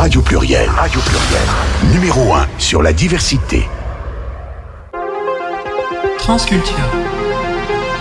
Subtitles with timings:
[0.00, 0.66] Radio Pluriel.
[0.70, 1.92] Radio Pluriel.
[1.92, 3.68] Numéro 1 sur la diversité.
[6.16, 6.74] Transculture.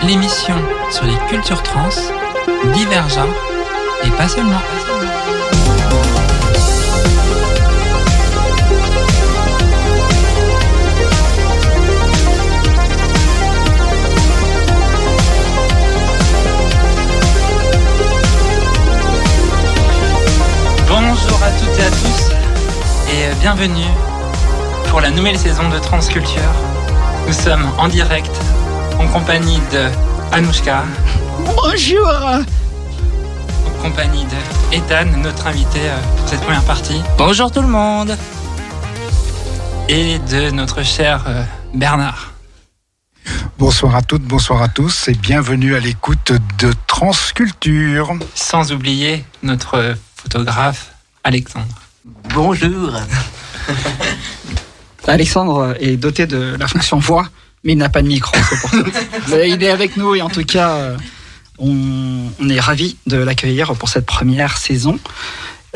[0.08, 0.56] L'émission
[0.92, 1.90] sur les cultures trans,
[2.74, 3.28] divers genres
[4.06, 4.62] et pas seulement.
[21.82, 23.88] À toutes et à tous et euh, bienvenue
[24.90, 26.42] pour la nouvelle saison de Transculture.
[27.26, 28.32] Nous sommes en direct
[29.00, 29.88] en compagnie de
[30.32, 30.84] Anouchka,
[31.46, 32.10] Bonjour
[33.68, 38.18] en compagnie de Ethan, notre invité euh, pour cette première partie, Bonjour tout le monde
[39.88, 41.44] et de notre cher euh,
[41.74, 42.34] Bernard.
[43.58, 48.14] Bonsoir à toutes, bonsoir à tous et bienvenue à l'écoute de Transculture.
[48.36, 50.92] Sans oublier notre photographe
[51.24, 51.82] Alexandre.
[52.34, 52.94] Bonjour
[55.08, 57.28] Alexandre est doté de la fonction voix,
[57.64, 58.78] mais il n'a pas de micro, pour ça.
[59.46, 60.98] Il est avec nous et en tout cas, euh,
[61.58, 61.76] on,
[62.40, 65.00] on est ravis de l'accueillir pour cette première saison.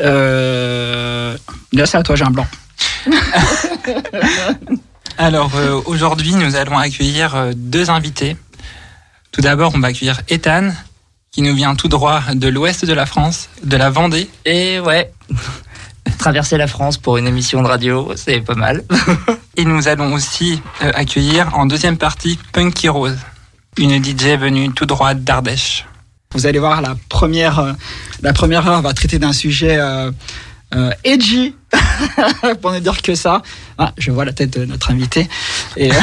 [0.00, 1.36] Euh,
[1.72, 2.46] là, c'est à toi, j'ai un blanc.
[5.18, 8.36] Alors euh, aujourd'hui, nous allons accueillir euh, deux invités.
[9.30, 10.70] Tout d'abord, on va accueillir Ethan,
[11.34, 14.30] qui nous vient tout droit de l'ouest de la France, de la Vendée.
[14.44, 15.12] Et ouais,
[16.18, 18.84] traverser la France pour une émission de radio, c'est pas mal.
[19.56, 23.18] Et nous allons aussi euh, accueillir en deuxième partie Punky Rose,
[23.78, 25.86] une DJ venue tout droit d'Ardèche.
[26.32, 27.72] Vous allez voir, la première, euh,
[28.22, 30.12] la première heure va traiter d'un sujet euh,
[30.76, 31.56] euh, edgy,
[32.60, 33.42] pour ne dire que ça.
[33.78, 35.28] Ah, je vois la tête de notre invité
[35.76, 35.94] et euh,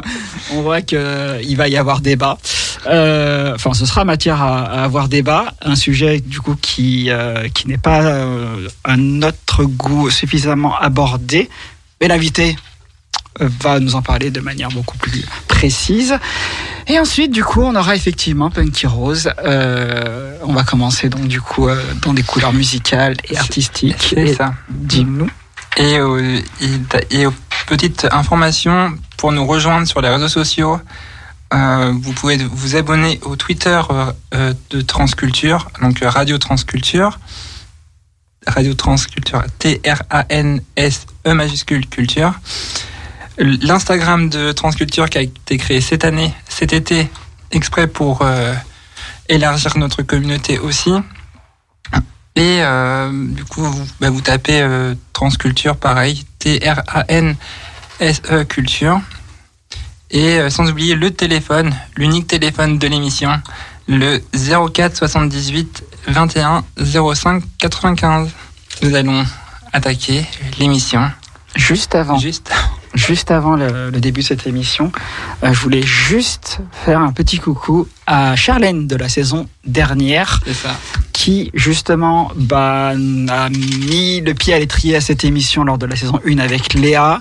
[0.52, 2.38] on voit qu'il va y avoir débat.
[2.86, 5.52] Euh, Enfin, ce sera matière à, avoir débat.
[5.60, 11.50] Un sujet du coup qui euh, qui n'est pas euh, à notre goût suffisamment abordé,
[12.00, 12.69] mais l'invité euh,
[13.38, 16.18] va nous en parler de manière beaucoup plus précise.
[16.86, 19.30] Et ensuite, du coup, on aura effectivement Punky Rose.
[19.44, 24.14] Euh, on va commencer donc du coup euh, dans des couleurs musicales et artistiques.
[24.14, 24.54] C'est Et ça.
[24.68, 25.30] Dis-nous.
[25.76, 27.26] Et, euh, et, et
[27.66, 30.80] petite information, pour nous rejoindre sur les réseaux sociaux,
[31.52, 33.80] euh, vous pouvez vous abonner au Twitter
[34.32, 37.18] de Transculture, donc Radio Transculture.
[38.46, 42.32] Radio Transculture, T-R-A-N-S-E majuscule culture.
[43.40, 47.08] L'Instagram de Transculture qui a été créé cette année, cet été,
[47.50, 48.54] exprès pour euh,
[49.28, 50.92] élargir notre communauté aussi.
[52.36, 57.34] Et euh, du coup, vous, bah, vous tapez euh, Transculture, pareil, T-R-A-N-S-E
[58.44, 59.00] Culture.
[60.10, 63.30] Et euh, sans oublier le téléphone, l'unique téléphone de l'émission,
[63.88, 64.20] le
[64.72, 68.30] 04 78 21 05 95.
[68.82, 69.24] Nous allons
[69.72, 70.26] attaquer
[70.58, 71.10] l'émission
[71.56, 72.52] Juste avant, juste.
[72.94, 74.92] juste avant le, le début de cette émission,
[75.42, 80.40] euh, je voulais juste faire un petit coucou à Charlène de la saison dernière.
[80.52, 80.76] Ça.
[81.12, 82.92] qui justement bah,
[83.28, 86.72] a mis le pied à l'étrier à cette émission lors de la saison 1 avec
[86.72, 87.20] Léa,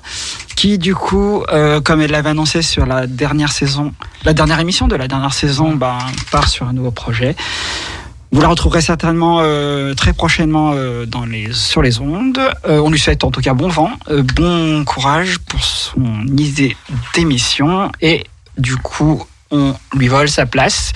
[0.55, 4.87] qui du coup, euh, comme elle l'avait annoncé sur la dernière saison, la dernière émission
[4.87, 5.97] de la dernière saison, bah,
[6.31, 7.35] part sur un nouveau projet.
[8.31, 12.39] Vous la retrouverez certainement euh, très prochainement euh, dans les, sur les ondes.
[12.65, 16.77] Euh, on lui souhaite en tout cas bon vent, euh, bon courage pour son idée
[17.15, 18.25] d'émission et
[18.57, 20.91] du coup on lui vole sa place.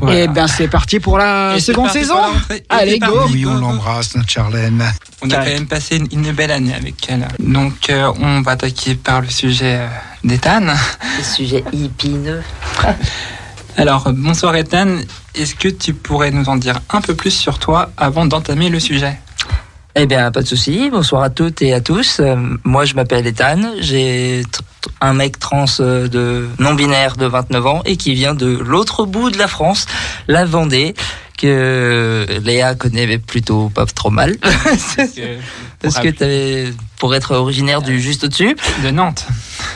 [0.00, 0.20] Voilà.
[0.20, 2.16] Et ben c'est parti pour la Et seconde saison.
[2.68, 3.14] Allez, go.
[3.14, 3.32] parti.
[3.32, 4.84] Oui, on l'embrasse, notre Charlène.
[5.22, 7.28] On a quand même passé une, une belle année avec elle.
[7.38, 9.88] Donc, euh, on va attaquer par le sujet euh,
[10.24, 10.66] d'Ethan.
[11.18, 12.42] Le sujet épineux.
[13.76, 14.98] Alors, euh, bonsoir Ethan.
[15.34, 18.78] Est-ce que tu pourrais nous en dire un peu plus sur toi avant d'entamer le
[18.80, 19.18] sujet?
[19.96, 20.90] Eh bien, pas de souci.
[20.90, 22.18] Bonsoir à toutes et à tous.
[22.20, 23.60] Euh, moi, je m'appelle Ethan.
[23.80, 24.42] J'ai
[25.00, 29.30] un mec trans euh, de non-binaire de 29 ans et qui vient de l'autre bout
[29.30, 29.86] de la France,
[30.28, 30.94] la Vendée,
[31.38, 34.36] que Léa connaît plutôt pas trop mal.
[34.40, 35.20] Parce que,
[35.80, 38.56] Parce que t'avais, pour être originaire du juste au-dessus.
[38.84, 39.26] de Nantes.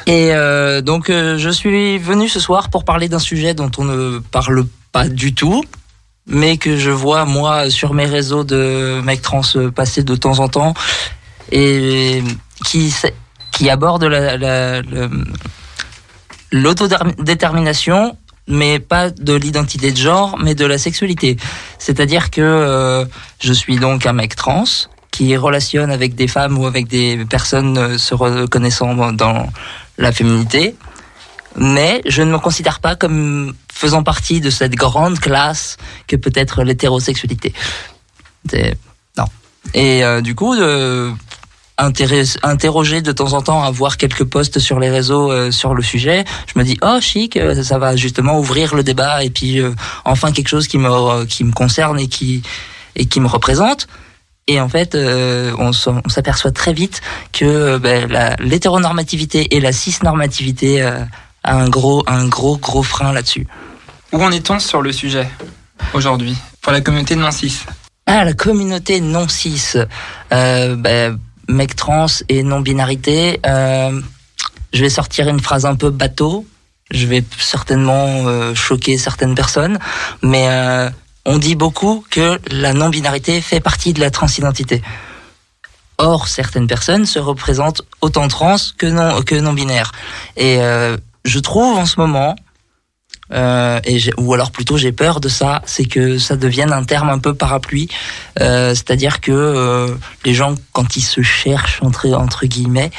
[0.09, 3.85] Et euh, donc, euh, je suis venu ce soir pour parler d'un sujet dont on
[3.85, 5.63] ne parle pas du tout,
[6.27, 9.43] mais que je vois, moi, sur mes réseaux de mecs trans
[9.75, 10.73] passer de temps en temps,
[11.53, 12.23] et
[12.65, 12.91] qui,
[13.69, 14.81] aborde la, la-
[16.53, 18.17] l'autodétermination,
[18.47, 21.37] mais pas de l'identité de genre, mais de la sexualité.
[21.79, 23.05] C'est-à-dire que euh,
[23.41, 24.65] je suis donc un mec trans
[25.19, 29.49] qui relationne avec des femmes ou avec des personnes euh, se reconnaissant dans-
[30.01, 30.77] la féminité,
[31.57, 35.77] mais je ne me considère pas comme faisant partie de cette grande classe
[36.07, 37.53] que peut être l'hétérosexualité.
[38.49, 38.77] C'est-
[39.75, 41.11] Et euh, du coup, euh,
[41.79, 46.25] interroger de temps en temps à voir quelques posts sur les réseaux sur le sujet,
[46.47, 49.61] je me dis oh chic, ça va justement ouvrir le débat et puis
[50.05, 52.43] enfin quelque chose qui me qui me concerne et qui
[52.97, 53.89] et qui me représente.
[54.51, 57.01] Et en fait, euh, on s'aperçoit très vite
[57.33, 61.05] que euh, ben, la- l'hétéronormativité et la cisnormativité euh,
[61.45, 63.47] a un gros un gros gros frein là-dessus.
[64.13, 65.29] Où en est-on sur le sujet
[65.93, 67.61] aujourd'hui pour la communauté non cis
[68.07, 69.75] Ah, la communauté non cis,
[70.33, 71.19] euh, ben,
[71.49, 73.39] mec trans et non binarité.
[73.45, 76.47] Je vais sortir une phrase un peu bateau.
[76.91, 79.79] Je vais certainement choquer certaines personnes,
[80.23, 80.49] mais
[81.29, 84.83] on dit beaucoup que la non binarité fait partie de la transidentité.
[85.99, 89.93] Or, certaines personnes se représentent autant trans que non que non binaires.
[90.37, 92.35] Et euh, je trouve en ce moment
[93.33, 97.11] euh, et ou alors plutôt j'ai peur de ça, c'est que ça devienne un terme
[97.11, 97.89] un peu parapluie,
[98.41, 102.91] euh, c'est-à-dire que euh, les gens quand ils se cherchent entre entre guillemets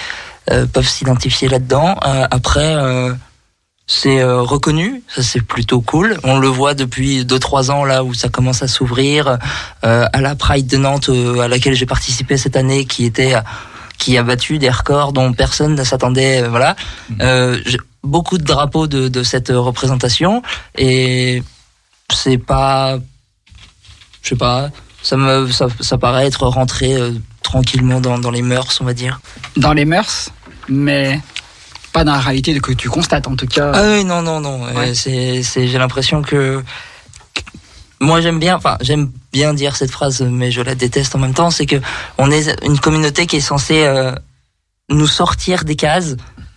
[0.52, 1.96] euh, peuvent s'identifier là-dedans.
[2.06, 3.14] Euh, après, euh,
[3.92, 6.20] c'est euh, reconnu, ça c'est plutôt cool.
[6.24, 9.40] On le voit depuis deux trois ans là où ça commence à s'ouvrir.
[9.84, 13.34] Euh, à la Pride de Nantes euh, à laquelle j'ai participé cette année, qui était
[13.98, 16.44] qui a battu des records dont personne ne s'attendait.
[16.44, 16.76] euh, voilà,
[17.20, 20.44] euh, j'ai beaucoup de drapeaux de, de cette représentation
[20.78, 21.42] et
[22.14, 23.00] c'est pas,
[24.22, 24.70] je sais pas,
[25.02, 28.94] ça me ça, ça paraît être rentré euh, tranquillement dans, dans les mœurs, on va
[28.94, 29.20] dire.
[29.58, 30.30] Dans les mœurs,
[30.68, 31.20] mais
[31.92, 33.72] pas dans la réalité que tu constates en tout cas.
[33.74, 34.66] Ah oui, non, non, non.
[34.66, 34.94] euh, Ouais.
[34.94, 36.64] c'est, c'est, j'ai l'impression que,
[38.00, 41.34] moi j'aime bien, enfin j'aime bien dire cette phrase, mais je la déteste en même
[41.34, 41.50] temps.
[41.52, 41.78] C'est que
[42.18, 44.12] on est une communauté qui est censée euh,
[44.90, 46.16] nous sortir des cases.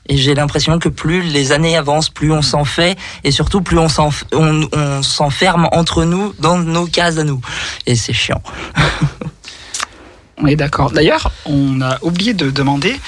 [0.09, 3.79] Et j'ai l'impression que plus les années avancent, plus on s'en fait, et surtout plus
[3.79, 7.41] on s'en, on, on s'enferme entre nous dans nos cases à nous.
[7.87, 8.43] Et c'est chiant.
[10.39, 10.91] On est d'accord.
[10.91, 12.99] D'ailleurs, on a oublié de demander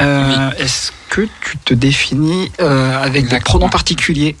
[0.00, 4.36] euh, est-ce que tu te définis euh, avec des pronoms particuliers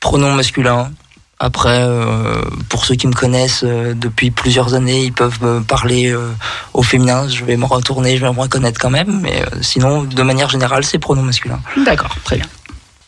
[0.00, 0.92] pronom masculin.
[1.40, 6.10] Après, euh, pour ceux qui me connaissent euh, depuis plusieurs années, ils peuvent me parler
[6.12, 6.32] euh,
[6.74, 7.28] au féminin.
[7.28, 9.20] Je vais me retourner, je vais me reconnaître quand même.
[9.20, 11.60] Mais euh, sinon, de manière générale, c'est pronom masculin.
[11.84, 12.46] D'accord, très bien.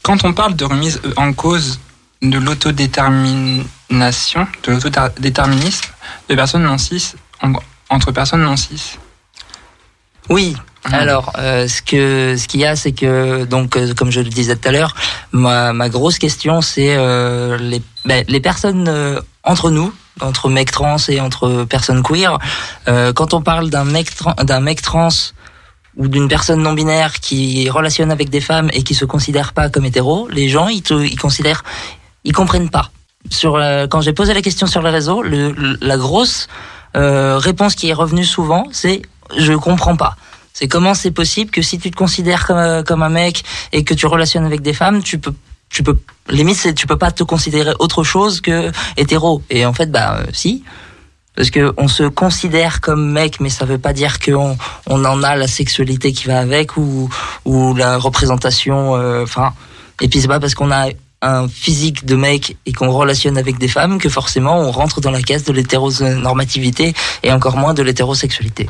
[0.03, 1.81] Quand on parle de remise en cause
[2.23, 5.89] de l'autodétermination, de l'autodéterminisme
[6.29, 7.53] de personnes non cis, en-
[7.89, 8.99] entre personnes non cis.
[10.29, 10.57] Oui.
[10.87, 10.95] Mhm.
[10.95, 14.31] Alors, euh, ce que ce qu'il y a, c'est que donc, euh, comme je le
[14.31, 14.95] disais tout à l'heure,
[15.33, 21.21] ma, grosse question, c'est euh, les ben, les personnes entre nous, entre mecs trans et
[21.21, 22.39] entre personnes queer.
[22.87, 24.11] quand on parle d'un mec
[24.63, 25.09] mec trans
[25.97, 29.69] ou d'une personne non binaire qui relationne avec des femmes et qui se considère pas
[29.69, 30.83] comme hétéro, les gens ils,
[31.19, 31.63] considèrent,
[32.25, 32.91] ils comprennent pas.
[33.29, 33.61] Sur
[33.91, 36.49] quand j'ai posé la question sur les réseaux, la grosse
[36.95, 39.03] réponse qui est revenue souvent, c'est
[39.37, 40.17] je comprends pas.
[40.53, 43.85] C'est comment c'est possible que si tu te considères comme, euh, comme un mec et
[43.85, 45.35] que tu relationnes avec des femmes, tu peux
[45.71, 45.99] tu peux
[46.29, 49.43] limite c'est tu peux pas te considérer autre chose que hétéro.
[49.51, 50.65] Et en fait bah euh, si.
[51.37, 55.23] Parce que on se considère comme mec mais ça veut pas dire qu'on on en
[55.23, 57.09] a la sexualité qui va avec ou
[57.45, 59.53] ou la représentation euh, enfin.
[60.03, 60.89] Et puis c'est pas parce qu'on a
[61.23, 65.11] un physique de mec et qu'on relationne avec des femmes que forcément on rentre dans
[65.11, 68.69] la case de l'hétéronormativité et encore moins de l'hétérosexualité.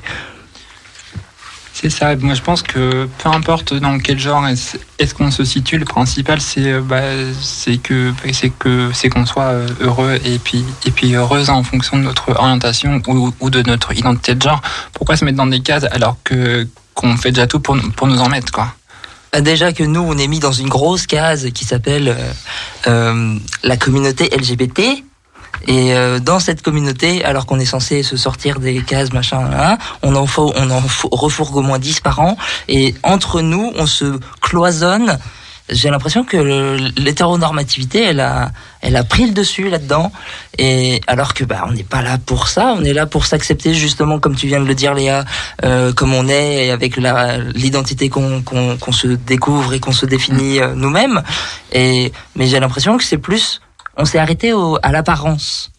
[1.81, 2.15] C'est ça.
[2.15, 6.39] Moi, je pense que peu importe dans quel genre est-ce qu'on se situe, le principal,
[6.39, 7.01] c'est euh, bah,
[7.41, 11.63] c'est que c'est que c'est qu'on soit euh, heureux et puis et puis heureuse en
[11.63, 14.61] fonction de notre orientation ou, ou de notre identité de genre.
[14.93, 18.21] Pourquoi se mettre dans des cases alors que qu'on fait déjà tout pour pour nous
[18.21, 18.75] en mettre quoi
[19.33, 22.15] Bah, Déjà que nous, on est mis dans une grosse case qui s'appelle
[22.89, 25.03] euh, la communauté LGBT.
[25.67, 29.79] Et euh, dans cette communauté, alors qu'on est censé se sortir des cases, machin, hein,
[30.03, 32.37] on en, faut, on en refourgue au moins 10 par an.
[32.69, 35.19] Et entre nous, on se cloisonne.
[35.69, 36.37] J'ai l'impression que
[36.99, 40.11] l'hétéronormativité, elle a, elle a pris le dessus là-dedans.
[40.59, 42.75] Et alors que bah, on n'est pas là pour ça.
[42.77, 45.25] On est là pour s'accepter justement, comme tu viens de le dire, Léa,
[45.65, 50.07] euh, comme on est, et avec l'identité qu'on qu'on qu'on se découvre et qu'on se
[50.07, 51.23] définit euh, nous-mêmes.
[51.73, 53.61] Et mais j'ai l'impression que c'est plus,
[54.01, 55.71] on s'est arrêté au, à l'apparence.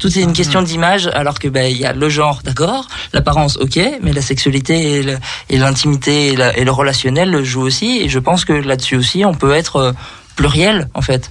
[0.00, 3.56] Tout est une question d'image, alors que ben il y a le genre, d'accord, l'apparence,
[3.56, 5.18] ok, mais la sexualité
[5.48, 8.02] et l'intimité et, le relationnel jouent aussi.
[8.02, 9.92] Et je pense que là-dessus aussi, on peut être euh,
[10.36, 11.30] pluriel en fait.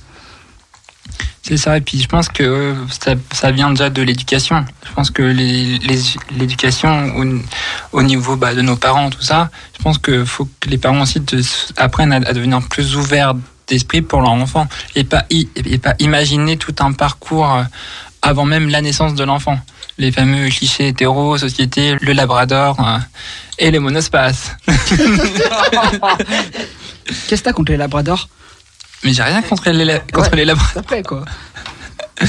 [1.43, 4.65] C'est ça, et puis je pense que euh, ça, ça vient déjà de l'éducation.
[4.87, 9.99] Je pense que l'éducation au, au niveau bah, de nos parents, tout ça, je pense
[9.99, 11.21] qu'il faut que les parents aussi
[11.77, 13.35] apprennent à, à devenir plus ouverts
[13.67, 17.63] d'esprit pour leur enfant et pas, i- et pas imaginer tout un parcours euh,
[18.21, 19.59] avant même la naissance de l'enfant.
[19.97, 22.97] les fameux clichés hétéro, société, le labrador euh,
[23.59, 24.51] et les monospaces.
[27.27, 28.27] Qu'est-ce que t'as contre les labradors?
[29.03, 30.37] Mais j'ai rien contre les, la- contre Ouais.
[30.37, 30.73] les labradors.
[30.73, 31.23] Ça fait quoi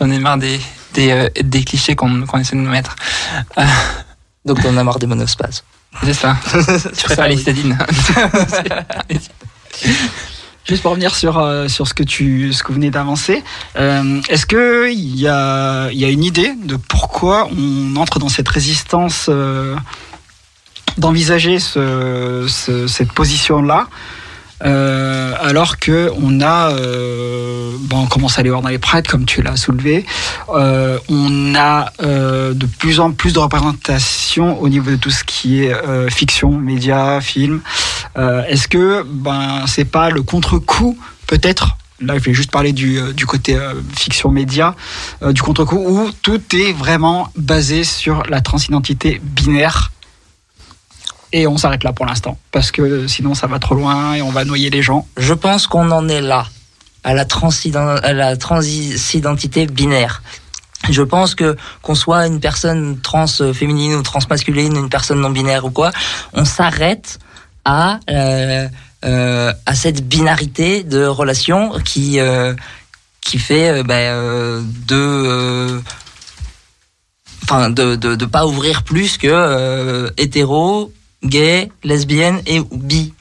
[0.00, 0.60] J'en ai marre des,
[0.94, 2.96] des, euh, des clichés qu'on qu'on essaie de nous mettre.
[4.44, 5.62] Donc on a marre des monospaces.
[6.02, 6.36] C'est ça.
[6.96, 7.38] Tu préfères les oui.
[7.38, 7.78] citadines.
[10.66, 13.42] Juste pour revenir sur, euh, sur ce, que tu, ce que vous venez d'avancer,
[13.76, 18.48] euh, est-ce qu'il y a, y a une idée de pourquoi on entre dans cette
[18.48, 19.76] résistance euh,
[20.96, 23.88] d'envisager ce, ce- cette position-là
[24.64, 29.26] euh, alors que on a, euh, on commence à aller voir dans les prêtres comme
[29.26, 30.06] tu l'as soulevé,
[30.54, 35.24] euh, on a euh, de plus en plus de représentation au niveau de tout ce
[35.24, 35.74] qui est
[36.08, 37.60] fiction, médias, films.
[38.16, 41.76] Euh, Est-ce que ben c'est pas le contre-coup peut-être?
[42.00, 44.74] Là, je vais juste parler du, euh, du côté euh, fiction média,
[45.22, 49.92] du contre-coup où tout est vraiment basé sur la transidentité binaire.
[51.32, 54.30] Et on s'arrête là pour l'instant, parce que sinon ça va trop loin et on
[54.30, 55.08] va noyer les gens.
[55.16, 56.46] Je pense qu'on en est là,
[57.02, 57.26] à la,
[58.02, 60.22] à la transidentité binaire.
[60.90, 65.30] Je pense que qu'on soit une personne trans féminine ou trans masculine, une personne non
[65.30, 65.90] binaire ou quoi,
[66.34, 67.18] on s'arrête
[67.64, 68.68] à euh,
[69.04, 72.54] euh, à cette binarité de relation qui euh,
[73.20, 75.80] qui fait ben, de
[77.42, 77.72] enfin
[78.30, 80.92] pas ouvrir plus que hétéro,
[81.24, 83.12] gay, lesbienne et bi.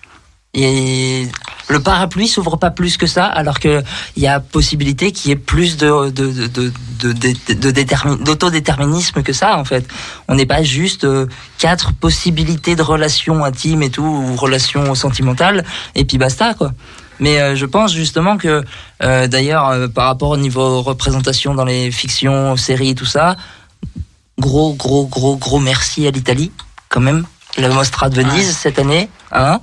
[0.55, 1.27] Et
[1.67, 3.81] le parapluie s'ouvre pas plus que ça, alors que
[4.15, 7.71] il y a possibilité qu'il y ait plus de de de de, de, de- de
[7.71, 9.83] détermi- d'autodéterminisme que ça en fait.
[10.27, 11.25] On n'est pas juste euh,
[11.57, 16.73] quatre possibilités de relations intimes et tout ou relations sentimentales et puis basta quoi.
[17.19, 18.63] Mais euh, je pense justement que
[19.01, 23.37] euh, d'ailleurs euh, par rapport au niveau représentation dans les fictions, séries tout ça,
[24.37, 26.51] gros gros gros gros merci à l'Italie
[26.89, 27.25] quand même.
[27.57, 29.59] La Mostra de Venise cette année, hein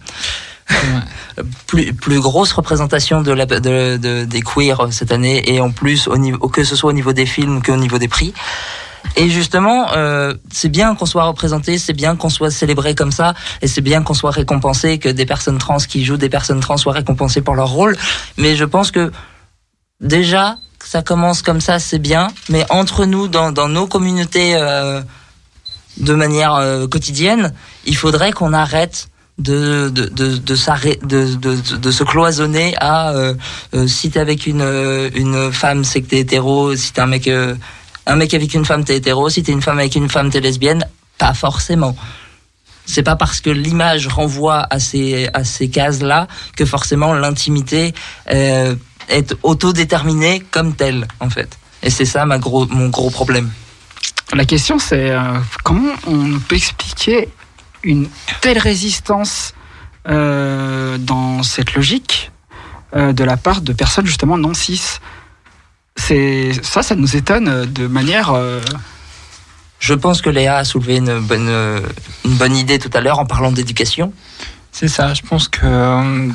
[1.67, 6.09] plus, plus grosse représentation de la, de, de- des queers cette année et en plus
[6.09, 8.33] au niveau, que ce soit au niveau des films qu'au niveau des prix.
[9.17, 13.35] Et justement, euh, c'est bien qu'on soit représenté, c'est bien qu'on soit célébré comme ça,
[13.63, 16.77] et c'est bien qu'on soit récompensé, que des personnes trans qui jouent des personnes trans
[16.77, 17.97] soient récompensées pour leur rôle.
[18.37, 19.11] Mais je pense que
[20.01, 22.29] déjà, ça commence comme ça, c'est bien.
[22.51, 25.01] Mais entre nous, dans, dans nos communautés, euh,
[25.97, 27.53] de manière euh, quotidienne,
[27.87, 29.09] il faudrait qu'on arrête
[29.41, 33.35] de de de de, se cloisonner à euh,
[33.75, 37.07] euh, si t'es avec une euh, une femme c'est que t'es hétéro si t'es un
[37.07, 40.31] mec un mec avec une femme t'es hétéro si t'es une femme avec une femme
[40.31, 40.87] t'es lesbienne
[41.19, 41.97] pas forcément.
[42.87, 47.95] C'est pas parce que l'image renvoie à ces à ces cases là que forcément l'intimité
[48.27, 51.59] est autodéterminée comme telle en fait.
[51.83, 53.51] Et c'est ça ma gros mon gros problème.
[54.35, 55.15] La question c'est
[55.63, 57.29] comment on peut expliquer
[57.83, 58.09] une
[58.41, 59.55] telle résistance
[60.09, 62.31] euh, dans cette logique
[62.97, 64.99] euh, de la part de personnes justement non cis.
[65.97, 68.31] C'est ça, ça nous étonne de manière.
[68.33, 68.61] euh,
[69.81, 71.81] Je pense que Léa a soulevé une bonne, euh,
[72.25, 74.13] une bonne idée tout à l'heure en parlant d'éducation.
[74.73, 76.29] C'est ça, je pense que euh,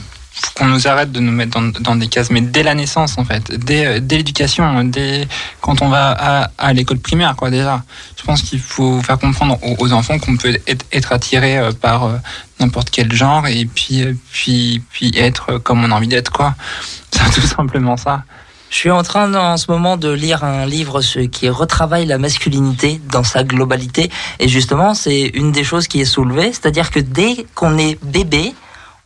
[0.55, 3.51] qu'on nous arrête de nous mettre dans, des cases, mais dès la naissance en fait,
[3.57, 5.27] dès, euh, dès l'éducation, dès
[5.61, 7.83] quand on va à, l'école primaire quoi déjà.
[8.17, 12.05] Je pense qu'il faut faire comprendre aux, enfants qu'on peut être, être attiré euh, par
[12.05, 12.17] euh,
[12.59, 16.55] n'importe quel genre et puis puis puis être comme on a envie d'être quoi.
[17.11, 18.23] C'est tout simplement ça.
[18.69, 22.99] Je suis en train en ce moment de lire un livre qui retravaille la masculinité
[23.09, 24.11] dans sa globalité.
[24.39, 26.51] Et justement, c'est une des choses qui est soulevée.
[26.51, 28.53] C'est-à-dire que dès qu'on est bébé,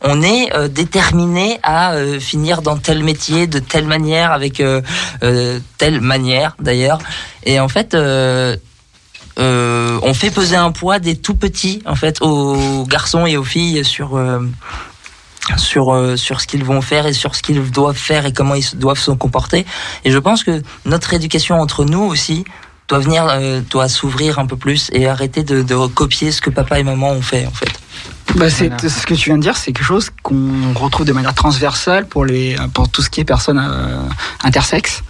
[0.02, 4.80] on est euh, déterminé à euh, finir dans tel métier, de telle manière, avec euh,
[5.22, 6.98] euh, telle manière d'ailleurs.
[7.44, 8.56] Et en fait, euh,
[9.38, 13.84] on fait peser un poids des tout petits en fait aux garçons et aux filles
[13.84, 14.18] sur
[15.56, 18.54] sur euh, sur ce qu'ils vont faire et sur ce qu'ils doivent faire et comment
[18.54, 19.66] ils doivent se comporter.
[20.04, 22.44] Et je pense que notre éducation entre nous aussi
[22.88, 26.50] doit venir euh, doit s'ouvrir un peu plus et arrêter de, de copier ce que
[26.50, 27.79] papa et maman ont fait en fait.
[28.36, 31.34] Bah, c'est ce que tu viens de dire, c'est quelque chose qu'on retrouve de manière
[31.34, 34.02] transversale pour les pour tout ce qui est personnes euh,
[34.44, 35.02] intersexes,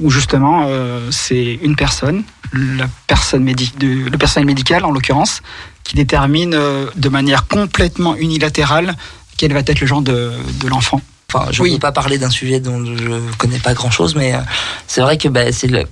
[0.00, 5.40] où justement euh, c'est une personne, la personne médi de, le personnel médical en l'occurrence,
[5.84, 8.94] qui détermine euh, de manière complètement unilatérale
[9.36, 11.00] quel va être le genre de, de l'enfant.
[11.32, 11.72] Enfin, je ne Oui.
[11.74, 14.38] veux pas parler d'un sujet dont je connais pas grand chose, mais euh,
[14.86, 15.84] c'est vrai que bah, c'est le.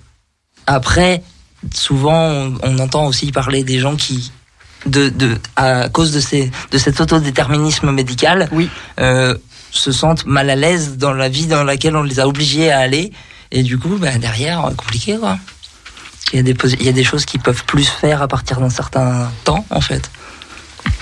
[0.66, 1.23] Après,
[1.73, 4.33] souvent, on, on entend aussi parler des gens qui,
[4.87, 8.69] de, de, à cause de, ces, de cet autodéterminisme médical, Oui.
[9.00, 9.35] euh,
[9.71, 12.78] se sentent mal à l'aise dans la vie dans laquelle on les a obligés à
[12.78, 13.12] aller.
[13.52, 15.38] Et du coup, bah, derrière, euh, compliqué, quoi.
[16.33, 18.59] Il y, a des, il y a des choses qui peuvent plus faire à partir
[18.61, 20.11] d'un certain temps, en fait.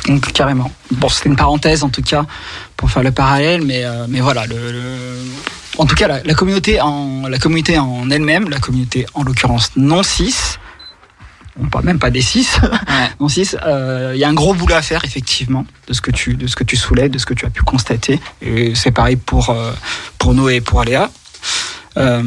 [0.06, 0.70] Donc carrément.
[0.90, 2.24] Bon, c'était une parenthèse en tout cas
[2.76, 4.44] pour faire le parallèle, mais euh, mais voilà.
[4.46, 5.18] Le, le-
[5.78, 9.70] En tout cas, la, la communauté en la communauté en elle-même, la communauté en l'occurrence
[9.76, 10.34] non cis.
[11.60, 12.68] On parle même pas des cis, Ouais.
[13.20, 13.50] non cis.
[13.64, 16.46] euh, Il y a un gros boulot à faire effectivement de ce que tu de
[16.48, 18.20] ce que tu soulèves, de ce que tu as pu constater.
[18.42, 19.72] Et c'est pareil pour euh,
[20.18, 21.10] pour Noé et pour Aléa.
[21.96, 22.22] Euh,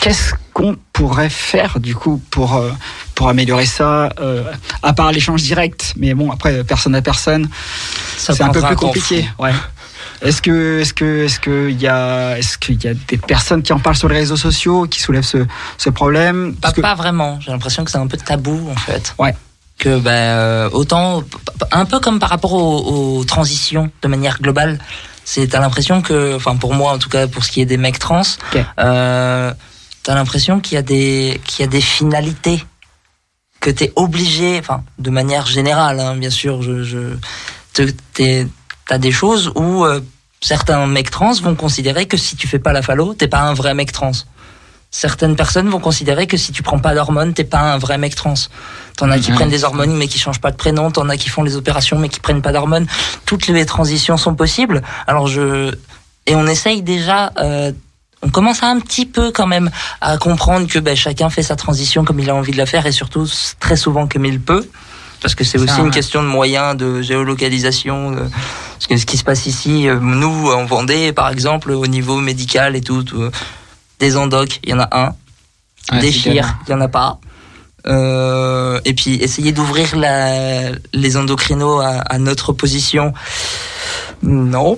[0.00, 2.70] Qu'est-ce qu'on pourrait faire du coup pour euh,
[3.14, 4.44] pour améliorer ça, euh,
[4.82, 7.48] à part l'échange direct, mais bon après personne à personne,
[8.16, 9.28] c'est un peu plus compliqué.
[9.38, 9.52] Ouais.
[10.24, 13.62] Est-ce que est-ce que est-ce que il y a est-ce qu'il y a des personnes
[13.62, 15.46] qui en parlent sur les réseaux sociaux qui soulèvent ce
[15.78, 16.54] ce problème?
[16.54, 17.38] Pas, Parce que- pas vraiment.
[17.40, 19.14] J'ai l'impression que c'est un peu tabou en fait.
[19.18, 19.34] Ouais.
[19.78, 21.22] Que euh, autant
[21.72, 24.78] un peu comme par rapport aux, aux transitions de manière globale.
[25.26, 27.76] C'est t'as l'impression que, enfin pour moi en tout cas pour ce qui est des
[27.78, 28.20] mecs trans,
[28.52, 28.64] Ok.
[28.78, 29.52] euh,
[30.02, 32.64] t'as l'impression qu'il y a des qu'il y a des finalités
[33.60, 36.98] que t'es obligé, enfin de manière générale hein, bien sûr, je, je
[38.12, 38.46] t'es-
[38.86, 40.00] t'as des choses où euh,
[40.44, 43.54] certains mecs trans vont considérer que si tu fais pas la phallo, t'es pas un
[43.54, 44.12] vrai mec trans.
[44.90, 48.14] Certaines personnes vont considérer que si tu prends pas d'hormones, t'es pas un vrai mec
[48.14, 48.34] trans.
[48.96, 49.36] T'en as qui Mhm.
[49.36, 51.98] prennent des hormones mais qui changent pas de prénom, t'en as qui font les opérations
[51.98, 52.86] mais qui prennent pas d'hormones.
[53.24, 54.82] Toutes les transitions sont possibles.
[55.06, 55.74] Alors je
[56.26, 57.32] et on essaye déjà.
[57.38, 57.72] euh,
[58.22, 59.70] on commence à un petit peu quand même
[60.00, 62.86] à comprendre que ben, chacun fait sa transition comme il a envie de la faire
[62.86, 63.28] et surtout
[63.60, 64.66] très souvent comme il peut.
[65.24, 68.10] Parce que c'est aussi une question de moyens, de géolocalisation.
[68.10, 68.18] De...
[68.18, 72.20] Parce que ce qui se passe ici, euh, nous en Vendée, par exemple, au niveau
[72.20, 73.30] médical et tout, tout, euh,
[74.00, 75.14] des endocs, il y en a un.
[75.98, 77.18] Des chires, il y en a pas.
[77.86, 79.94] Euh, et puis essayer d'ouvrir
[80.92, 83.12] les endocrinos à, à notre position.
[84.22, 84.76] Non.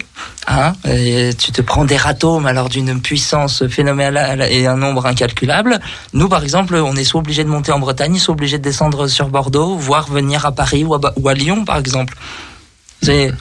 [0.49, 5.81] Hein et tu te prends des ratomes alors d'une puissance phénoménale et un nombre incalculable.
[6.13, 9.09] Nous, par exemple, on est soit obligé de monter en Bretagne, soit obligé de descendre
[9.09, 12.17] sur Bordeaux, voire venir à Paris ou à, ou à Lyon, par exemple.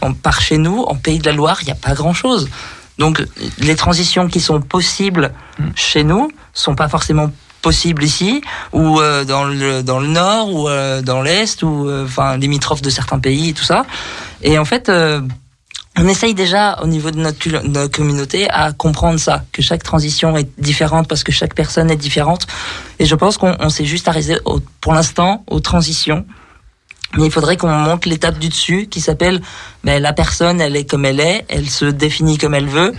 [0.02, 2.50] On part chez nous, en Pays de la Loire, il n'y a pas grand-chose.
[2.98, 3.24] Donc,
[3.58, 5.32] les transitions qui sont possibles
[5.76, 7.32] chez nous sont pas forcément
[7.66, 12.06] possibles ici ou euh, dans le dans le nord ou euh, dans l'est ou euh,
[12.06, 13.88] enfin limitrophes de certains pays et tout ça.
[14.44, 14.92] Et en fait,
[15.98, 20.38] on essaye déjà au niveau de notre, notre communauté à comprendre ça, que chaque transition
[20.38, 22.46] est différente parce que chaque personne est différente.
[23.00, 24.38] Et je pense qu'on on s'est juste arrêté
[24.80, 26.24] pour l'instant aux transitions.
[27.18, 29.42] Mais il faudrait qu'on monte l'étape du dessus qui s'appelle
[29.84, 32.94] ben, la personne, elle est comme elle est, elle se définit comme elle veut.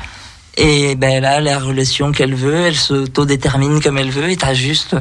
[0.56, 4.30] Et ben là, la relation qu'elle veut, elle s'autodétermine comme elle veut.
[4.30, 4.96] Et t'as juste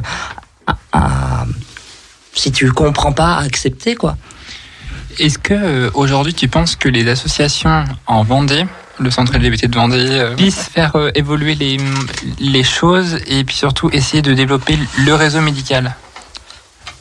[0.67, 1.45] à, à-
[2.33, 4.17] si tu comprends pas, à accepter quoi.
[5.17, 8.65] Est-ce que euh, aujourd'hui tu penses que les associations en Vendée,
[8.99, 11.77] le centre LGBT de Vendée, euh, puissent faire euh, évoluer les,
[12.39, 15.95] les choses et puis surtout essayer de développer le réseau médical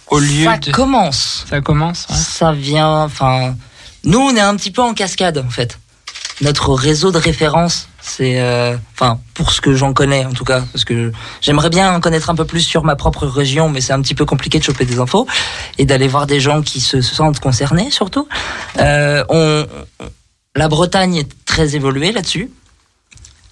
[0.08, 1.44] au lieu ça de commence.
[1.50, 2.16] ça commence ouais.
[2.16, 3.56] Ça vient, enfin,
[4.04, 5.80] nous on est un petit peu en cascade en fait.
[6.40, 10.62] Notre réseau de référence, c'est, euh, enfin, pour ce que j'en connais en tout cas,
[10.72, 13.94] parce que j'aimerais bien en connaître un peu plus sur ma propre région, mais c'est
[13.94, 15.26] un petit peu compliqué de choper des infos
[15.78, 18.28] et d'aller voir des gens qui se, se sentent concernés surtout.
[18.78, 19.66] Euh, on,
[20.54, 22.50] la Bretagne est très évoluée là-dessus.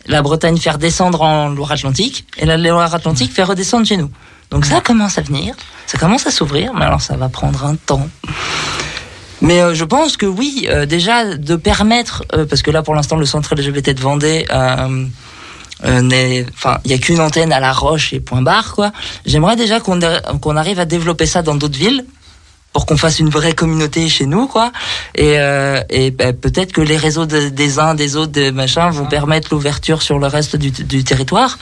[0.04, 4.10] La Bretagne faire descendre en Loire-Atlantique et la Loire-Atlantique faire redescendre chez nous.
[4.50, 5.54] Donc ça commence à venir,
[5.86, 8.06] ça commence à s'ouvrir, mais alors ça va prendre un temps.
[9.42, 12.94] Mais euh, je pense que oui, euh, déjà de permettre, euh, parce que là pour
[12.94, 18.12] l'instant le centre LGBT de Vendée, enfin il y a qu'une antenne à La Roche
[18.12, 18.92] et point barre quoi.
[19.26, 22.04] J'aimerais déjà qu'on arrive à développer ça dans d'autres villes
[22.72, 24.70] pour qu'on fasse une vraie communauté chez nous quoi.
[25.16, 29.48] Et, ben, peut-être que les réseaux de- des uns des autres des machins vont permettre
[29.50, 31.58] l'ouverture sur le reste du, territoire.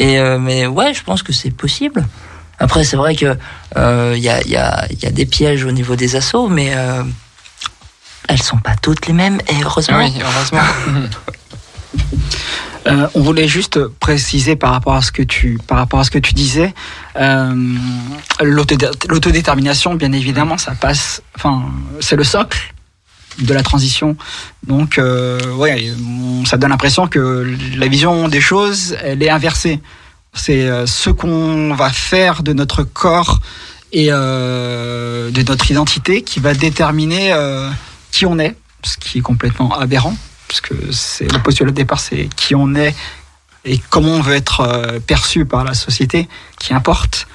[0.00, 2.04] Et mais ouais, je pense que c'est possible.
[2.62, 3.36] Après, c'est vrai que
[3.76, 6.14] euh, il y, a, il y, a, il y a des pièges au niveau des
[6.16, 7.02] assauts, mais euh,
[8.28, 9.40] elles sont pas toutes les mêmes.
[9.48, 10.60] Et heureusement, Oui, heureusement.
[12.88, 16.10] Euh, on voulait juste préciser par rapport à ce que tu, par rapport à ce
[16.10, 16.74] que tu disais,
[17.14, 17.54] euh,
[18.40, 21.22] l'autodé- l'autodétermination, bien évidemment, ça passe.
[21.36, 21.62] Enfin,
[22.00, 22.74] c'est le socle
[23.38, 24.16] de la transition.
[24.66, 25.92] Donc, euh, ouais,
[26.44, 29.80] ça donne l'impression que la vision des choses, elle est inversée.
[30.34, 33.40] C'est euh, ce qu'on va faire de notre corps
[33.92, 37.68] et euh, de notre identité qui va déterminer euh,
[38.10, 40.16] qui on est, ce qui est complètement aberrant,
[40.48, 42.94] parce que c'est le postulat de départ, c'est qui on est
[43.64, 47.26] et comment on veut être euh, perçu par la société qui importe.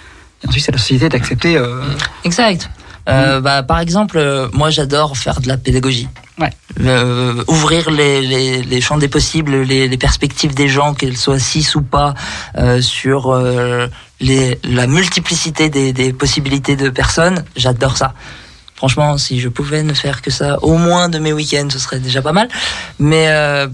[0.43, 1.59] Et ensuite, c'est la société d'accepter.
[2.23, 2.69] exact.
[3.07, 6.09] Euh, bah, par exemple, moi j'adore faire de la pédagogie.
[6.39, 6.51] Ouais.
[6.81, 11.39] Euh, ouvrir les, les, les, champs des possibles, les, les perspectives des gens, qu'elles soient
[11.39, 12.13] cis ou pas,
[12.57, 13.87] euh, sur euh,
[14.19, 18.13] les, la multiplicité des, des possibilités de personnes, j'adore ça.
[18.75, 21.99] Franchement, si je pouvais ne faire que ça, au moins de mes week-ends, ce serait
[21.99, 22.47] déjà pas mal.
[22.99, 23.67] Mais euh,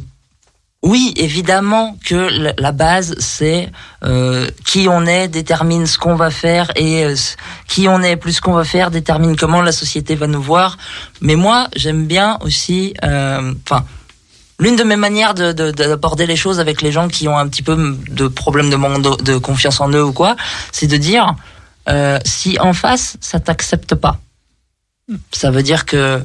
[0.83, 2.29] oui, évidemment que
[2.61, 3.71] la base, c'est
[4.03, 7.15] euh, qui on est détermine ce qu'on va faire et euh,
[7.69, 10.77] qui on est plus qu'on va faire détermine comment la société va nous voir.
[11.21, 13.85] Mais moi, j'aime bien aussi, euh, enfin.
[14.59, 17.47] L'une de mes manières d'aborder de, de, les choses avec les gens qui ont un
[17.47, 20.35] petit peu de problème de manque de, confiance en eux ou quoi,
[20.71, 21.35] c'est de dire
[21.89, 24.19] euh, si en face ça t'accepte pas,
[25.31, 26.21] ça veut dire que,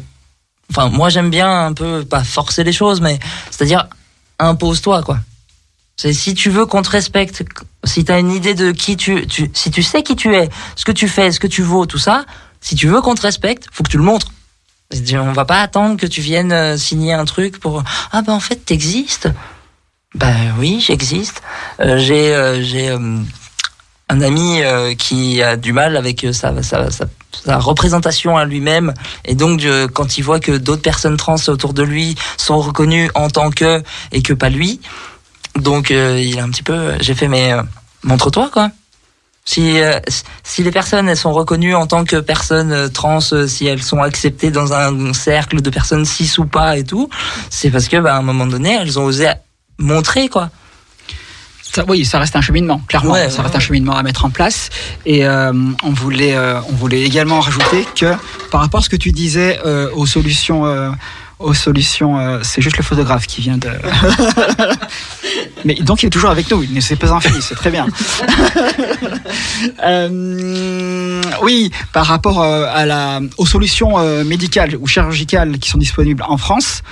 [0.70, 3.18] enfin moi j'aime bien un peu pas forcer les choses, mais
[3.50, 3.88] c'est-à-dire
[4.38, 5.18] impose-toi, quoi.
[5.96, 7.44] C'est si tu veux qu'on te respecte,
[7.84, 10.48] si tu as une idée de qui tu, tu, si tu sais qui tu es,
[10.76, 12.24] ce que tu fais, ce que tu vaux, tout ça,
[12.60, 14.28] si tu veux qu'on te respecte, faut que tu le montres.
[15.12, 18.40] On va pas attendre que tu viennes euh, signer un truc pour ah ben en
[18.40, 19.28] fait t'existes.
[20.14, 21.42] Ben oui, j'existe.
[21.80, 23.18] Euh, j'ai euh, j'ai euh,
[24.08, 27.06] un ami euh, qui a du mal avec sa, sa, sa,
[27.44, 28.94] sa représentation à lui-même
[29.24, 33.28] et donc quand il voit que d'autres personnes trans autour de lui sont reconnues en
[33.28, 34.80] tant que et que pas lui,
[35.56, 37.62] donc euh, il a un petit peu, j'ai fait mais euh,
[38.02, 38.70] montre-toi quoi.
[39.44, 39.78] Si
[40.42, 44.50] si les personnes elles sont reconnues en tant que personnes trans, si elles sont acceptées
[44.50, 47.08] dans un cercle de personnes cis ou pas et tout,
[47.48, 49.26] c'est parce que bah, à un moment donné elles ont osé
[49.78, 50.50] montrer quoi.
[51.86, 53.12] Oui, ça reste un cheminement, clairement.
[53.12, 54.70] Ouais, ça ouais, reste un cheminement à mettre en place.
[55.06, 58.12] Et euh, on voulait, euh, on voulait également rajouter que
[58.50, 60.64] par rapport à ce que tu disais euh, aux solutions,
[61.38, 63.68] aux solutions, euh, c'est juste le photographe qui vient de.
[65.64, 66.62] Mais donc il est toujours avec nous.
[66.62, 67.86] Il ne s'est pas infini, c'est très bien.
[69.84, 76.36] Euh, oui, par rapport à la, aux solutions médicales ou chirurgicales qui sont disponibles en
[76.36, 76.82] France.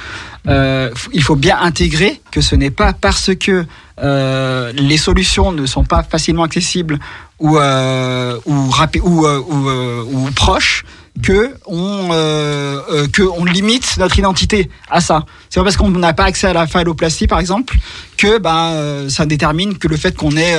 [0.47, 3.67] Il faut bien intégrer que ce n'est pas parce que
[4.03, 6.99] euh, les solutions ne sont pas facilement accessibles
[7.39, 8.71] ou euh, ou,
[9.03, 9.69] ou, ou,
[10.13, 10.85] ou proches
[11.23, 15.25] que on euh, que on limite notre identité à ça.
[15.49, 17.75] C'est pas parce qu'on n'a pas accès à la phalloplastie par exemple
[18.19, 20.57] que ben ça détermine que le fait qu'on ait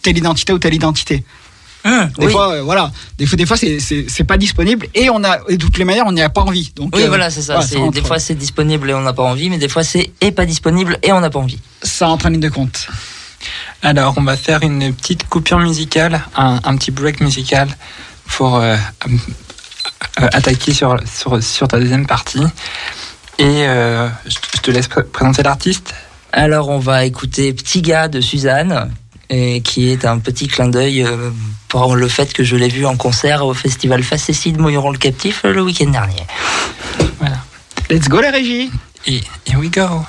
[0.00, 1.24] telle identité ou telle identité.
[1.84, 2.32] Mmh, des oui.
[2.32, 5.56] fois, euh, voilà, des fois, des fois, c'est c'est pas disponible et on a et
[5.56, 6.72] de toutes les manières, on n'y a pas envie.
[6.76, 7.54] Donc, oui, euh, voilà, c'est ça.
[7.58, 10.10] voilà, rentre- des fois c'est disponible et on n'a pas envie, mais des fois c'est
[10.20, 11.58] et pas disponible et on n'a pas envie.
[11.82, 12.86] ça entre en ligne de compte.
[13.82, 17.66] Alors, on va faire une petite coupure musicale, un, un petit break musical
[18.28, 18.76] pour euh,
[20.20, 22.42] euh, attaquer sur, sur, sur ta deuxième partie.
[23.38, 25.94] Et euh, je te- je te laisse pr- présenter l'artiste.
[26.32, 28.90] Alors on va écouter Petit gars de Suzanne,
[29.32, 31.30] et qui est un petit clin d'œil euh,
[31.68, 34.98] pour le fait que je l'ai vu en concert au festival Facétie de Mouilleron le
[34.98, 36.26] Captif euh, le week-end dernier.
[37.88, 38.70] Let's go, la régie.
[39.06, 40.04] Et here we go.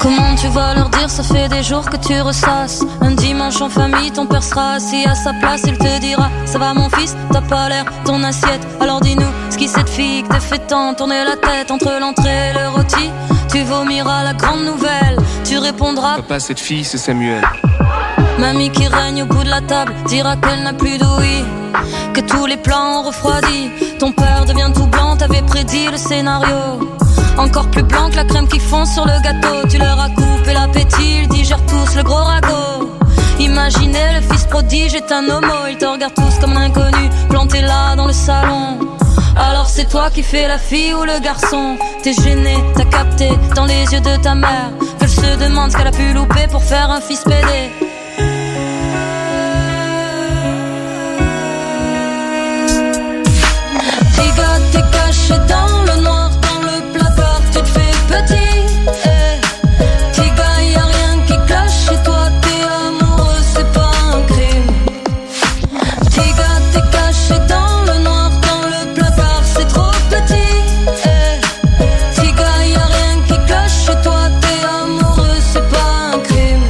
[0.00, 2.84] Comment tu vas leur ça fait des jours que tu ressasses.
[3.00, 5.62] Un dimanche en famille, ton père sera assis à sa place.
[5.66, 8.66] Il te dira, ça va mon fils, t'as pas l'air ton assiette.
[8.80, 12.50] Alors dis-nous, ce qui cette fille que te fait tant tourner la tête Entre l'entrée
[12.50, 13.10] et le rôti,
[13.50, 15.16] tu vomiras la grande nouvelle.
[15.44, 17.42] Tu répondras, Papa, cette fille, c'est Samuel.
[18.38, 21.44] Mamie qui règne au bout de la table dira qu'elle n'a plus d'ouïe,
[22.14, 23.70] que tous les plans ont refroidi.
[23.98, 26.56] Ton père devient tout blanc, t'avais prédit le scénario.
[27.38, 29.68] Encore plus blanc que la crème qui fond sur le gâteau.
[29.68, 32.90] Tu leur as coupé l'appétit, ils digèrent tous le gros ragot.
[33.38, 37.60] Imaginez le fils prodige est un homo, ils te regardent tous comme un inconnu, planté
[37.60, 38.78] là dans le salon.
[39.36, 43.64] Alors c'est toi qui fais la fille ou le garçon T'es gêné, t'as capté dans
[43.64, 46.90] les yeux de ta mère Qu'elle se demande ce qu'elle a pu louper pour faire
[46.90, 47.91] un fils pédé
[54.72, 58.56] t'es caché dans le noir, dans le placard, tu te fais petit.
[59.04, 59.40] Eh.
[60.12, 64.70] Petit gars, y a rien qui clash chez toi, t'es amoureux, c'est pas un crime.
[66.06, 70.54] Petit gars, t'es caché dans le noir, dans le placard, c'est trop petit.
[71.04, 71.40] Eh.
[72.14, 76.66] Petit gars, y a rien qui clash chez toi, t'es amoureux, c'est pas un crime.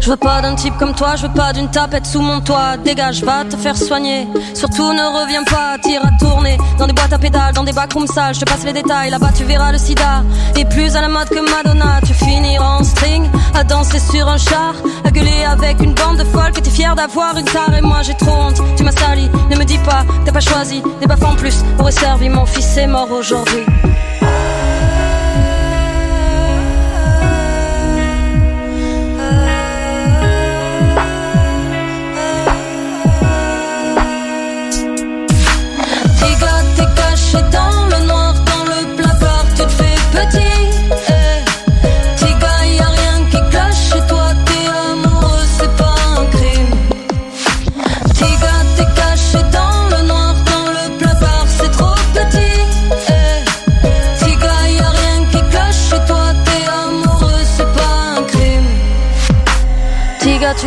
[0.00, 2.76] Je veux pas d'un type comme toi, je veux pas d'une tapette sous mon toit.
[2.84, 4.28] Dégage, va te faire soigner.
[4.54, 6.05] Surtout ne reviens pas, tire.
[7.18, 8.34] Pédales, dans des backrooms sales.
[8.34, 10.22] Je te passe les détails, là-bas tu verras le sida.
[10.56, 13.28] Et plus à la mode que Madonna, tu finiras en string.
[13.54, 14.74] À danser sur un char,
[15.04, 17.74] à gueuler avec une bande de folles que t'es fier d'avoir une tare.
[17.76, 19.30] Et moi j'ai trop honte, tu m'as sali.
[19.50, 20.82] Ne me dis pas, t'as pas choisi.
[21.00, 23.64] Des baffes en plus auraient servi, mon fils est mort aujourd'hui.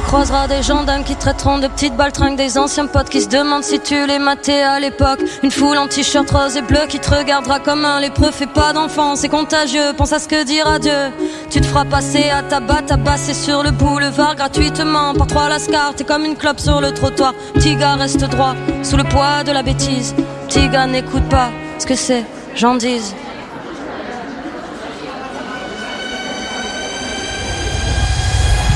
[0.09, 3.79] Croiseras des gendarmes qui traiteront de petites baltringues des anciens potes qui se demandent si
[3.79, 5.19] tu les matais à l'époque.
[5.43, 8.31] Une foule en t-shirt rose et bleu qui te regardera comme un lépreux.
[8.31, 9.93] Fais pas d'enfant, c'est contagieux.
[9.95, 11.11] Pense à ce que dira Dieu.
[11.51, 15.13] Tu te feras passer à tabac, tabasser sur le boulevard gratuitement.
[15.13, 17.35] Par trois lascars, t'es comme une clope sur le trottoir.
[17.53, 20.15] Petit gars, reste droit, sous le poids de la bêtise.
[20.47, 23.13] Petit n'écoute pas ce que c'est, j'en dise.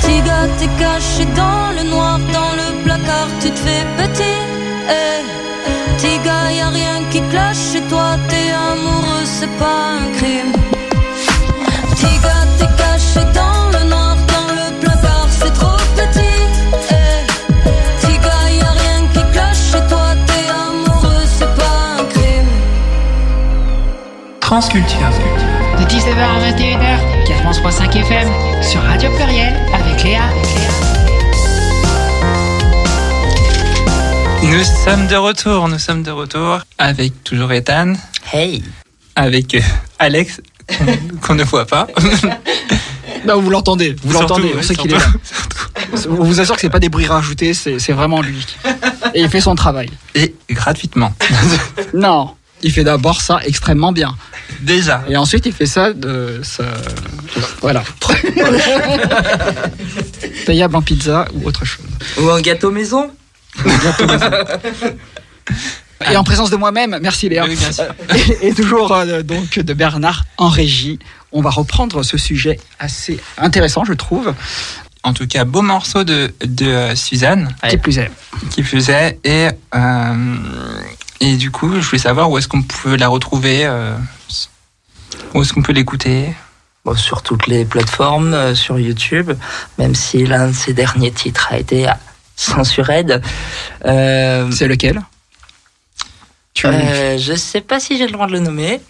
[0.04, 4.40] Petit gars, t'es caché dans le noir, dans le placard, tu te fais petit.
[4.90, 5.22] Eh,
[5.96, 10.52] petit gars, y a rien qui cloche chez toi, t'es amoureux, c'est pas un crime.
[11.92, 16.40] Petit gars, t'es caché dans le noir, dans le placard, c'est trop petit.
[16.92, 17.22] Eh,
[18.00, 22.52] petit gars, y a rien qui cloche chez toi, t'es amoureux, c'est pas un crime.
[24.42, 25.12] Transculture.
[25.80, 28.30] De 19h à 21h, 4.5 FM,
[28.62, 29.54] sur Radio Pluriel.
[34.44, 37.94] Nous sommes de retour, nous sommes de retour avec toujours Ethan,
[38.34, 38.62] Hey
[39.16, 39.62] avec euh,
[40.00, 40.42] Alex,
[41.22, 41.88] qu'on ne voit pas.
[43.26, 45.06] Bah, vous l'entendez, vous l'entendez, on sait qu'il est là.
[46.10, 48.46] On vous assure que c'est pas des bruits rajoutés, c'est c'est vraiment lui.
[49.14, 49.90] Et il fait son travail.
[50.14, 51.14] Et gratuitement.
[51.94, 54.16] Non, il fait d'abord ça extrêmement bien.
[54.62, 55.04] Déjà.
[55.10, 56.42] Et ensuite, il fait ça de.
[56.44, 56.64] Ça...
[57.62, 57.84] Voilà.
[60.46, 61.86] Payable en pizza ou autre chose.
[62.20, 63.12] Ou un gâteau maison
[66.12, 67.46] Et en présence de moi-même, merci Léa.
[67.46, 67.58] Oui.
[68.42, 71.00] Et, et toujours euh, donc de Bernard en régie.
[71.32, 74.34] On va reprendre ce sujet assez intéressant, je trouve.
[75.04, 78.12] En tout cas, beau morceau de, de Suzanne Qui plus est.
[78.52, 79.20] qui faisait.
[79.24, 80.36] Et, euh,
[81.24, 83.96] et du coup, je voulais savoir où est-ce qu'on peut la retrouver, euh,
[85.34, 86.34] où est-ce qu'on peut l'écouter?
[86.84, 89.32] Bon, sur toutes les plateformes, euh, sur YouTube,
[89.80, 91.90] même si l'un de ses derniers titres a été
[92.36, 93.06] censuré.
[93.86, 95.02] Euh, C'est lequel?
[96.54, 96.68] Tu...
[96.68, 98.82] je sais pas si j'ai le droit de le nommer.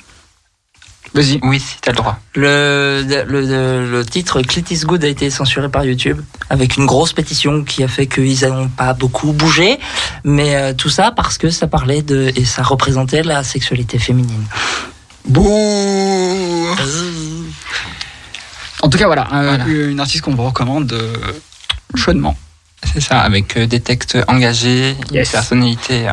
[1.13, 1.39] Vas-y.
[1.43, 2.19] Oui, si t'as le droit.
[2.33, 6.87] Le, le, le, le titre Clit is Good a été censuré par YouTube avec une
[6.87, 9.79] grosse pétition qui a fait qu'ils n'ont pas beaucoup bougé.
[10.23, 14.43] Mais euh, tout ça parce que ça parlait de et ça représentait la sexualité féminine.
[15.27, 16.67] Bouh
[18.81, 19.65] En tout cas, voilà, un- Voilà.
[19.67, 21.13] une artiste qu'on vous recommande euh,
[21.95, 22.35] chaudement.
[22.91, 25.29] C'est ça, avec euh, des textes engagés, une Yes.
[25.31, 26.07] personnalité.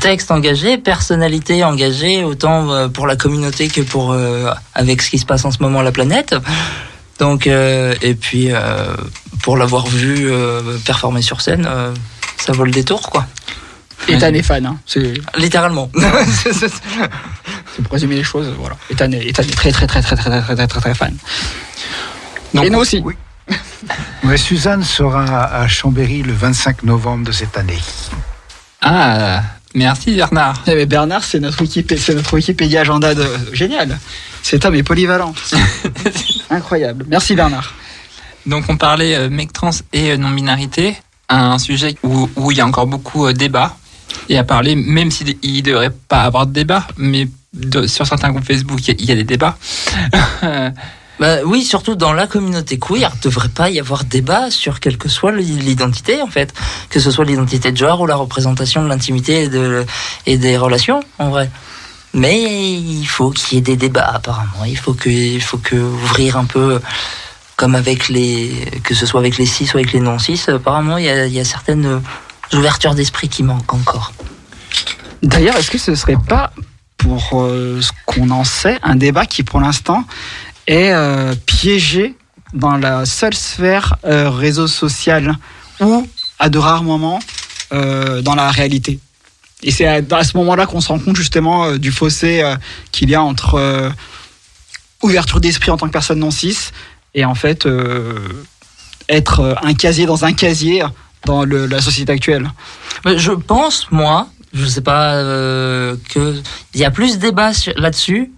[0.00, 5.18] Texte engagé, personnalité engagée, autant euh, pour la communauté que pour euh, avec ce qui
[5.18, 6.34] se passe en ce moment à la planète.
[7.18, 8.94] Donc euh, et puis euh,
[9.42, 11.92] pour l'avoir vu euh, performer sur scène, euh,
[12.38, 13.26] ça vaut le détour quoi.
[14.08, 14.78] Ethan est fan, hein.
[14.84, 15.88] c'est Littéralement.
[15.94, 18.52] c'est pour résumer les choses.
[18.58, 18.76] Voilà.
[18.90, 21.16] Est, Ethan est très, très, très, très, très, très, très, très, très, très fan.
[22.52, 23.00] Donc, Et nous aussi.
[23.04, 23.14] oui.
[24.24, 27.78] Ouais, Suzanne sera à Chambéry le 25 novembre de cette année.
[28.80, 29.42] Ah,
[29.74, 30.62] merci Bernard.
[30.66, 33.26] Eh, mais Bernard, c'est notre, Wikipé- c'est notre Wikipédia agenda de...
[33.52, 33.98] génial.
[34.42, 35.34] Cet homme est polyvalent.
[36.50, 37.04] Incroyable.
[37.08, 37.74] Merci Bernard.
[38.46, 40.96] Donc on parlait euh, mec trans et euh, non-binarité,
[41.28, 43.76] un sujet où, où il y a encore beaucoup de débat.
[44.28, 48.30] Et à parler, même s'il ne devrait pas avoir de débat, mais de- sur certains
[48.30, 49.56] groupes Facebook, il y a- il y, a des débats.
[51.22, 54.98] Bah oui, surtout dans la communauté queer, il devrait pas y avoir débat sur quelle
[54.98, 56.52] que soit l'identité en fait,
[56.90, 59.86] que ce soit l'identité de genre ou la représentation de l'intimité et, de,
[60.26, 61.48] et des relations en vrai.
[62.12, 64.64] Mais il faut qu'il y ait des débats apparemment.
[64.66, 66.80] Il faut que, faut que ouvrir un peu,
[67.54, 70.42] comme avec les, que ce soit avec les cis ou avec les non cis.
[70.48, 72.02] Apparemment, il y a, il y a certaines
[72.52, 74.12] ouvertures d'esprit qui manquent encore.
[75.22, 76.52] D'ailleurs, est-ce que ce serait pas,
[76.96, 80.04] pour euh, ce qu'on en sait, un débat qui pour l'instant
[80.66, 82.16] est euh, piégé
[82.52, 85.36] dans la seule sphère euh, réseau social
[85.80, 86.06] ou,
[86.38, 87.18] à de rares moments,
[87.72, 88.98] euh, dans la réalité
[89.62, 92.56] Et c'est à, ce moment-là qu'on se rend compte justement euh, du fossé euh,
[92.92, 93.90] qu'il y a entre
[95.02, 96.58] ouverture d'esprit en tant que personne non cis
[97.14, 97.66] et en fait
[99.08, 100.84] être un casier dans un casier
[101.26, 102.50] dans le- la société actuelle.
[103.04, 106.34] Je pense, moi, je sais pas, euh, que
[106.74, 108.30] il y a plus de débat sur- là-dessus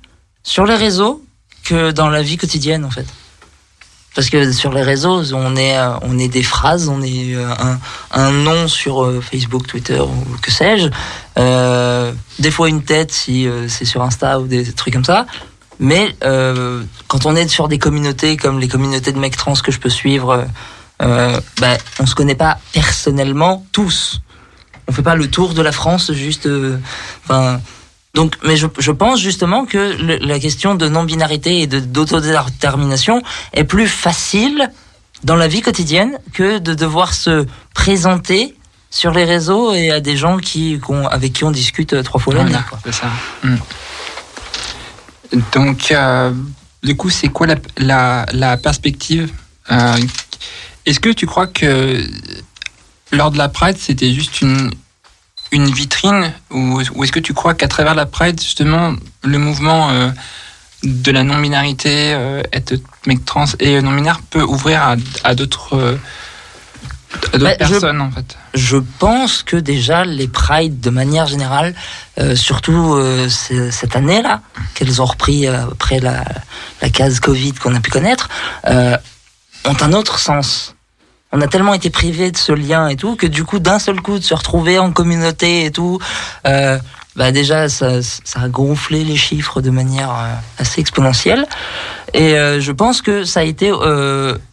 [0.43, 1.24] sur les réseaux
[1.64, 3.07] que dans la vie quotidienne, en fait.
[4.14, 7.48] Parce que sur les réseaux, on est, euh, on est des phrases, on est euh,
[7.59, 7.79] un,
[8.12, 10.88] un nom sur euh, Facebook, Twitter ou que sais-je.
[12.38, 15.27] Des fois une tête si c'est sur Insta ou des trucs comme ça.
[15.81, 16.16] Mais
[17.09, 19.90] quand on est sur des communautés comme les communautés de mecs trans que je peux
[19.90, 20.46] suivre,
[21.03, 24.20] euh, bah, on se connaît pas personnellement tous.
[24.87, 26.48] On fait pas le tour de la France juste.
[28.14, 33.22] Donc, mais je, je pense justement que le- la question de non-binarité et d'autodétermination
[33.53, 34.70] est plus facile
[35.24, 38.55] dans la vie quotidienne que de devoir se présenter
[38.90, 42.20] sur les réseaux et à des gens qui, qu'on- avec qui on discute euh, trois
[42.20, 42.50] fois l'année.
[42.50, 42.79] Voilà, quoi.
[42.85, 43.07] c'est ça.
[43.42, 43.57] Mm.
[45.53, 46.33] Donc, euh,
[46.83, 49.31] du coup, c'est quoi la, la, la perspective
[49.72, 49.96] Euh,
[50.87, 51.98] Est-ce que tu crois que
[53.12, 54.70] lors de la Pride, c'était juste une,
[55.55, 59.90] une vitrine Ou, ou est-ce que tu crois qu'à travers la Pride, justement, le mouvement
[59.90, 60.11] euh,
[60.83, 62.75] de la non-binarité, euh, être
[63.07, 65.97] mec trans et non-binaire peut ouvrir à, à d'autres euh,
[67.38, 68.37] Bah, je- personnes, en fait?
[68.55, 71.75] Je pense que déjà les prides de manière générale,
[72.19, 74.43] euh, surtout euh, cette année-là,
[74.75, 76.25] qu'elles ont repris euh, après la,
[76.83, 78.29] la case Covid qu'on a pu connaître,
[78.67, 78.97] euh,
[79.64, 80.74] ont un autre sens.
[81.35, 84.01] On a tellement été privés de ce lien et tout que du coup d'un seul
[84.01, 85.99] coup de se retrouver en communauté et tout,
[86.47, 86.79] euh,
[87.16, 87.99] bah déjà ça,
[88.37, 91.47] a gonflé les chiffres de manière euh, assez exponentielle.
[92.12, 93.73] Et euh, je pense que ça a été,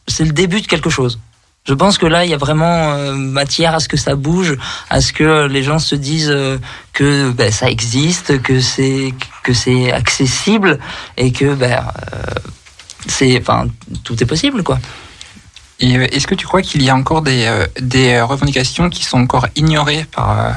[0.08, 1.20] c'est le début de quelque chose.
[1.67, 4.58] Je pense que là, il y a vraiment matière à ce que ça bouge,
[4.89, 6.36] à ce que les gens se disent
[6.94, 9.13] que ben, ça existe, que c'est
[9.44, 10.80] que c'est accessible
[11.17, 11.80] et que euh,
[13.08, 13.67] c'est, enfin,
[14.04, 14.80] tout est possible, quoi.
[15.84, 19.04] Euh, est-ce que tu crois qu'il y a encore des, euh, des euh, revendications qui
[19.04, 20.56] sont encore ignorées par...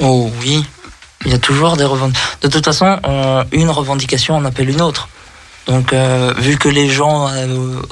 [0.00, 0.64] Oh oui,
[1.24, 2.38] il y a toujours des revendications.
[2.42, 2.98] De toute façon,
[3.52, 5.08] une revendication en appelle une autre.
[5.66, 5.94] Donc,
[6.38, 7.30] vu que les gens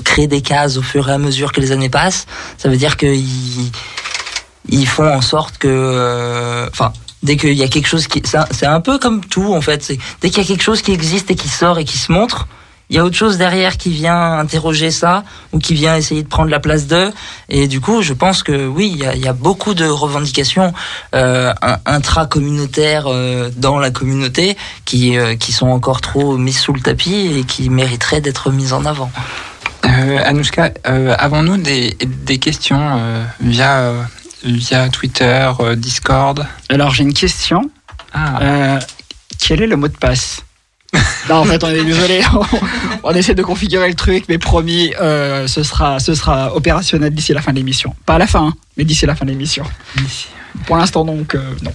[0.05, 2.27] créent des cases au fur et à mesure que les années passent,
[2.59, 3.71] ça veut dire qu'ils
[4.69, 8.75] ils font en sorte que, enfin, dès qu'il y a quelque chose qui, c'est un-
[8.75, 9.93] un peu comme tout en fait.
[10.21, 12.47] Dès qu'il y a quelque chose qui existe et qui sort et qui se montre,
[12.91, 16.29] il y a autre chose derrière qui vient interroger ça ou qui vient essayer de
[16.29, 17.13] prendre la place d'eux.
[17.49, 19.87] Et du coup, je pense que oui, il y a, il y a beaucoup de
[19.87, 20.73] revendications
[21.15, 26.73] euh, in- intra-communautaires euh, dans la communauté qui, euh, qui sont encore trop mises sous
[26.73, 29.11] le tapis et qui mériteraient d'être mises en avant.
[29.87, 34.03] euh, Anouchka, euh, avons-nous des, des questions euh, via, euh,
[34.45, 36.47] via Twitter, euh, Discord?
[36.69, 37.71] Alors j'ai une question.
[38.13, 38.81] Ah, Euh,
[39.41, 40.43] quel est le mot de passe?
[41.29, 42.21] Non, en fait, on est désolé.
[42.35, 42.45] On,
[43.05, 47.33] on essaie de configurer le truc, mais promis, euh, ce sera, ce sera opérationnel d'ici
[47.33, 47.95] la fin de l'émission.
[48.07, 49.65] Pas à la fin, hein, mais d'ici la fin de l'émission.
[50.67, 51.73] Pour l'instant, donc, euh, non.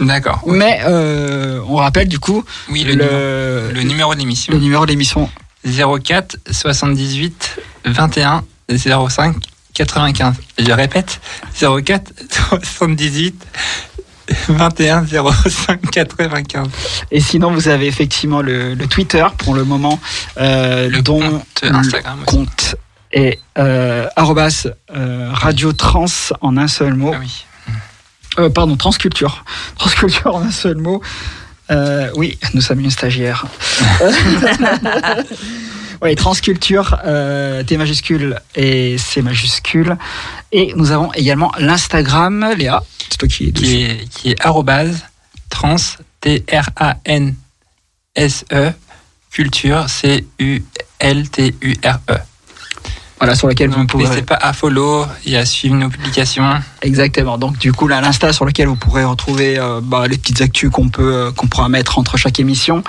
[0.00, 0.42] D'accord.
[0.46, 4.52] Mais euh, on rappelle du coup Oui, le, le, numéro, le numéro de l'émission.
[4.52, 5.30] le numéro de l'émission.
[5.64, 8.44] 04 78 21
[8.76, 9.36] 05
[9.74, 10.34] 95.
[10.58, 11.20] Je répète,
[11.60, 12.12] 04
[12.62, 13.46] 78
[14.48, 16.68] 21 05 95.
[17.10, 20.00] Et sinon, vous avez effectivement le, le Twitter pour le moment,
[20.38, 22.36] euh, Le dont compte le Instagram aussi.
[22.36, 22.76] compte
[23.12, 26.06] est euh, arrobas, euh, radio trans
[26.40, 27.12] en un seul mot.
[27.14, 27.44] Ah oui.
[28.38, 29.44] Euh, pardon, transculture.
[29.78, 31.00] Transculture en un seul mot.
[31.70, 33.46] Euh, oui, nous sommes une stagiaire.
[36.04, 39.96] oui, transculture, euh, T majuscule et C majuscule.
[40.52, 42.84] Et nous avons également l'Instagram, Léa.
[43.08, 43.64] C'est toi qui es dessus.
[43.64, 45.02] Qui est, qui est arrobase
[45.48, 45.76] trans,
[46.20, 47.32] T-R-A-N-S-E,
[49.30, 50.60] culture, C-U-L-T-U-R-E.
[53.20, 54.04] Voilà, sur lequel vous pourrez.
[54.04, 56.44] n'hésitez pas à follow et à suivre nos publications.
[56.82, 57.38] Exactement.
[57.38, 60.68] Donc du coup, là, l'Insta sur lequel vous pourrez retrouver euh, bah, les petites actus
[60.70, 62.82] qu'on peut euh, qu'on pourra mettre entre chaque émission,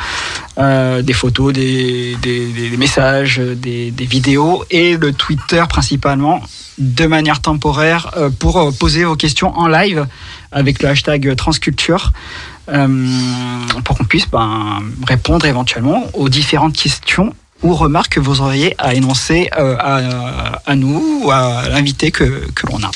[0.57, 6.41] euh, des photos, des, des, des- des messages, des, des vidéos et le Twitter principalement
[6.79, 10.07] de manière temporaire pour poser vos questions en live
[10.51, 12.11] avec le hashtag transculture.
[12.65, 18.93] pour qu'on puisse ben, répondre éventuellement aux différentes questions ou remarques que vous auriez à
[18.93, 22.91] énoncer euh, à, à nous ou à l'invité que, que l'on a.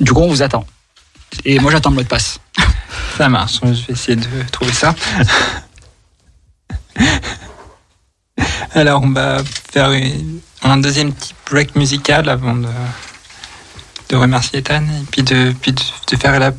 [0.00, 0.64] Du coup, on vous attend.
[1.44, 2.40] Et moi, j'attends le mot de passe.
[3.18, 4.94] Ça marche, je vais essayer de trouver ça.
[8.72, 9.42] Alors, on va
[9.72, 9.90] faire
[10.62, 12.68] un deuxième petit break musical avant de,
[14.10, 15.80] de remercier Ethan et puis de, puis de,
[16.10, 16.52] de faire la,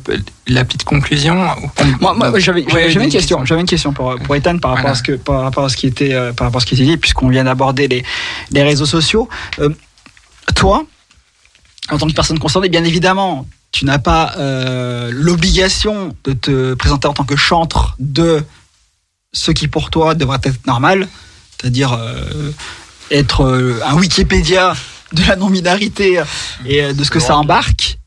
[0.48, 1.34] la petite conclusion.
[2.00, 3.44] Moi, moi, j'avais Ouais, une question.
[3.44, 4.90] J'avais une question pour, pour Ethan par rapport Voilà.
[4.92, 6.74] à ce que par rapport à ce qui était euh, par rapport à ce qui
[6.74, 8.02] était dit, puisqu'on vient d'aborder les
[8.50, 9.28] les réseaux sociaux.
[9.58, 9.68] Euh,
[10.54, 10.84] toi,
[11.90, 17.06] en tant que personne concernée, bien évidemment, tu n'as pas euh, l'obligation de te présenter
[17.08, 18.42] en tant que chantre de
[19.32, 21.08] ce qui pour toi devrait être normal,
[21.60, 22.50] c'est-à-dire euh,
[23.10, 24.74] être un Wikipédia
[25.12, 26.22] de la non-binarité
[26.66, 27.98] et euh, de ce que ça embarque.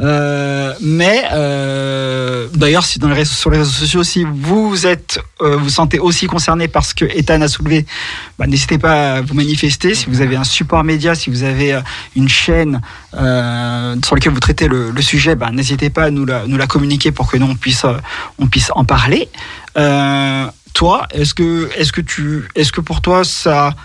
[0.00, 5.20] Euh, mais euh, d'ailleurs, si dans les réseaux, sur les réseaux sociaux, si vous êtes,
[5.40, 7.86] euh, vous sentez aussi concerné par ce que Ethan a soulevé,
[8.38, 9.94] bah, n'hésitez pas à vous manifester.
[9.94, 11.80] Si vous avez un support média, si vous avez
[12.16, 12.80] une chaîne
[13.12, 16.66] sur laquelle vous traitez le, le sujet, bah, n'hésitez pas à nous la, nous la
[16.66, 17.86] communiquer pour que nous on puisse,
[18.38, 19.28] on puisse en parler.
[20.74, 23.76] Toi, est-ce que, est-ce que tu, est-ce que pour toi ça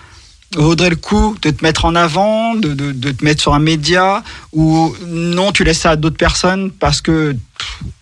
[0.56, 4.22] vaudrait le coup de te mettre en avant, de, de, te mettre sur un média,
[4.52, 7.36] ou non, tu laisses ça à d'autres personnes parce que,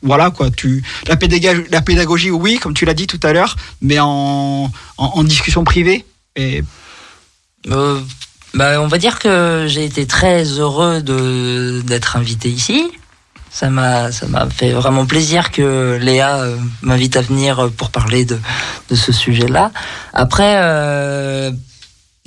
[0.03, 3.57] voilà quoi, tu, la pédagogie, la pédagogie, oui, comme tu l'as dit tout à l'heure,
[3.83, 6.05] mais en, en, discussion privée.
[6.37, 6.63] Et
[7.67, 8.01] Euh,
[8.55, 11.03] bah, on va dire que j'ai été très heureux
[11.83, 12.91] d'être invité ici.
[13.51, 18.25] Ça m'a ça m'a fait vraiment plaisir que Léa euh, m'invite à venir pour parler
[18.25, 18.39] de
[18.89, 19.71] de ce sujet-là.
[20.15, 20.55] Après.
[20.57, 21.51] Euh,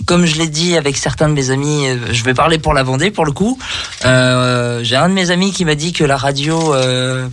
[0.05, 2.83] comme je l'ai dit avec certains de mes amis, euh, je vais parler pour la
[2.83, 3.57] Vendée pour le coup.
[4.05, 7.27] Euh, J'ai un de mes amis qui m'a dit que la radio euh,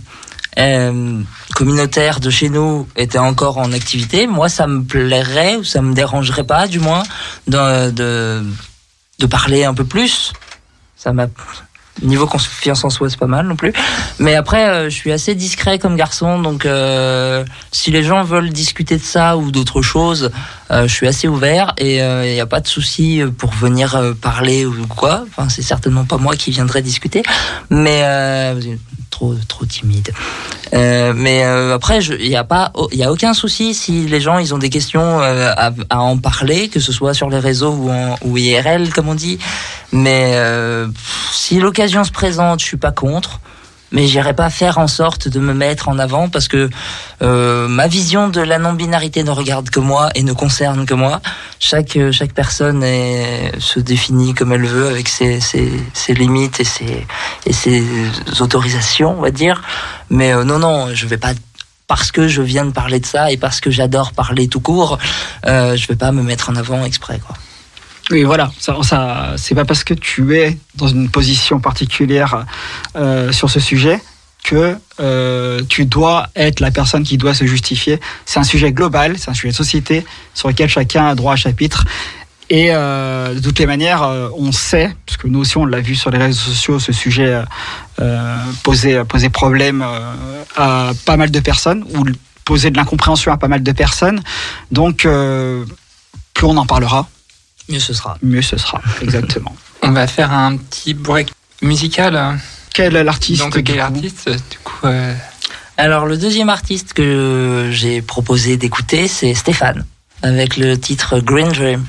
[0.57, 1.21] euh,
[1.55, 4.27] communautaire de chez nous était encore en activité.
[4.27, 7.03] Moi, ça me plairait ou ça me dérangerait pas, du moins,
[7.47, 8.43] de, de,
[9.19, 10.33] de parler un peu plus.
[10.95, 11.27] Ça m'a
[12.01, 13.73] niveau confiance en soi, c'est pas mal non plus.
[14.19, 18.51] Mais après, euh, je suis assez discret comme garçon, donc euh, si les gens veulent
[18.51, 20.31] discuter de ça ou d'autres choses,
[20.71, 24.65] je suis assez ouvert et il n'y a pas de souci pour venir euh, parler
[24.65, 25.25] ou quoi.
[25.29, 27.23] Enfin, c'est certainement pas moi qui viendrai discuter,
[27.69, 28.59] mais euh,
[29.09, 30.11] trop trop timide.
[30.73, 34.21] Euh, mais euh, après, il n'y a pas, il y a aucun souci si les
[34.21, 37.39] gens ils ont des questions euh, à, à en parler, que ce soit sur les
[37.39, 39.39] réseaux ou, en, ou IRL comme on dit.
[39.91, 40.87] Mais euh,
[41.31, 43.39] si l'occasion se présente, je suis pas contre.
[43.91, 46.69] Mais j'irai pas faire en sorte de me mettre en avant parce que
[47.21, 51.21] euh, ma vision de la non-binarité ne regarde que moi et ne concerne que moi.
[51.59, 56.63] Chaque chaque personne est, se définit comme elle veut avec ses, ses, ses limites et
[56.63, 57.07] ses
[57.45, 57.83] et ses
[58.39, 59.63] autorisations, on va dire.
[60.09, 61.33] Mais euh, non non, je vais pas
[61.89, 64.99] parce que je viens de parler de ça et parce que j'adore parler tout court,
[65.47, 67.35] euh, je vais pas me mettre en avant exprès quoi.
[68.11, 72.45] Oui, voilà, ça, ça, c'est pas parce que tu es dans une position particulière
[72.95, 73.99] euh, sur ce sujet
[74.43, 77.99] que euh, tu dois être la personne qui doit se justifier.
[78.25, 81.35] C'est un sujet global, c'est un sujet de société sur lequel chacun a droit à
[81.35, 81.85] chapitre.
[82.49, 85.81] Et euh, de toutes les manières, euh, on sait, parce que nous aussi on l'a
[85.81, 87.43] vu sur les réseaux sociaux, ce sujet
[87.99, 89.85] euh, poser problème
[90.55, 92.05] à pas mal de personnes, ou
[92.45, 94.23] poser de l'incompréhension à pas mal de personnes.
[94.71, 95.07] Donc,
[96.33, 97.07] plus on en parlera,
[97.69, 98.17] Mieux ce sera.
[98.21, 98.81] mieux ce sera.
[99.01, 99.55] Exactement.
[99.83, 102.39] On va faire un petit break musical.
[102.73, 105.13] Quel est l'artiste Donc, quel artiste Du coup, euh,
[105.77, 109.85] Alors le deuxième artiste que j'ai proposé d'écouter, c'est Stéphane,
[110.21, 111.83] avec le titre Green Dream.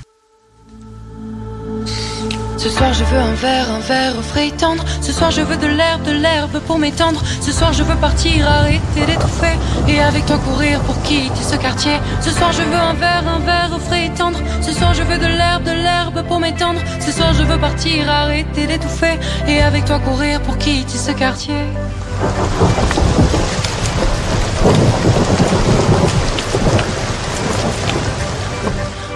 [2.63, 4.85] Ce soir je veux un verre, un verre frais et tendre.
[5.01, 7.23] Ce soir je veux de l'herbe, de l'herbe pour m'étendre.
[7.41, 9.57] Ce soir je veux partir, arrêter d'étouffer.
[9.89, 11.99] Et avec toi courir pour quitter ce quartier.
[12.21, 14.39] Ce soir je veux un verre, un verre frais et tendre.
[14.61, 16.81] Ce soir je veux de l'herbe, de l'herbe pour m'étendre.
[17.01, 19.19] Ce soir je veux partir, arrêter d'étouffer.
[19.49, 21.65] Et avec toi courir pour quitter ce quartier.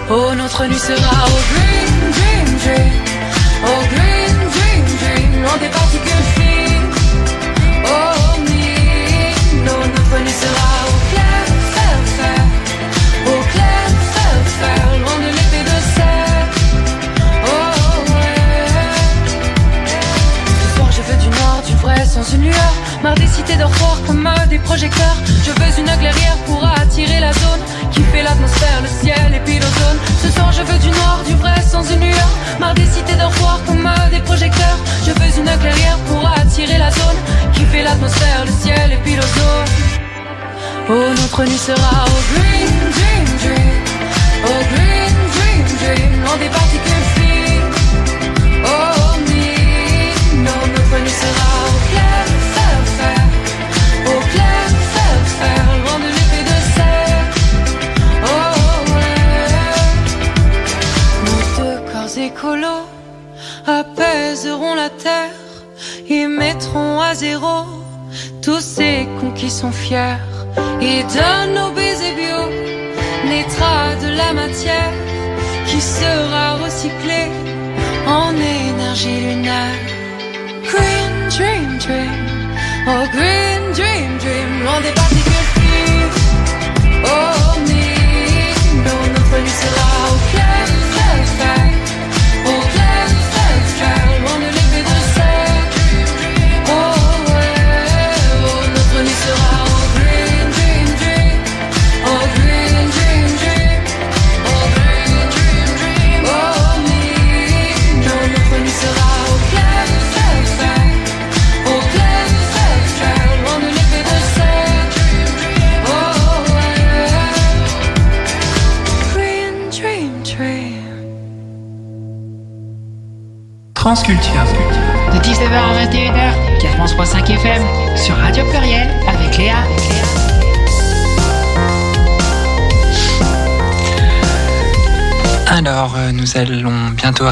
[0.09, 3.14] Oh, notre nuit sera au green, dream, dream.
[3.67, 5.41] Oh, green, dream, dream.
[5.41, 6.95] Loin des particules fines.
[7.85, 8.34] Oh,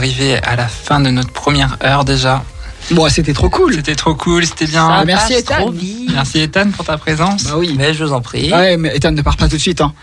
[0.04, 2.44] arriver à la fin de notre première heure déjà.
[2.92, 3.76] Bon, c'était trop cool.
[3.76, 4.86] C'était trop cool, c'était bien.
[4.92, 5.74] Ah, merci, Ethan.
[6.14, 7.46] Merci Ethan pour ta présence.
[7.46, 7.74] Bah oui.
[7.78, 8.52] Mais je vous en prie.
[8.52, 9.80] Ouais, mais Ethan ne part pas tout de suite.
[9.80, 9.94] Hein.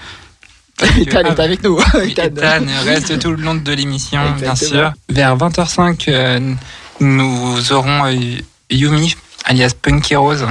[0.99, 1.79] Ethan est avec nous.
[1.95, 4.91] Oui, Ethan reste tout le long de l'émission, bien sûr.
[5.11, 6.55] Vers 20h05, euh,
[7.01, 8.15] nous aurons euh,
[8.71, 10.47] Yumi, alias Punky Rose,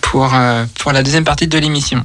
[0.00, 2.04] pour, euh, pour la deuxième partie de l'émission.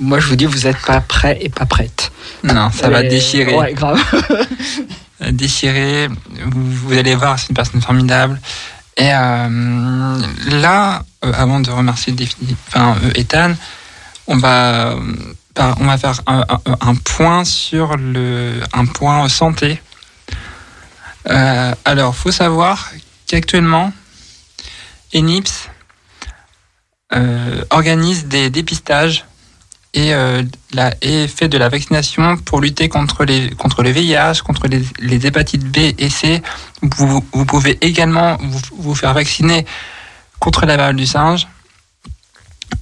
[0.00, 2.10] Moi, je vous dis, vous n'êtes pas prêts et pas prêtes.
[2.42, 3.54] Non, ça va déchirer.
[3.54, 4.00] Ouais, grave.
[5.20, 6.08] Déchirer.
[6.46, 8.40] Vous, allez voir, c'est une personne formidable.
[8.96, 10.18] Et euh,
[10.50, 12.14] là, euh, avant de remercier
[12.68, 13.54] enfin, euh, Ethan,
[14.26, 14.94] on va,
[15.56, 19.80] on va faire un point sur le, un point santé.
[21.28, 22.90] Euh, alors, faut savoir
[23.26, 23.92] qu'actuellement,
[25.14, 25.68] ENIPS
[27.14, 29.24] euh, organise des dépistages
[29.98, 30.42] et, euh,
[31.02, 35.64] et fait de la vaccination pour lutter contre, les, contre le VIH, contre les, hépatites
[35.64, 36.40] B et C.
[36.82, 38.38] Vous, pouvez également
[38.76, 39.66] vous, faire vacciner
[40.38, 41.48] contre la variole du singe.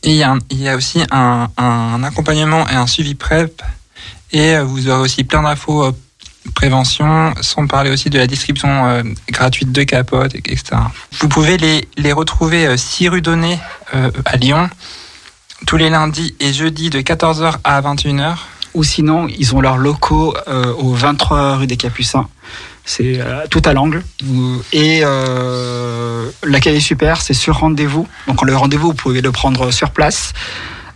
[0.02, 3.62] Il y a, aussi un, accompagnement et un suivi PrEP.
[4.32, 5.92] Et euh, vous aurez aussi plein d'infos euh,
[6.54, 10.62] prévention, sans parler aussi de la distribution euh, gratuite de capotes, etc.
[11.20, 13.58] Vous pouvez les, les retrouver euh, 6 rue Donné
[13.94, 14.68] euh, à Lyon,
[15.66, 18.34] tous les lundis et jeudis de 14h à 21h.
[18.74, 22.28] Ou sinon, ils ont leurs locaux euh, au 23 rue des Capucins.
[22.84, 24.02] C'est euh, tout à l'angle.
[24.72, 28.07] Et euh, l'accueil est super, c'est sur rendez-vous.
[28.28, 30.34] Donc le rendez-vous, vous pouvez le prendre sur place.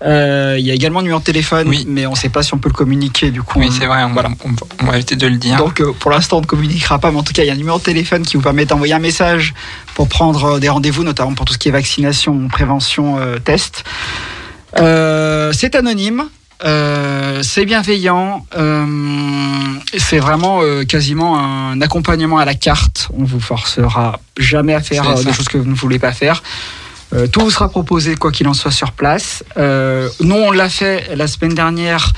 [0.03, 1.87] Euh, Il y a également un numéro de téléphone, Oui.
[1.89, 3.31] mais on ne sait pas si on peut le communiquer.
[3.31, 4.29] Du coup, Oui, c'est vrai, on, Voilà.
[4.45, 5.57] on, va- on va éviter de le dire.
[5.57, 7.57] Donc pour l'instant on ne communiquera pas, mais en tout cas il y a un
[7.57, 9.55] numéro de téléphone qui vous permet d'envoyer un message
[9.95, 13.85] pour prendre des rendez-vous, notamment pour tout ce qui est vaccination, prévention, test.
[14.79, 16.29] Euh, c'est anonyme.
[16.65, 18.85] euh, c'est bienveillant, euh,
[19.97, 23.09] c'est vraiment euh, quasiment un accompagnement à la carte.
[23.17, 26.43] On vous forcera jamais à faire des choses que vous ne voulez pas faire.
[27.33, 29.43] Tout vous sera proposé quoi qu'il en soit sur place.
[29.57, 32.13] Nous on l'a fait la semaine dernière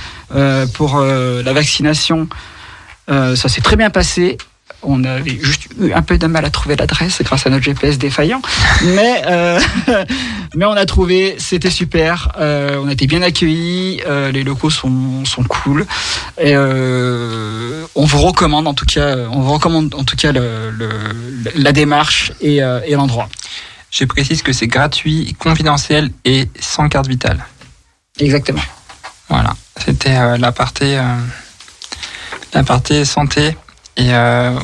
[0.74, 2.28] pour la vaccination.
[3.09, 4.36] Ça s'est très bien passé.
[4.85, 7.99] On avait juste eu un peu de mal à trouver l'adresse grâce à notre GPS
[7.99, 8.43] défaillant.
[8.85, 9.61] Mais, euh,
[10.57, 12.33] mais on a trouvé, c'était super.
[12.39, 14.01] Euh, on a été bien accueillis.
[14.07, 15.87] euh, les locaux sont, sont cool.
[16.41, 20.91] Et on vous recommande en tout cas, on vous recommande en tout cas le, le-
[21.57, 23.28] la démarche et, et l'endroit.
[23.91, 27.45] Je précise que c'est gratuit, confidentiel et sans carte vitale.
[28.18, 28.62] Exactement.
[29.28, 29.55] Voilà,
[29.85, 30.95] c'était la partie
[32.55, 33.57] la partie santé
[33.97, 34.59] et euh,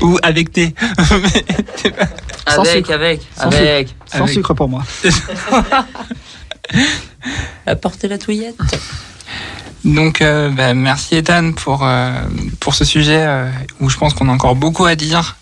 [0.00, 0.74] ou avec thé.
[2.48, 2.92] Sans Avec, sucre.
[2.92, 3.94] avec, Sans avec.
[4.06, 4.82] Sans Avec- sucre pour moi.
[7.66, 8.56] Apportez la touillette.
[9.84, 12.12] Donc euh, bah, merci Ethan pour euh,
[12.58, 13.48] pour ce sujet euh,
[13.80, 15.36] où je pense qu'on a encore beaucoup à dire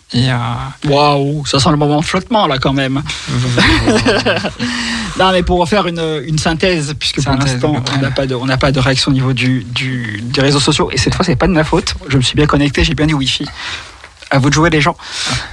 [0.87, 3.03] Waouh, ça sent le moment de flottement là quand même.
[5.19, 8.37] Non, mais pour faire une, une synthèse, puisque pour Synthèse, l'instant, on n'a pas, de-
[8.37, 10.91] on n'a pas de réaction au niveau du, du- des réseaux sociaux.
[10.93, 11.95] Et cette fois, c'est pas de ma faute.
[12.09, 13.45] Je me suis bien connecté, j'ai bien du Wi-Fi.
[14.31, 14.95] À vous de jouer, les gens.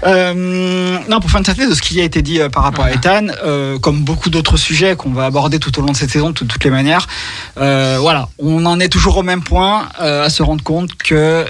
[0.06, 2.86] Euh, non, pour faire une synthèse de ce qui a été dit euh, par rapport
[2.86, 6.12] à Ethan, euh, comme beaucoup d'autres sujets qu'on va aborder tout au long de cette
[6.12, 7.08] saison, de toutes, les manières,
[7.58, 11.46] euh, voilà, on en est toujours au même point, à se rendre compte que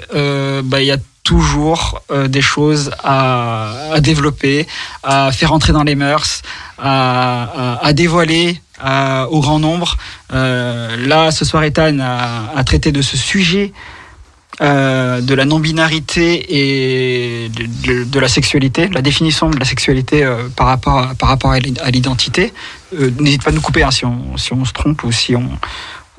[0.62, 0.96] bah, il y a
[1.26, 4.66] toujours euh, des choses à, développer,
[5.02, 6.42] à faire entrer dans les mœurs,
[6.78, 8.60] à, dévoiler
[9.34, 9.96] au grand nombre.
[10.32, 13.72] Euh, là, ce soir, Ethan a, traité de ce sujet
[14.60, 16.26] euh, de la non-binarité
[16.60, 20.18] et de, la sexualité, la définition de la sexualité
[20.54, 22.52] par rapport à, par rapport à l'i- à l'identité.
[22.94, 25.34] Euh, N'hésite pas à nous couper hein, si, on, si on se trompe ou si
[25.34, 25.48] on,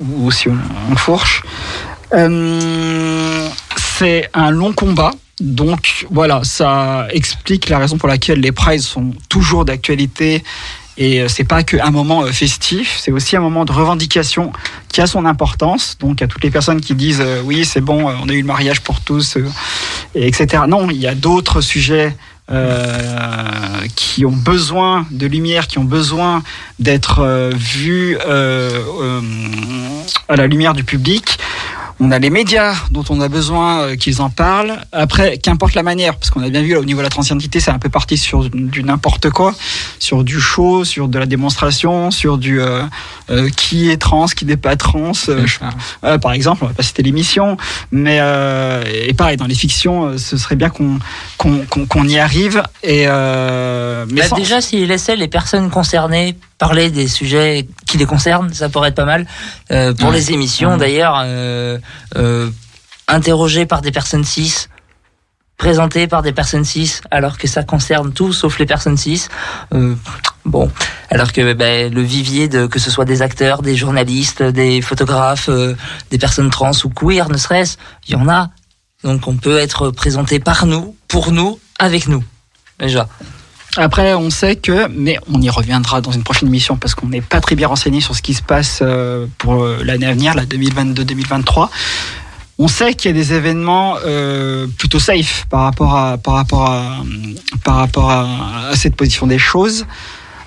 [0.00, 1.42] ou si on fourche.
[3.98, 5.10] C'est un long combat.
[5.40, 10.44] Donc voilà, ça explique la raison pour laquelle les prizes sont toujours d'actualité.
[10.98, 14.52] Et euh, c'est pas qu'un moment euh, festif, c'est aussi un moment de revendication
[14.86, 15.98] qui a son importance.
[15.98, 18.46] Donc à toutes les personnes qui disent euh, oui c'est bon, on a eu le
[18.46, 19.36] mariage pour tous,
[20.14, 20.62] et etc.
[20.68, 22.16] Non, il y a d'autres sujets
[23.94, 26.42] qui ont besoin de lumière, qui ont besoin
[26.78, 28.16] d'être vus
[30.28, 31.38] à la lumière du public.
[32.00, 34.78] On a les médias dont on a besoin euh, qu'ils en parlent.
[34.92, 37.58] Après, qu'importe la manière, parce qu'on a bien vu là, au niveau de la transidentité,
[37.60, 39.52] c'est un peu parti sur du n'importe quoi,
[39.98, 42.82] sur du show, sur de la démonstration, sur du euh,
[43.30, 45.12] euh, qui est trans, qui n'est pas trans.
[45.28, 45.58] euh, je-
[46.04, 47.56] euh, par exemple, on va pas citer l'émission,
[47.90, 50.98] mais euh, et pareil dans les fictions, ce serait bien qu'on
[51.36, 52.62] qu'on qu'on qu'on y arrive.
[52.84, 57.98] Et euh, mais Bah, sans- déjà, s'ils laissaient les personnes concernées parler des sujets qui
[57.98, 59.26] les concernent, ça pourrait être pas mal.
[59.72, 60.16] Euh, pour Ouais.
[60.16, 60.78] les émissions, Ouais.
[60.78, 61.78] d'ailleurs, euh,
[62.16, 62.50] euh,
[63.08, 64.66] interrogées par des personnes cis,
[65.56, 69.26] présentées par des personnes cis, alors que ça concerne tout sauf les personnes cis.
[69.74, 69.94] Euh,
[70.44, 70.70] bon,
[71.10, 75.48] alors que ben, le vivier de que ce soit des acteurs, des journalistes, des photographes,
[75.48, 75.74] euh,
[76.10, 77.76] des personnes trans ou queer, ne serait-ce,
[78.06, 78.50] il y en a.
[79.02, 82.22] Donc on peut être présenté par nous, pour nous, avec nous.
[82.78, 83.08] Déjà.
[83.80, 87.20] Après, on sait que, mais on y reviendra dans une prochaine émission parce qu'on n'est
[87.20, 90.34] pas très bien renseigné sur ce qui se passe euh, pour euh, l'année à venir,
[90.34, 91.68] la 2022-2023.
[92.58, 96.68] On sait qu'il y a des événements euh, plutôt safe par rapport à par rapport
[96.68, 96.96] à
[97.62, 99.86] par rapport à, cette position des choses.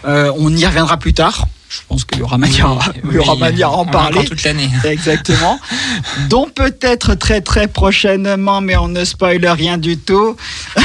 [0.04, 1.46] On y reviendra plus tard.
[1.72, 4.26] Je pense qu'il y aura manière, il y aura manière à en parler.
[4.26, 4.70] toute l'année.
[4.84, 5.58] Exactement.
[6.28, 10.36] Dont peut-être très très prochainement, mais on ne spoile rien du tout.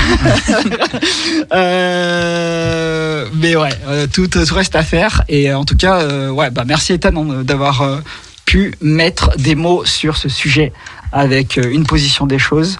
[1.52, 5.22] Euh, mais ouais, euh, tout, tout reste à faire.
[5.28, 7.12] Et en tout cas, euh, ouais, bah merci Ethan
[7.42, 7.98] d'avoir euh,
[8.44, 10.72] pu mettre des mots sur ce sujet
[11.12, 12.78] avec une position des choses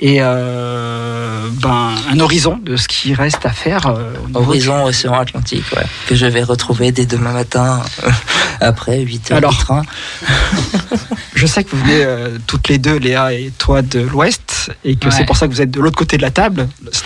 [0.00, 3.86] et euh, ben, un horizon de ce qui reste à faire.
[3.86, 8.10] euh, Horizon Océan Atlantique, ouais, que je vais retrouver dès demain matin, euh,
[8.60, 9.52] après 8 heures Alors.
[9.54, 9.82] de train.
[11.34, 14.96] Je sais que vous venez euh, toutes les deux, Léa et toi, de l'Ouest, et
[14.96, 15.12] que Ouais.
[15.12, 16.68] c'est pour ça que vous êtes de l'autre côté de la table.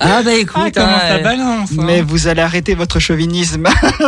[0.00, 1.82] Ah bah Ah, écoute, comment hein, ça balance hein.
[1.84, 3.64] Mais vous allez arrêter votre chauvinisme.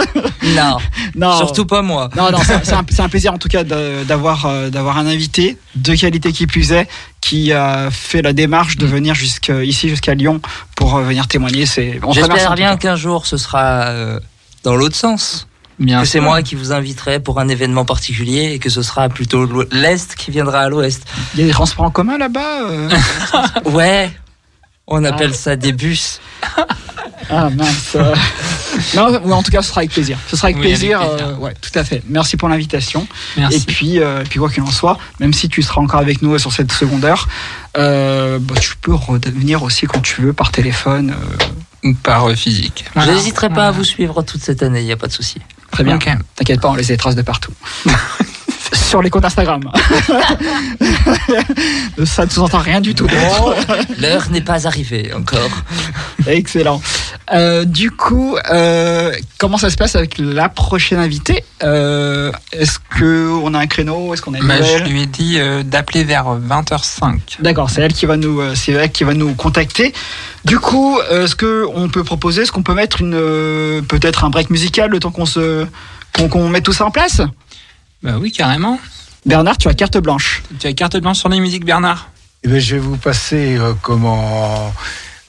[0.57, 0.79] non,
[1.15, 2.09] non, surtout pas moi.
[2.17, 6.33] Non, non, c'est un, plaisir en tout cas d'avoir euh, d'avoir un invité de qualité
[6.33, 6.89] qui plus est,
[7.21, 10.41] qui a fait la démarche de venir jusqu'ici, jusqu'à Lyon,
[10.75, 11.67] pour euh, venir témoigner.
[11.67, 12.01] C'est.
[12.13, 14.21] J'espère bien qu'un jour ce sera euh,
[14.65, 15.47] dans l'autre sens.
[15.79, 19.09] Bien que c'est moi qui vous inviterai pour un événement particulier et que ce sera
[19.09, 21.05] plutôt l'Est qui viendra à l'Ouest.
[21.35, 22.63] Il y a des transports en commun là-bas.
[22.69, 22.89] euh?
[23.65, 24.11] Ouais,
[24.87, 26.21] on appelle ça des bus.
[27.31, 27.97] Ah mince.
[28.97, 30.17] Non, ouais, en tout cas, ce sera avec plaisir.
[30.29, 31.01] Ce sera avec Oui, avec plaisir.
[31.03, 32.03] euh, ouais, tout à fait.
[32.09, 33.07] Merci pour l'invitation.
[33.37, 33.59] Merci.
[33.59, 36.37] Et puis, euh, puis quoi qu'il en soit, même si tu seras encore avec nous
[36.39, 37.29] sur cette seconde heure,
[37.77, 41.15] euh, bah, tu peux revenir aussi quand tu veux par téléphone.
[41.85, 42.85] Ou par physique.
[42.89, 43.13] Je Voilà.
[43.15, 43.69] n'hésiterai pas Voilà.
[43.69, 45.39] à vous suivre toute cette année, il n'y a pas de souci.
[45.71, 45.99] très bien.
[46.35, 47.53] T'inquiète pas, on laisse des traces de partout.
[48.73, 49.63] sur les comptes Instagram.
[52.05, 53.07] Ça ne sous-entend rien du tout.
[53.43, 53.53] Oh,
[54.01, 55.51] L'heure n'est pas arrivée encore.
[56.27, 56.81] Excellent.
[57.33, 63.29] Euh, du coup, euh, comment ça se passe avec la prochaine invitée Euh, Est-ce que
[63.43, 66.05] on a un créneau Est-ce qu'on a une Bah, je lui ai dit euh, d'appeler
[66.05, 67.19] vers 20h05.
[67.41, 69.93] D'accord, c'est elle qui va nous, euh, c'est elle qui va nous contacter.
[70.45, 74.25] Du coup, euh, est-ce que on peut proposer, est-ce qu'on peut mettre une, euh, peut-être
[74.25, 75.67] un break musical le temps qu'on se,
[76.17, 77.21] qu'on qu'on mette tout ça en place?
[78.03, 78.81] Bah oui, carrément.
[79.25, 80.43] Bernard, tu as carte blanche.
[80.59, 82.11] Tu as carte blanche sur les musiques, Bernard?
[82.43, 84.73] Eh ben, je vais vous passer euh, comment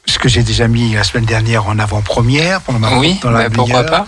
[0.07, 3.49] ce que j'ai déjà mis la semaine dernière en avant-première pendant ma Oui, dans la
[3.49, 4.07] bah, pourquoi pas?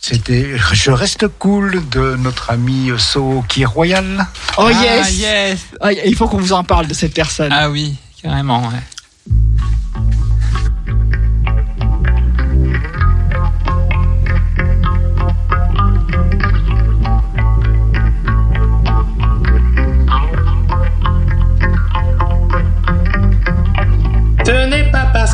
[0.00, 4.26] C'était Je reste cool de notre ami So qui est royal.
[4.56, 7.52] Oh Ah, yes, yes Ah, Il faut qu'on vous en parle de cette personne.
[7.52, 9.32] Ah oui, carrément, ouais.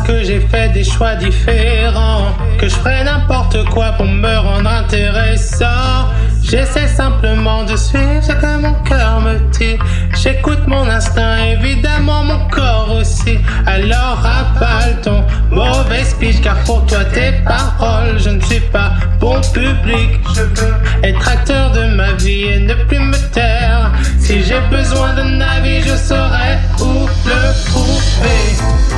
[0.03, 2.27] Que j'ai fait des choix différents
[2.57, 6.09] que je ferai n'importe quoi pour me rendre intéressant.
[6.41, 9.77] J'essaie simplement de suivre ce que mon cœur me dit.
[10.21, 13.37] J'écoute mon instinct, évidemment mon corps aussi.
[13.65, 19.39] Alors rappelle ton mauvais speech, car pour toi tes paroles, je ne suis pas bon
[19.53, 20.19] public.
[20.35, 20.73] Je veux
[21.03, 23.91] être acteur de ma vie et ne plus me taire.
[24.19, 28.92] Si j'ai besoin d'un avis, je saurai où le trouver.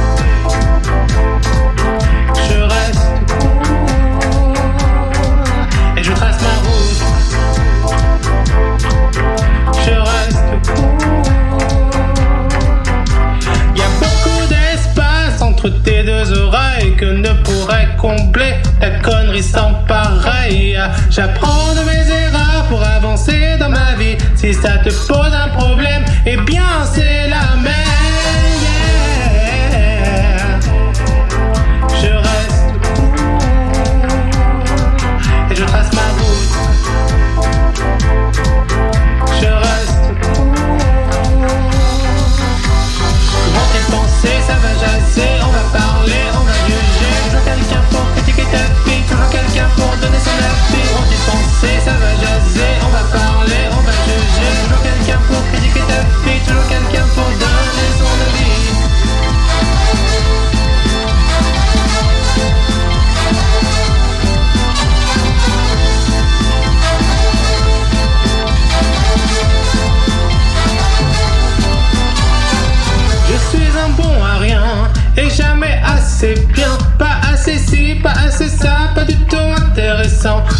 [21.10, 24.18] J'apprends de mes erreurs pour avancer dans ma vie.
[24.36, 25.74] Si ça te pose un problème,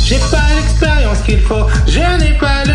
[0.08, 2.75] J'ai pas l'expérience qu'il faut, je n'ai pas le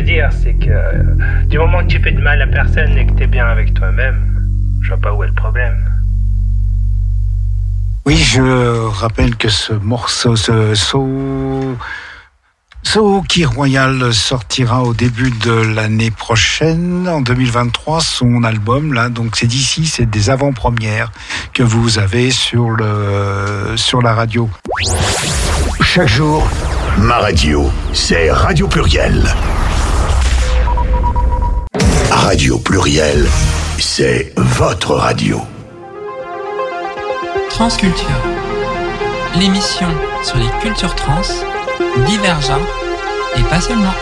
[0.00, 3.12] veux dire c'est que du moment que tu fais de mal à personne et que
[3.12, 4.48] t'es bien avec toi-même,
[4.82, 5.76] je vois pas où est le problème.
[8.06, 11.76] Oui, je rappelle que ce morceau, ce So,
[12.82, 19.10] so Key Royal sortira au début de l'année prochaine, en 2023, son album, là.
[19.10, 21.12] Donc, c'est d'ici, c'est des avant-premières
[21.52, 24.48] que vous avez sur le, sur la radio.
[25.82, 26.48] Chaque jour,
[26.98, 29.24] ma radio, c'est Radio Pluriel.
[32.30, 33.26] Radio Pluriel,
[33.80, 35.40] c'est votre radio.
[37.48, 38.06] Transculture,
[39.34, 39.88] l'émission
[40.22, 41.22] sur les cultures trans,
[42.06, 42.60] divergent
[43.36, 43.94] et pas seulement.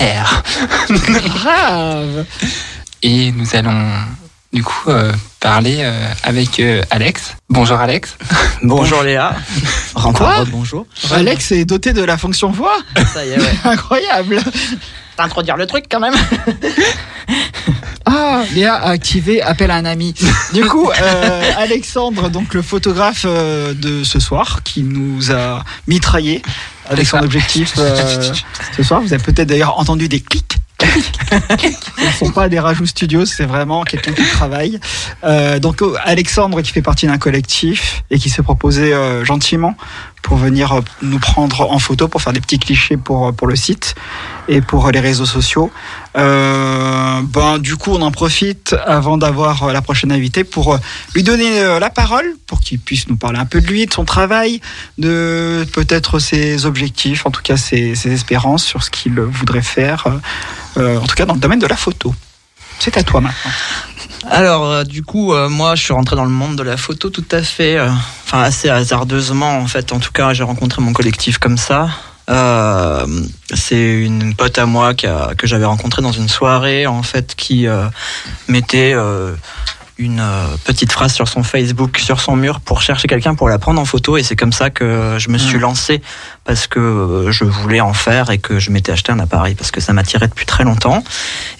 [0.00, 0.42] Air.
[0.88, 2.24] Grave
[3.02, 3.92] Et nous allons
[4.52, 7.36] du coup euh, parler euh, avec euh, Alex.
[7.48, 8.16] Bonjour Alex.
[8.62, 9.34] Bonjour Léa.
[9.94, 10.86] Quoi bonjour.
[11.10, 12.78] Alex est doté de la fonction voix
[13.12, 13.52] Ça y est, ouais.
[13.64, 14.40] Incroyable
[15.16, 16.14] T'introduire le truc quand même.
[18.06, 20.14] Ah, Léa a activé appel à un ami.
[20.52, 26.42] Du coup, euh, Alexandre, donc le photographe euh, de ce soir, qui nous a mitraillé
[26.88, 28.32] avec son objectif euh,
[28.76, 29.00] ce soir.
[29.00, 30.56] Vous avez peut-être d'ailleurs entendu des clics.
[30.80, 34.80] Ce ne sont pas des rajouts studios, c'est vraiment quelqu'un qui travaille.
[35.24, 39.76] Euh, donc Alexandre qui fait partie d'un collectif et qui s'est proposé euh, gentiment
[40.22, 43.46] pour venir euh, nous prendre en photo pour faire des petits clichés pour euh, pour
[43.46, 43.94] le site
[44.48, 45.70] et pour les réseaux sociaux.
[46.16, 50.78] Euh, ben du coup on en profite avant d'avoir la prochaine invitée pour
[51.14, 54.04] lui donner la parole pour qu'il puisse nous parler un peu de lui, de son
[54.04, 54.60] travail,
[54.98, 60.06] de peut-être ses objectifs, en tout cas ses, espérances sur ce qu'il voudrait faire,
[60.76, 62.12] en tout cas dans le domaine de la photo.
[62.80, 63.50] C'est à toi maintenant.
[64.28, 67.10] Alors, euh, du coup, euh, moi, je suis rentré dans le monde de la photo
[67.10, 67.90] tout à fait, euh,
[68.24, 69.92] enfin assez hasardeusement en fait.
[69.92, 71.90] En tout cas, j'ai rencontré mon collectif comme ça.
[73.52, 77.66] C'est une pote à moi que j'avais rencontrée dans une soirée en fait qui
[78.46, 78.94] mettait
[80.00, 83.58] une euh, petite phrase sur son Facebook, sur son mur pour chercher quelqu'un pour la
[83.58, 86.00] prendre en photo et c'est comme ça que je me suis lancé
[86.44, 89.70] parce que euh, je voulais en faire et que je m'étais acheté un appareil parce
[89.70, 91.04] que ça m'attirait depuis très longtemps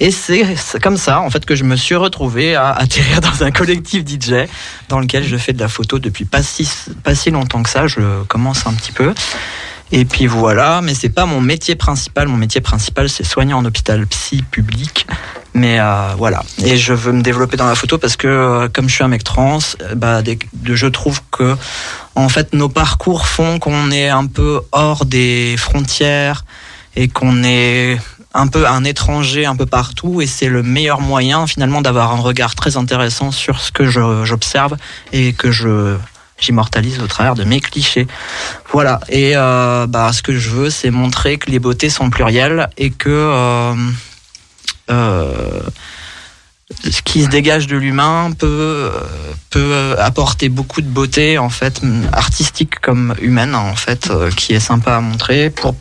[0.01, 3.45] et c'est c'est comme ça en fait que je me suis retrouvé à atterrir dans
[3.45, 4.49] un collectif DJ
[4.89, 6.69] dans lequel je fais de la photo depuis pas si
[7.05, 9.13] pas si longtemps que ça, je commence un petit peu.
[9.93, 12.29] Et puis voilà, mais c'est pas mon métier principal.
[12.29, 15.07] Mon métier principal, c'est soigner en hôpital psy public.
[15.55, 16.43] Mais euh, voilà.
[16.65, 19.09] Et je veux me développer dans la photo parce que euh, comme je suis un
[19.09, 21.57] mec trans, euh, bah, de- je trouve que
[22.15, 26.45] en fait nos parcours font qu'on est un peu hors des frontières
[26.95, 27.99] et qu'on est
[28.33, 32.21] un peu un étranger un peu partout et c'est le meilleur moyen finalement d'avoir un
[32.21, 34.77] regard très intéressant sur ce que j'observe
[35.13, 35.97] et que je
[36.39, 38.07] j'immortalise au travers de mes clichés.
[38.73, 39.01] Voilà.
[39.11, 42.91] Et euh, bah, ce que je veux, c'est montrer que les beautés sont plurielles et
[42.91, 43.75] que euh,
[46.83, 48.91] ce qui se dégage de l'humain peut euh,
[49.51, 51.81] peut apporter beaucoup de beauté en fait
[52.13, 55.75] artistique comme humaine en fait euh, qui est sympa à montrer pour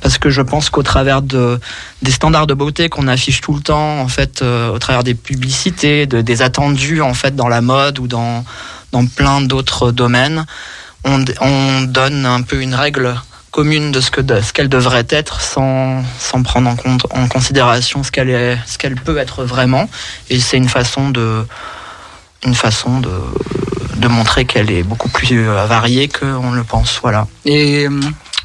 [0.00, 1.58] parce que je pense qu'au travers de
[2.02, 5.14] des standards de beauté qu'on affiche tout le temps en fait euh, au travers des
[5.14, 8.44] publicités de, des attendus en fait dans la mode ou dans
[8.92, 10.44] dans plein d'autres domaines
[11.06, 13.14] on donne un peu une règle
[13.54, 14.10] commune de ce
[14.52, 19.88] qu'elle devrait être sans, sans prendre en compte en considération ce qu'elle peut être vraiment.
[20.28, 21.46] Et c'est une façon de
[22.44, 23.12] une façon de,
[23.98, 27.28] de montrer qu'elle est beaucoup plus euh, variée qu'on le pense voilà.
[27.46, 27.88] Euh,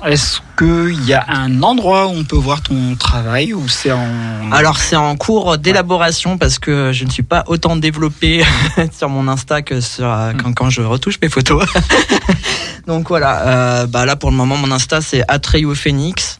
[0.05, 4.51] est-ce qu'il y a un endroit où on peut voir ton travail ou c'est en
[4.51, 8.43] Alors c'est en cours d'élaboration parce que je ne suis pas autant développé
[8.91, 10.07] sur mon Insta que sur,
[10.41, 11.65] quand, quand je retouche mes photos.
[12.87, 16.38] Donc voilà, euh, bah là pour le moment mon Insta c'est Atreyu Phoenix.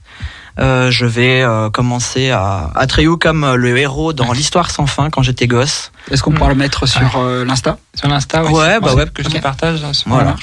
[0.60, 2.86] Euh, je vais euh, commencer à, à
[3.20, 5.92] comme euh, le héros dans l'histoire sans fin quand j'étais gosse.
[6.12, 7.78] Est-ce qu'on pourra le mettre sur euh, l'Insta?
[7.96, 8.52] Sur l'Insta, oui.
[8.52, 10.36] Ouais, bah ouais, que je te partage hein, sur, Voilà.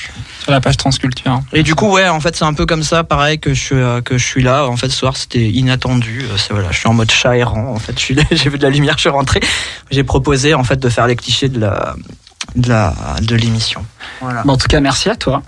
[0.42, 1.42] sur la page Transculture.
[1.52, 3.74] Et du coup, ouais, en fait, c'est un peu comme ça, pareil que je suis
[3.74, 4.66] euh, que je suis là.
[4.66, 6.24] En fait, ce soir, c'était inattendu.
[6.50, 7.74] Voilà, je suis en mode chat errant.
[7.74, 9.40] En fait, je suis là, j'ai vu de la lumière, je suis rentré.
[9.90, 11.94] J'ai proposé en fait de faire les clichés de la
[12.54, 13.84] de la de l'émission.
[14.22, 14.42] Voilà.
[14.44, 15.42] Bon, En tout cas, merci à toi.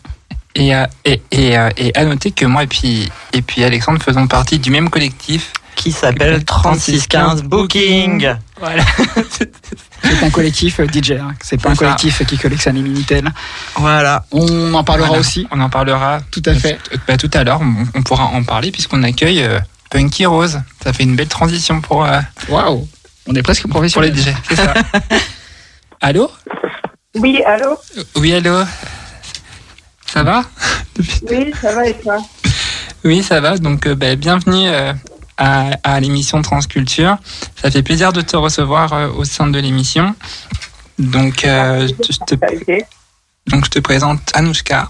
[0.55, 4.03] Et, euh, et, et, euh, et à noter que moi et puis, et puis Alexandre
[4.03, 5.53] faisons partie du même collectif.
[5.77, 8.35] Qui s'appelle 3615 Booking.
[8.59, 8.83] Voilà.
[9.31, 11.13] C'est un collectif euh, DJ.
[11.13, 11.33] hein.
[11.41, 11.79] C'est pas un ça.
[11.85, 13.31] collectif qui collectionne les Minitel.
[13.77, 14.25] Voilà.
[14.33, 15.21] On en parlera Voilà.
[15.21, 15.47] aussi.
[15.53, 16.79] On en parlera Tout à fait.
[16.91, 17.61] tout, bah, tout à l'heure.
[17.61, 20.61] On, on pourra en parler puisqu'on accueille euh, Punky Rose.
[20.83, 22.89] Ça fait une belle transition pour, euh, Waouh.
[23.29, 24.17] On est presque pour les professionnels.
[24.35, 24.35] DJ.
[24.49, 24.75] C'est ça.
[26.01, 26.31] allô?
[27.15, 27.79] Oui, allô?
[28.17, 28.65] Oui, allô?
[30.13, 30.43] Ça va?
[31.31, 32.17] Oui, ça va et toi?
[33.05, 33.57] Oui, ça va.
[33.59, 34.93] Donc, euh, bah, bienvenue euh,
[35.37, 37.17] à, à l'émission Transculture.
[37.61, 40.15] Ça fait plaisir de te recevoir euh, au sein de l'émission.
[40.99, 42.85] Donc, euh, je te, Ok.
[43.47, 44.89] donc, je te présente Anouchka.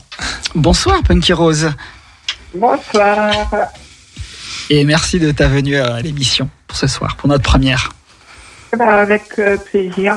[0.55, 1.71] Bonsoir, Punky Rose.
[2.55, 3.31] Bonsoir.
[4.71, 7.91] Et merci de ta venue à l'émission pour ce soir, pour notre première.
[8.77, 9.41] Bah, avec
[9.71, 10.17] plaisir.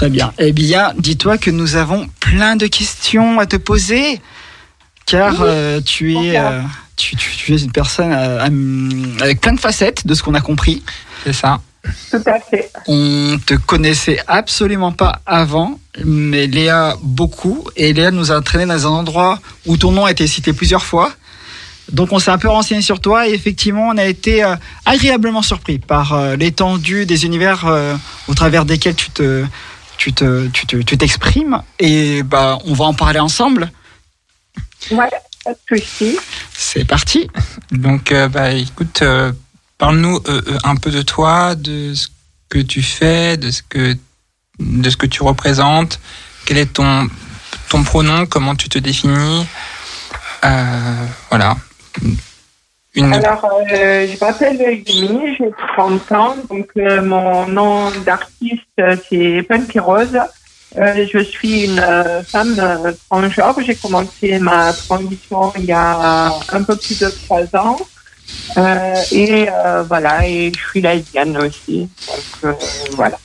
[0.00, 0.32] Très bien.
[0.38, 4.18] Eh bien, dis-toi que nous avons plein de questions à te poser,
[5.04, 6.62] car euh, tu, es, euh,
[6.96, 8.42] tu, tu- tu es une personne euh,
[9.20, 10.82] avec plein de facettes, de ce qu'on a compris.
[11.22, 11.60] C'est ça?
[12.10, 12.70] Tout à fait.
[12.86, 18.86] On te connaissait absolument pas avant, mais Léa beaucoup, et Léa nous a entraîné dans
[18.86, 21.12] un endroit où ton nom a été cité plusieurs fois.
[21.92, 24.54] Donc on s'est un peu renseigné sur toi et effectivement on a été euh,
[24.86, 27.96] agréablement surpris par euh, l'étendue des univers euh,
[28.28, 29.44] au travers desquels tu te
[30.00, 33.70] tu te tu te- tu t'exprimes et bah on va en parler ensemble.
[34.90, 35.10] Ouais.
[36.52, 37.28] C'est parti.
[37.70, 39.32] Donc, euh, bah, écoute, euh,
[39.78, 42.08] parle-nous euh, un peu de toi, de ce
[42.48, 43.96] que tu fais, de ce que,
[44.58, 45.98] de ce que tu représentes.
[46.46, 47.08] Quel est ton,
[47.68, 48.26] ton pronom?
[48.26, 49.46] Comment tu te définis?
[51.30, 51.56] Voilà.
[52.96, 56.36] Alors, euh, je m'appelle Yumi, j'ai 30 ans.
[56.48, 60.18] Donc, euh, mon nom d'artiste, euh, c'est Punky Rose.
[60.76, 63.60] Euh, je suis une euh, femme euh, transgenre.
[63.64, 67.76] J'ai commencé ma transition il y a un peu plus de trois ans.
[69.12, 69.48] Et
[69.86, 71.88] voilà, et je suis lesbienne aussi.
[72.42, 72.56] Donc,
[72.92, 73.18] voilà.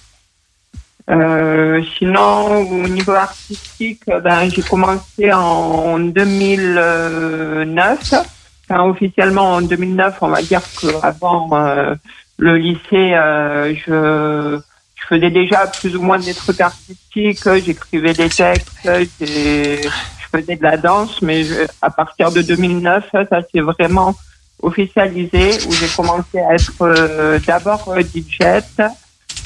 [1.10, 8.14] Euh, sinon, au niveau artistique, ben, j'ai commencé en 2009.
[8.68, 11.94] Enfin, officiellement en 2009, on va dire qu'avant euh,
[12.40, 14.60] le lycée, euh, je,
[14.96, 19.88] je faisais déjà plus ou moins des trucs artistiques, j'écrivais des textes, je
[20.32, 24.16] faisais de la danse, mais je- à partir de 2009, ça s'est vraiment
[24.62, 28.40] officialisé, où j'ai commencé à être euh, d'abord euh, DJ,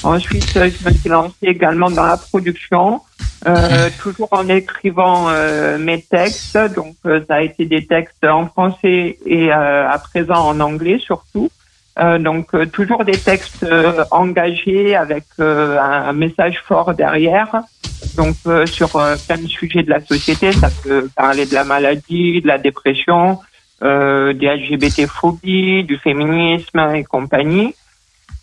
[0.02, 3.00] ensuite euh, je me suis lancée également dans la production,
[3.46, 6.58] euh, toujours en écrivant euh, mes textes.
[6.74, 10.98] Donc, euh, ça a été des textes en français et euh, à présent en anglais
[10.98, 11.50] surtout.
[11.98, 17.62] Euh, donc, euh, toujours des textes euh, engagés avec euh, un, un message fort derrière.
[18.16, 21.64] Donc, euh, sur euh, plein de sujets de la société, ça peut parler de la
[21.64, 23.38] maladie, de la dépression,
[23.82, 27.74] euh, des LGBT-phobies, du féminisme et compagnie.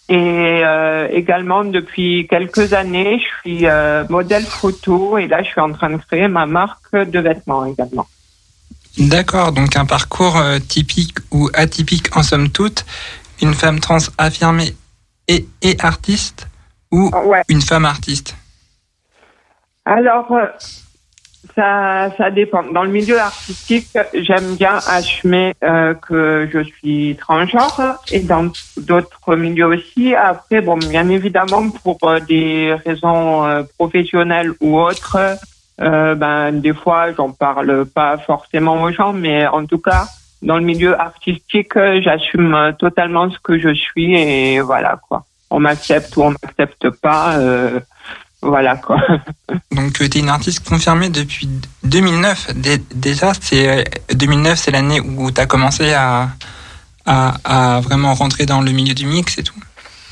[0.10, 5.60] Et euh, également, depuis quelques années, je suis euh, modèle photo et là, je suis
[5.60, 8.08] en train de créer ma marque de vêtements également.
[8.98, 12.86] D'accord, donc un parcours euh, typique ou atypique en somme toute.
[13.42, 14.76] Une femme trans affirmée
[15.28, 16.48] et, et artiste
[16.92, 17.44] ou Ouais.
[17.50, 18.36] une femme artiste?
[19.86, 20.28] Alors,
[21.58, 22.64] ça, ça dépend.
[22.72, 29.36] Dans le milieu artistique, j'aime bien assumer euh, que je suis transgenre et dans d'autres
[29.36, 30.14] milieux aussi.
[30.14, 35.18] Après, bon, bien évidemment, pour euh, des raisons euh, professionnelles ou autres,
[35.80, 40.08] ben des fois, j'en parle pas forcément aux gens, mais en tout cas,
[40.42, 45.26] dans le milieu artistique, j'assume totalement ce que je suis et voilà quoi.
[45.52, 47.38] On m'accepte ou on m'accepte pas.
[48.42, 48.98] Voilà quoi.
[49.72, 51.50] Donc tu es une artiste confirmée depuis
[51.84, 52.54] 2009.
[52.56, 53.84] Dé- Déjà, c'est euh,
[54.14, 56.30] 2009, c'est l'année où tu as commencé à,
[57.06, 57.34] à,
[57.78, 59.56] à vraiment rentrer dans le milieu du mix et tout.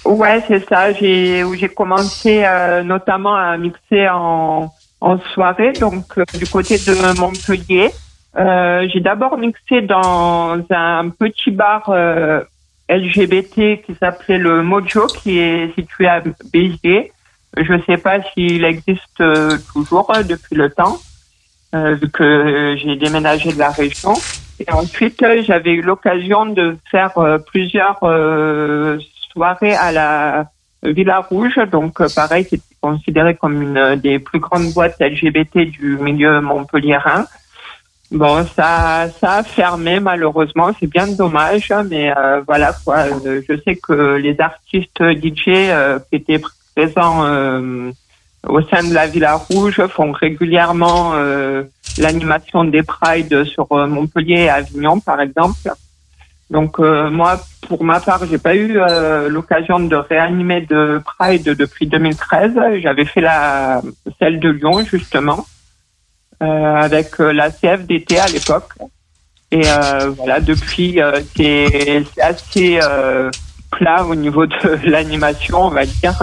[0.06, 0.94] Ouais, c'est ça.
[0.94, 4.72] J'ai où j'ai commencé euh, notamment à mixer en
[5.02, 7.92] en soirée, donc euh, du côté de Montpellier.
[8.38, 12.42] Euh, j'ai d'abord mixé dans un petit bar euh,
[12.90, 16.22] LGBT qui s'appelait le Mojo, qui est situé à
[16.52, 17.12] Béziers.
[17.58, 20.98] Je ne sais pas s'il existe euh, toujours euh, depuis le temps,
[21.74, 24.14] euh, vu que j'ai déménagé de la région.
[24.60, 27.14] Et ensuite, j'avais eu l'occasion de faire
[27.48, 28.00] plusieurs
[29.34, 30.46] soirées à la
[30.82, 31.60] Villa Rouge.
[31.70, 37.26] Donc, pareil, c'était considéré comme une des plus grandes boîtes LGBT du milieu montpelliérain.
[38.12, 42.14] Bon, ça, ça a fermé malheureusement, c'est bien dommage, mais
[42.48, 43.08] voilà quoi.
[43.26, 45.44] Je sais que les artistes DJ
[46.10, 46.40] qui étaient
[46.76, 47.92] présents euh,
[48.48, 51.64] au sein de la Villa Rouge font régulièrement euh,
[51.98, 55.72] l'animation des prides sur euh, Montpellier et Avignon, par exemple.
[56.52, 58.78] Donc moi, pour ma part, j'ai pas eu
[59.30, 62.52] l'occasion de réanimer de Pride depuis 2013.
[62.84, 63.82] J'avais fait la
[64.20, 65.48] celle de Lyon justement
[66.40, 68.74] avec la CFDT à l'époque.
[69.50, 69.64] Et
[70.18, 71.00] voilà, depuis,
[71.36, 72.80] c'est assez
[73.72, 76.14] plat au niveau de l'animation, on va dire,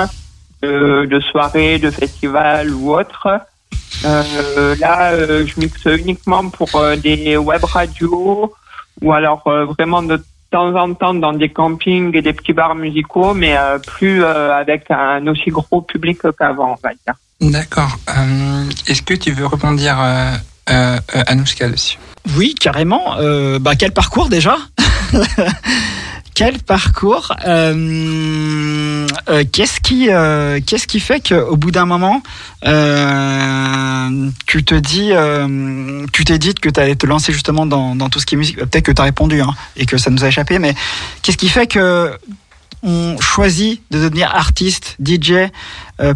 [0.62, 3.28] de, de soirées, de festivals ou autres.
[4.04, 8.52] Euh, là, euh, je mixe uniquement pour euh, des web radios
[9.00, 12.74] ou alors euh, vraiment de temps en temps dans des campings et des petits bars
[12.74, 17.14] musicaux, mais euh, plus euh, avec un aussi gros public qu'avant, on va dire.
[17.40, 17.96] D'accord.
[18.10, 20.32] Euh, Est-ce que tu veux rebondir, euh,
[20.70, 21.98] euh, euh, Anouchka, dessus?
[22.36, 23.16] Oui, carrément.
[23.18, 24.56] Euh, bah, quel parcours déjà?
[26.34, 32.22] Quel parcours euh, euh, Qu'est-ce qui, euh, qu'est-ce qui fait qu'au bout d'un moment,
[34.46, 35.12] tu te dis,
[36.12, 38.56] tu t'es dit que tu allais te lancer justement dans, tout ce qui est musique?
[38.56, 40.74] Peut-être que tu as répondu hein, et que ça nous a échappé, mais
[41.22, 42.12] qu'est-ce qui fait que
[42.84, 45.50] on choisit de devenir artiste, DJ,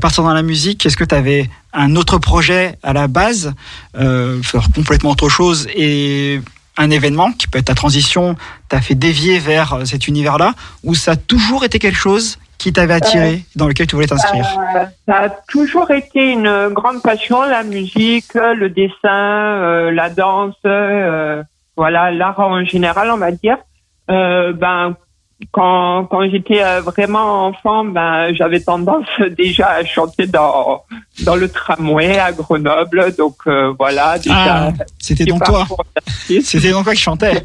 [0.01, 0.87] partir dans la musique?
[0.87, 3.53] Est-ce que tu avais un autre projet à la base,
[3.95, 6.41] faire complètement autre chose et
[6.77, 8.37] un événement qui peut être ta transition,
[8.69, 10.55] t'a fait dévier vers euh, cet univers-là,
[10.85, 14.47] ou ça a toujours été quelque chose qui t'avait attiré, dans lequel tu voulais t'inscrire
[14.75, 20.55] Euh, ça a toujours été une grande passion, la musique, le dessin, euh, la danse,
[20.65, 21.43] euh,
[21.77, 23.59] voilà, l'art en général, on va dire.
[24.11, 24.97] Euh, ben,
[25.53, 29.07] quand, quand j'étais euh, vraiment enfant, ben, j'avais tendance
[29.37, 30.83] déjà à chanter dans,
[31.25, 33.15] dans le tramway à Grenoble.
[33.17, 34.35] Donc euh, voilà, déjà.
[34.37, 35.67] Ah, c'était donc toi.
[36.19, 37.43] C'était donc toi qui chantais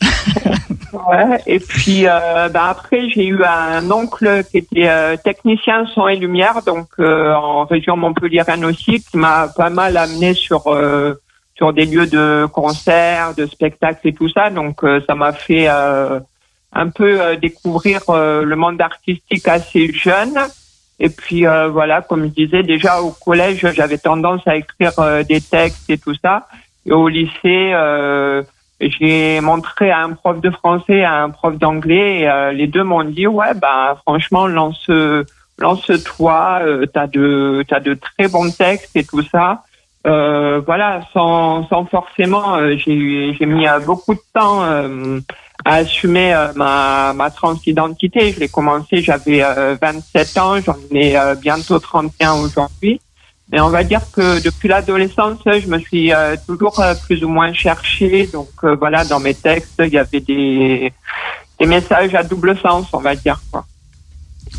[0.92, 1.40] Ouais.
[1.46, 6.16] Et puis euh, bah, après, j'ai eu un oncle qui était euh, technicien son et
[6.16, 11.14] lumière, donc euh, en région montpelliéraine aussi, qui m'a pas mal amené sur euh,
[11.54, 14.50] sur des lieux de concerts, de spectacles et tout ça.
[14.50, 16.20] Donc euh, ça m'a fait euh,
[16.72, 20.38] un peu euh, découvrir euh, le monde artistique assez jeune.
[20.98, 25.22] Et puis euh, voilà, comme je disais déjà au collège, j'avais tendance à écrire euh,
[25.22, 26.46] des textes et tout ça.
[26.86, 28.42] Et au lycée, euh,
[28.80, 32.84] j'ai montré à un prof de français, à un prof d'anglais, et euh, les deux
[32.84, 34.90] m'ont dit ouais bah franchement lance
[35.58, 36.62] lance-toi,
[36.92, 39.62] t'as de t'as de très bons textes et tout ça.
[40.04, 44.64] Voilà, sans sans forcément, j'ai j'ai mis beaucoup de temps
[45.64, 48.32] à assumer euh, ma ma transidentité.
[48.32, 53.00] Je l'ai commencé, j'avais euh, 27 ans, j'en ai euh, bientôt 31 aujourd'hui.
[53.52, 57.28] Mais on va dire que depuis l'adolescence, je me suis euh, toujours euh, plus ou
[57.28, 58.26] moins cherché.
[58.32, 60.90] Donc euh, voilà, dans mes textes, il y avait des,
[61.60, 63.38] des messages à double sens, on va dire.
[63.50, 63.66] Quoi.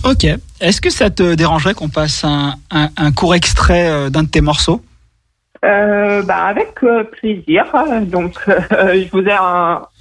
[0.03, 0.27] Ok.
[0.59, 4.41] Est-ce que ça te dérangerait qu'on passe un, un, un court extrait d'un de tes
[4.41, 4.83] morceaux?
[5.63, 7.65] Euh, bah, avec euh, plaisir.
[8.01, 9.37] Donc, euh, je vous ai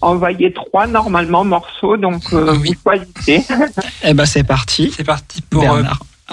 [0.00, 3.46] envoyé trois normalement morceaux, donc euh, vous choisissez.
[4.02, 4.92] Eh ben c'est parti.
[4.96, 5.82] C'est parti pour, euh,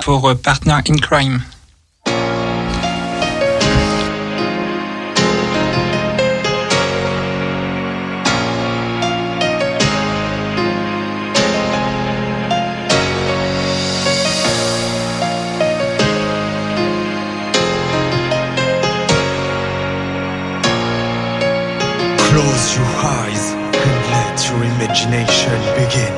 [0.01, 1.39] pour euh, Partner in Crime.
[25.05, 26.13] Imagination begin.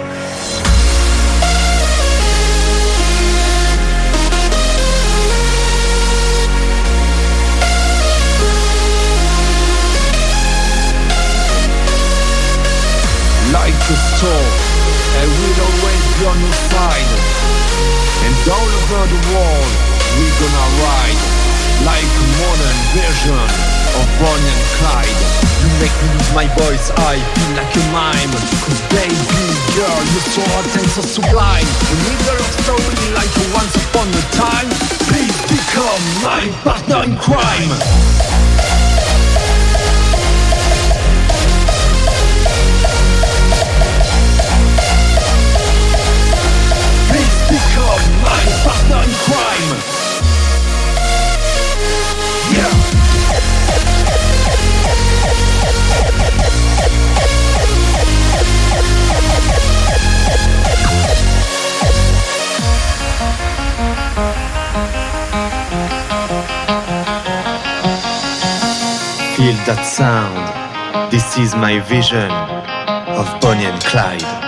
[13.52, 14.52] like a storm,
[15.14, 17.12] I will always be on your side.
[18.26, 19.72] And all over the world,
[20.18, 21.22] we're gonna ride
[21.86, 25.20] like modern version of Bonnie and Clyde.
[25.62, 28.34] You make me lose my voice, I feel like a mime.
[28.64, 29.44] Cause baby
[29.76, 31.68] girl, you're so hot and so sublime.
[32.06, 34.70] Need a love story like once upon a time.
[35.10, 37.72] Please become my partner in crime.
[47.10, 49.91] Please become my partner in crime.
[69.66, 71.12] That sound.
[71.12, 72.32] This is my vision
[73.20, 74.41] of Bonnie and Clyde.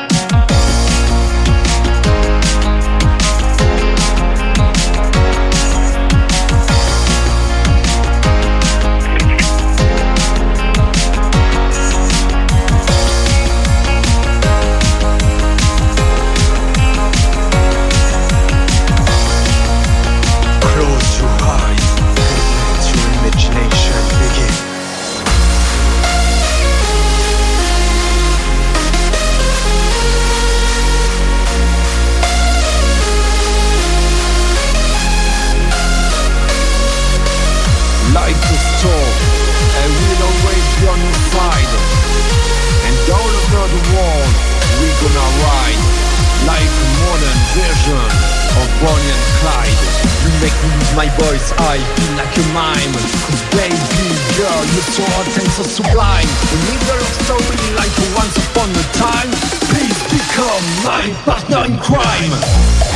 [50.95, 52.93] My voice, I feel like a mime.
[53.25, 56.28] Cause baby girl, you're so hot and so sublime.
[56.28, 59.29] In the middle of story like once upon a time.
[59.74, 62.92] Please become my partner in crime.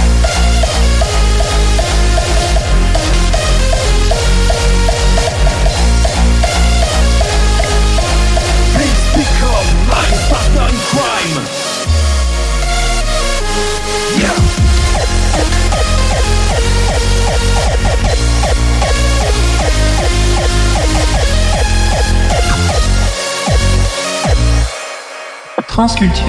[25.78, 26.26] Transculture.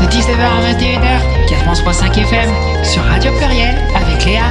[0.00, 2.50] De 19h à 21h, 4.5 FM,
[2.82, 4.44] sur Radio Pluriel, avec Léa.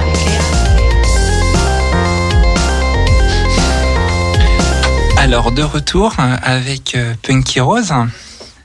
[5.18, 7.92] Alors, de retour euh, avec euh, Punky Rose.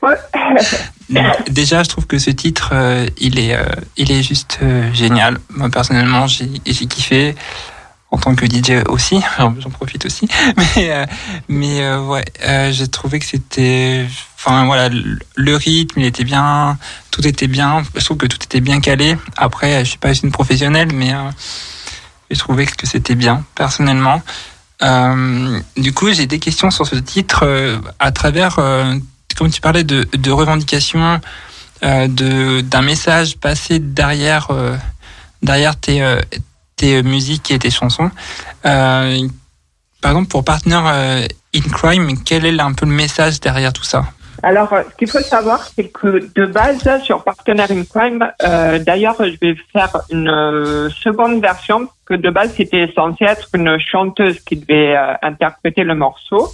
[1.49, 3.65] Déjà, je trouve que ce titre, euh, il est, euh,
[3.97, 5.39] il est juste euh, génial.
[5.49, 7.35] Moi, personnellement, j'ai kiffé.
[8.13, 10.29] En tant que DJ aussi, j'en j'en profite aussi.
[10.77, 11.07] Mais, euh,
[11.49, 14.07] mais euh, ouais, euh, j'ai trouvé que c'était,
[14.47, 16.79] enfin voilà, le, rythme, il était bien,
[17.11, 17.83] tout était bien.
[17.97, 19.17] Je trouve que tout était bien calé.
[19.37, 21.31] Après, je suis pas une professionnelle, mais euh,
[22.31, 24.23] j'ai trouvé que c'était bien, personnellement.
[24.83, 28.95] Euh, du coup, j'ai des questions sur ce titre euh, à travers, euh,
[29.37, 31.21] comme tu parlais de, de revendication,
[31.83, 34.49] euh, de d'un message passé derrière
[35.43, 36.19] derrière tes
[36.77, 38.11] tes musiques et tes chansons.
[38.63, 44.07] Par exemple, pour Partner in Crime, quel est un peu le message derrière tout ça?
[44.47, 48.79] Alors, euh, ce qu'il faut savoir, c'est que de base, sur Partenaire in Crime, euh,
[48.79, 53.77] d'ailleurs, je vais faire une euh, seconde version, que de base, c'était censé être une
[53.81, 56.53] chanteuse qui devait euh, interpréter le morceau.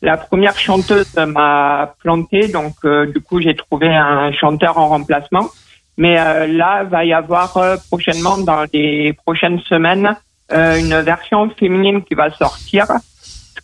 [0.00, 2.76] La première chanteuse m'a planté, donc
[3.12, 5.50] du coup, j'ai trouvé un chanteur en remplacement.
[5.98, 6.16] Mais
[6.48, 7.58] là, va y avoir
[7.90, 10.14] prochainement, dans les prochaines semaines,
[10.50, 12.86] une version féminine qui va sortir.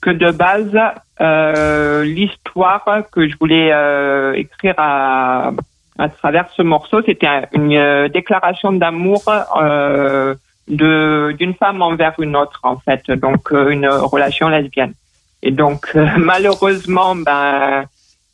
[0.03, 0.77] Que de base,
[1.21, 5.51] euh, l'histoire que je voulais euh, écrire à,
[5.99, 9.23] à travers ce morceau, c'était un- une euh, déclaration d'amour
[9.61, 10.35] euh,
[10.69, 13.11] de d'une femme envers une autre, en fait.
[13.11, 14.95] Donc, euh, une relation lesbienne.
[15.43, 17.85] Et donc, malheureusement, ben,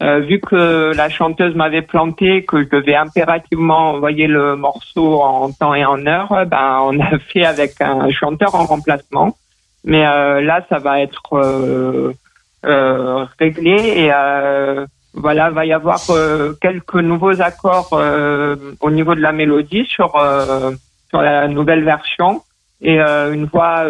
[0.01, 5.75] vu que la chanteuse m'avait planté, que je devais impérativement envoyer le morceau en temps
[5.75, 9.35] et en heure, ben on a fait avec un chanteur en remplacement.
[9.85, 12.13] Mais euh, là, ça va être euh,
[12.65, 14.11] euh, réglé et
[15.15, 16.01] voilà, va y avoir
[16.61, 17.93] quelques nouveaux accords
[18.81, 20.13] au niveau de la mélodie sur
[21.09, 22.43] sur la nouvelle version
[22.83, 23.85] et une voix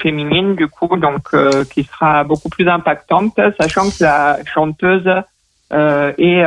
[0.00, 1.30] féminine du coup donc
[1.70, 5.08] qui sera beaucoup plus impactante sachant que la chanteuse
[5.72, 6.42] est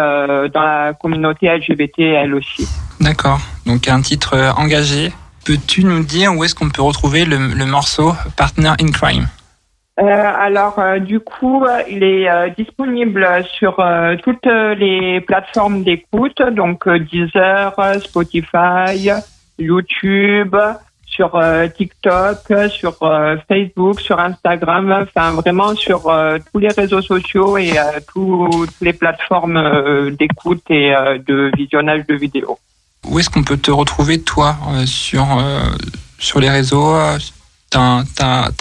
[0.53, 2.65] dans la communauté LGBT elle aussi.
[3.01, 3.39] D'accord.
[3.65, 5.11] Donc un titre engagé.
[5.43, 9.27] Peux-tu nous dire où est-ce qu'on peut retrouver le, morceau Partner in Crime?
[9.99, 13.27] Euh, alors, euh, du coup, il est euh, disponible
[13.57, 13.83] sur
[14.23, 19.09] toutes les plateformes d'écoute, donc Deezer, Spotify,
[19.57, 20.55] YouTube,
[21.07, 21.39] sur
[21.75, 22.37] TikTok,
[22.69, 22.97] sur
[23.47, 26.03] Facebook, sur Instagram, enfin vraiment sur
[26.51, 27.73] tous les réseaux sociaux et
[28.13, 30.93] toutes les plateformes d'écoute et
[31.25, 32.59] de visionnage de vidéos.
[33.07, 35.61] Où est-ce qu'on peut te retrouver, toi, euh, sur, euh,
[36.19, 37.17] sur les réseaux euh,
[37.69, 38.03] T'as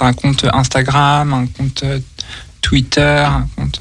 [0.01, 1.85] un, compte Instagram, un compte
[2.63, 3.81] Twitter, un compte...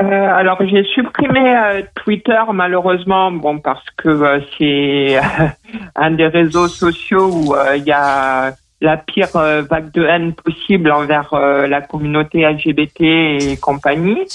[0.00, 5.20] alors j'ai supprimé Twitter malheureusement, bon parce que c'est
[5.94, 11.32] un des réseaux sociaux où il y a la pire vague de haine possible envers
[11.34, 14.26] la communauté LGBT et compagnie.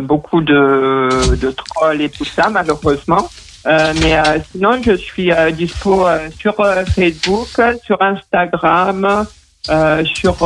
[0.00, 3.28] Beaucoup de, de trolls et tout ça malheureusement.
[3.66, 9.26] Euh, mais euh, sinon je suis euh, dispo euh, sur euh, Facebook, sur Instagram,
[10.14, 10.36] sur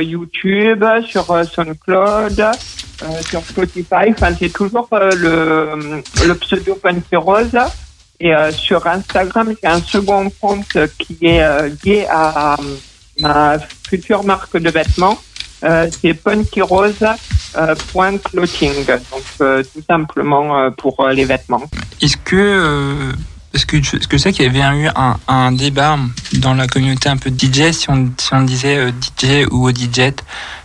[0.00, 2.44] YouTube, sur SoundCloud,
[3.20, 4.10] sur Spotify.
[4.10, 7.56] Enfin, c'est toujours le, le pseudo Punky Rose.
[8.20, 12.56] Et sur Instagram, j'ai un second compte qui est lié à
[13.20, 13.58] ma
[13.88, 15.16] future marque de vêtements.
[15.64, 16.94] Euh, c'est Punky Rose
[17.56, 18.86] euh, point clothing.
[18.86, 21.64] Donc euh, tout simplement euh, pour euh, les vêtements.
[22.00, 23.12] Est-ce que, euh,
[23.54, 25.98] est-ce que, est-ce que c'est qu'il y avait eu un, un débat
[26.34, 30.12] dans la communauté un peu DJ, si on, si on disait DJ ou DJ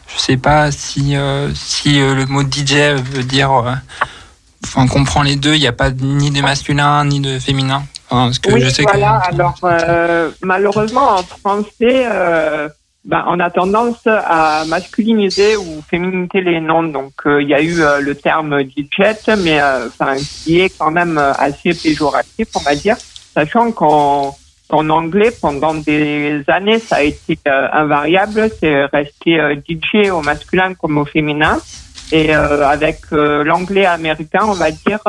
[0.08, 3.74] Je sais pas si, euh, si le mot DJ veut dire, euh,
[4.64, 5.56] enfin, comprend les deux.
[5.56, 7.84] Il n'y a pas ni de masculin ni de féminin.
[8.10, 9.24] Enfin, que oui, je sais voilà.
[9.28, 9.34] que.
[9.34, 12.06] Alors, euh, malheureusement, en français,
[13.06, 16.84] ben, on a tendance à masculiniser ou féminiser les noms.
[16.84, 20.70] Donc, euh, il y a eu euh, le terme DJ, mais euh, enfin, qui est
[20.78, 22.96] quand même euh, assez péjoratif, on va dire,
[23.34, 24.36] sachant qu'en
[24.70, 28.50] qu'en anglais, pendant des années, ça a été euh, invariable.
[28.60, 31.60] C'est resté euh, DJ au masculin comme au féminin.
[32.12, 35.00] Et euh, avec euh, l'anglais américain, on va dire,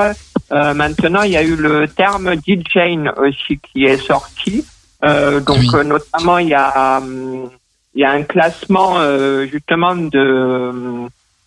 [0.52, 4.64] euh, maintenant, il y a eu le terme DJing aussi qui est sorti.
[5.04, 5.68] Euh, donc, Oui.
[5.74, 7.50] euh, notamment, il y a, hum,
[7.94, 10.72] il y a un classement euh, justement de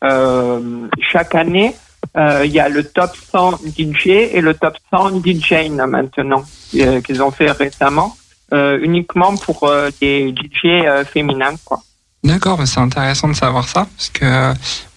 [0.04, 1.76] euh, chaque année.
[2.16, 6.44] euh, il y a le top 100 DJ et le top 100 DJing maintenant
[6.76, 8.16] euh, qu'ils ont fait récemment,
[8.54, 11.82] euh, uniquement pour euh, des DJ féminins, quoi.
[12.24, 14.26] D'accord, bah, c'est intéressant de savoir ça parce que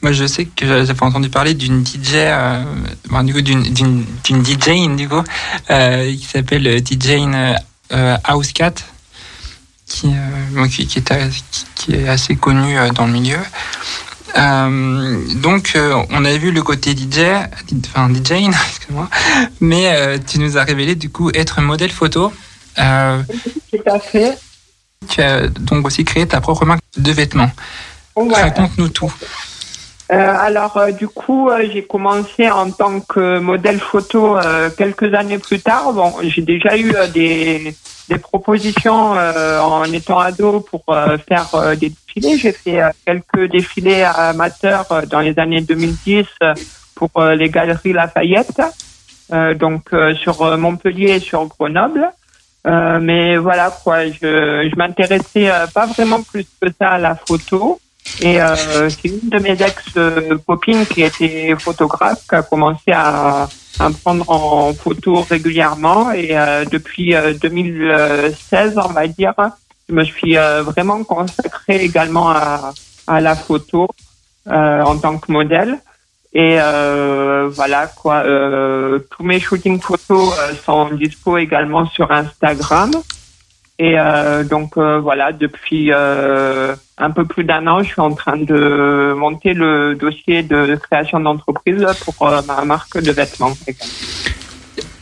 [0.02, 2.14] moi je sais que j'avais entendu parler d'une DJ,
[3.10, 5.22] ben, du coup d'une d'une DJ du coup
[5.68, 7.08] qui s'appelle DJ
[8.24, 8.74] House Cat
[9.90, 10.06] qui,
[10.56, 13.38] euh, qui qui est assez- qui, qui est assez connue euh, dans le milieu.
[14.38, 17.18] Euh, donc euh, on a vu le côté DJ,
[17.88, 19.08] enfin DJ, excuse-moi,
[19.60, 22.32] mais euh, tu nous as révélé du coup être modèle photo.
[22.76, 24.38] Tout à fait.
[25.08, 27.50] tu as donc aussi créé ta propre marque de vêtements.
[28.16, 28.40] Ouais.
[28.40, 29.12] Raconte-nous tout.
[30.08, 34.36] Alors, du coup, j'ai commencé en tant que modèle photo
[34.76, 35.92] quelques années plus tard.
[35.92, 37.74] Bon, j'ai déjà eu des,
[38.10, 42.36] des propositions euh, en étant ado pour euh, faire euh, des défilés.
[42.36, 46.54] J'ai fait quelques défilés amateurs dans les années 2010 euh,
[46.96, 48.60] pour les galeries Lafayette,
[49.58, 49.88] donc
[50.22, 52.10] sur Montpellier et sur Grenoble.
[52.66, 57.80] Mais voilà quoi, je, je m'intéressais pas vraiment plus que ça à la photo.
[58.20, 63.88] Et euh, c'est une de mes ex-copines qui était photographe qui a commencé à, à
[63.88, 66.12] me prendre en photo régulièrement.
[66.12, 69.34] Et euh, depuis euh, 2016, on va dire,
[69.88, 72.72] je me suis euh, vraiment consacrée également à,
[73.06, 73.88] à la photo
[74.48, 75.78] euh, en tant que modèle.
[76.32, 82.92] Et euh, voilà quoi, euh, tous mes shootings photos euh, sont dispo également sur Instagram.
[83.82, 88.12] Et euh, donc euh, voilà, depuis euh, un peu plus d'un an, je suis en
[88.12, 93.56] train de monter le dossier de création d'entreprise pour ma marque de vêtements.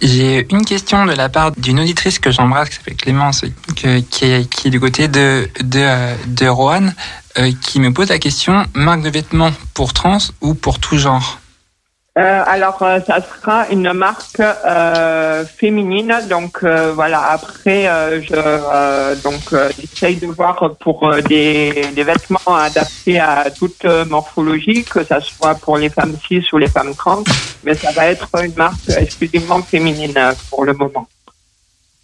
[0.00, 3.44] J'ai une question de la part d'une auditrice que j'embrasse, qui s'appelle Clémence,
[3.74, 5.84] qui, est, qui est du côté de, de,
[6.28, 6.94] de Roanne,
[7.60, 11.40] qui me pose la question marque de vêtements pour trans ou pour tout genre?
[12.18, 16.12] Euh, alors, euh, ça sera une marque euh, féminine.
[16.28, 17.30] Donc euh, voilà.
[17.30, 23.84] Après, euh, je euh, donc j'essaye de voir pour des, des vêtements adaptés à toute
[23.84, 27.22] morphologie, que ça soit pour les femmes cis ou les femmes trans.
[27.62, 30.18] Mais ça va être une marque exclusivement féminine
[30.50, 31.06] pour le moment.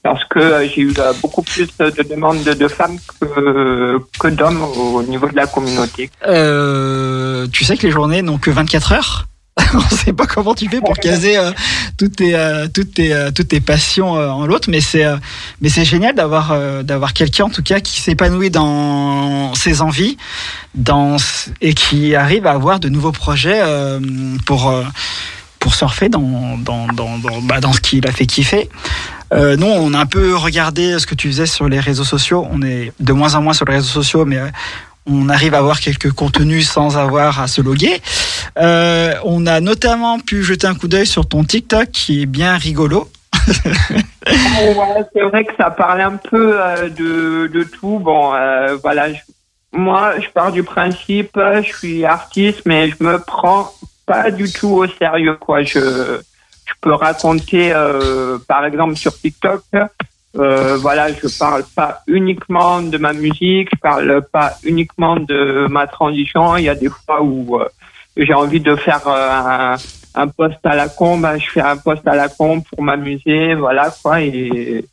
[0.05, 5.27] Parce que j'ai eu beaucoup plus de demandes de, femmes que, que d'hommes au niveau
[5.27, 6.11] de la communauté.
[6.23, 9.27] Tu sais que les journées n'ont que 24 heures?
[9.75, 11.53] on sait pas comment tu fais pour caser euh,
[11.97, 15.17] toutes tes euh, toutes tes euh, toutes tes passions euh, en l'autre mais c'est euh,
[15.61, 20.17] mais c'est génial d'avoir euh, d'avoir quelqu'un en tout cas qui s'épanouit dans ses envies
[20.75, 21.17] dans
[21.61, 23.63] et qui arrive à avoir de nouveaux projets
[24.45, 24.75] pour
[25.61, 28.69] pour surfer dans dans dans dans, bah, dans ce qui l'a fait kiffer
[29.33, 32.47] euh, nous, on a un peu regardé ce que tu faisais sur les réseaux sociaux.
[32.53, 34.39] On est de moins en moins sur les réseaux sociaux, mais
[35.07, 38.01] on arrive à avoir quelques contenus sans avoir à se loguer.
[38.59, 42.57] Euh, on a notamment pu jeter un coup d'œil sur ton TikTok qui est bien
[42.57, 43.11] rigolo.
[44.27, 47.99] Ouais, c'est vrai que ça parle un peu euh, de, de tout.
[47.99, 49.09] Bon, euh, voilà,
[49.73, 53.73] moi, je pars du principe, je suis artiste, mais je me prends
[54.07, 55.63] pas du tout au sérieux, quoi.
[55.63, 56.21] Je,
[56.65, 57.75] je peux raconter,
[58.49, 59.63] par exemple, sur TikTok,
[60.37, 65.87] euh, voilà, je parle pas uniquement de ma musique, je parle pas uniquement de ma
[65.87, 66.57] transition.
[66.57, 67.69] Il y a des fois où euh,
[68.17, 69.77] j'ai envie de faire euh,
[70.15, 73.55] un, poste à la con, bah, je fais un poste à la con pour m'amuser,
[73.55, 74.23] voilà quoi.
[74.23, 74.85] Et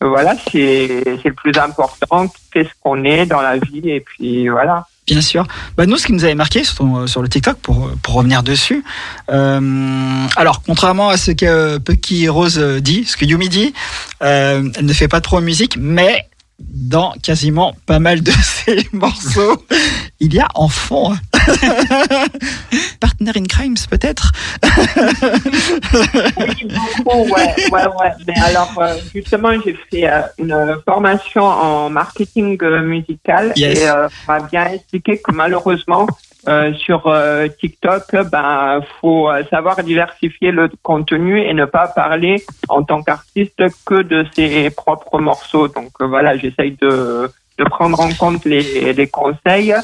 [0.00, 2.26] voilà, c'est c'est le plus important.
[2.52, 4.86] Qu'est-ce qu'on est dans la vie et puis voilà.
[5.08, 5.46] Bien sûr.
[5.76, 8.84] Bah, nous, ce qui nous avait marqué sur, le TikTok, pour, revenir dessus,
[9.30, 13.72] euh, alors, contrairement à ce que euh, Pucky Rose euh, dit, ce que Yumi dit,
[14.22, 16.28] euh, elle ne fait pas trop musique, mais
[16.58, 19.64] dans quasiment pas mal de ses morceaux,
[20.20, 21.16] il y a en fond
[23.00, 24.32] Partner in Crimes, peut-être
[26.38, 26.68] Oui,
[27.04, 28.12] beaucoup, ouais, ouais, ouais.
[28.26, 33.78] Mais alors, euh, justement, j'ai fait euh, une formation en marketing euh, musical Yes.
[33.80, 36.06] et euh, on m'a bien expliqué que malheureusement,
[36.46, 42.82] euh, sur euh, TikTok, ben, faut savoir diversifier le contenu et ne pas parler en
[42.82, 45.68] tant qu'artiste que de ses propres morceaux.
[45.68, 49.74] Donc voilà, j'essaye de, de prendre en compte les, les conseils.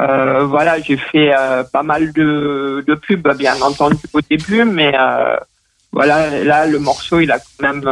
[0.00, 4.92] Euh, voilà, j'ai fait euh, pas mal de, de pubs, bien entendu, au début, mais
[4.98, 5.36] euh,
[5.92, 7.82] voilà, là, le morceau, il a quand même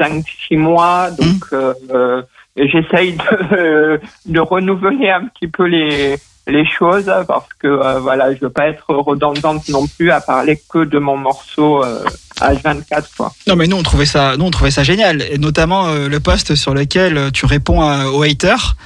[0.00, 2.22] 5-6 mois, donc euh,
[2.56, 6.16] j'essaye de, de renouveler un petit peu les,
[6.46, 10.84] les choses parce que voilà, je veux pas être redondante non plus à parler que
[10.84, 12.04] de mon morceau euh,
[12.40, 13.32] H24 quoi.
[13.48, 16.54] Non mais nous on trouvait ça, nous on trouvait ça génial, et notamment le post
[16.54, 18.76] sur lequel tu réponds à- aux haters.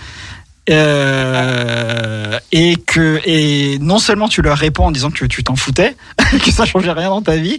[0.70, 5.96] Euh, et que et non seulement tu leur réponds en disant que tu t'en foutais,
[6.44, 7.58] que ça changeait rien dans ta vie,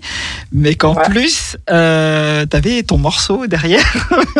[0.52, 3.84] mais qu'en plus euh, t'avais ton morceau derrière,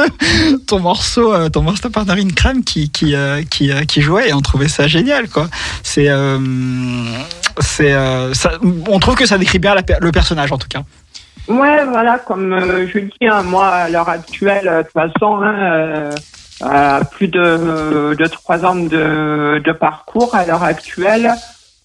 [0.68, 4.34] ton morceau, euh, ton morceau Partner in Crime qui qui euh, qui, qui jouait et
[4.34, 5.48] on trouvait ça génial quoi.
[5.84, 6.10] C'est
[7.60, 7.96] c'est
[8.88, 10.84] on trouve que ça décrit bien la le personnage en tout cas.
[11.48, 12.56] Ouais, voilà, comme
[12.94, 16.12] je dis, hein, moi à l'heure actuelle, de toute façon, hein,
[16.64, 21.34] euh, plus de, de trois ans de, de parcours à l'heure actuelle,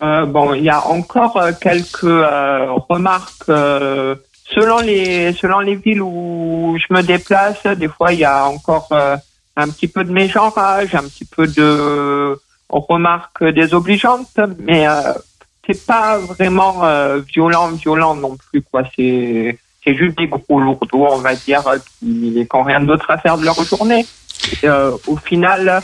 [0.03, 5.75] euh, bon, il y a encore euh, quelques euh, remarques euh, selon les selon les
[5.75, 7.63] villes où je me déplace.
[7.67, 8.89] Des fois, il y a encore
[9.57, 12.39] un petit peu de mégenrage, un petit peu de
[12.69, 14.87] remarques désobligeantes, mais
[15.67, 16.83] c'est pas vraiment
[17.35, 18.83] violent, violent non plus, quoi.
[18.95, 21.65] C'est c'est juste des gros lourdeaux, on va dire,
[21.99, 24.07] qui n'ont rien d'autre à faire de leur journée.
[24.65, 25.83] Euh, au final,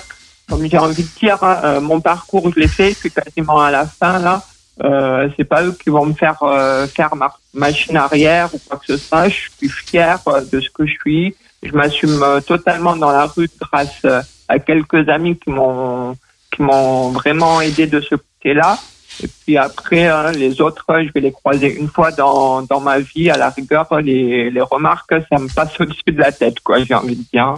[0.48, 3.60] comme j'ai envie de dire, hein, euh, mon parcours, je l'ai fait, je suis quasiment
[3.60, 4.42] à la fin là.
[4.82, 8.78] Euh, c'est pas eux qui vont me faire euh, faire ma machine arrière ou quoi
[8.78, 9.28] que ce soit.
[9.28, 11.34] Je suis fier euh, de ce que je suis.
[11.62, 14.04] Je m'assume euh, totalement dans la rue grâce
[14.48, 16.16] à quelques amis qui m'ont
[16.50, 18.78] qui m'ont vraiment aidé de ce côté-là.
[19.22, 22.98] Et puis après, hein, les autres, je vais les croiser une fois dans, dans ma
[22.98, 23.30] vie.
[23.30, 26.94] À la rigueur, les, les remarques, ça me passe au-dessus de la tête, quoi, j'ai
[26.94, 27.56] envie de dire.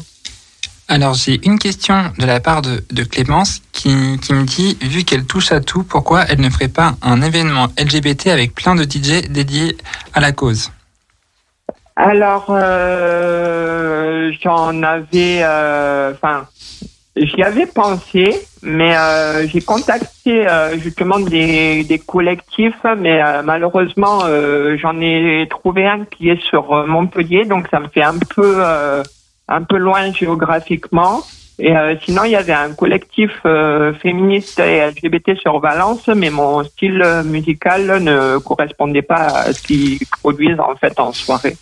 [0.88, 5.50] Alors j'ai une question de la part de, Clémence qui, me dit, vu qu'elle touche
[5.50, 9.76] à tout, pourquoi elle ne ferait pas un événement LGBT avec plein de DJ dédiés
[10.12, 10.70] à la cause?
[11.96, 16.46] Alors, euh, j'en avais, euh, enfin,
[17.16, 20.46] j'y avais pensé, mais euh, j'ai contacté
[20.78, 24.22] justement des, des collectifs, mais malheureusement,
[24.76, 28.60] j'en ai trouvé un qui est sur Montpellier, donc ça me fait un peu,
[29.48, 31.22] un peu loin géographiquement.
[31.58, 36.30] Et euh, sinon, il y avait un collectif euh, féministe et LGBT sur Valence, mais
[36.30, 41.56] mon style euh, musical ne correspondait pas à ce qu'ils produisent en fait en soirée.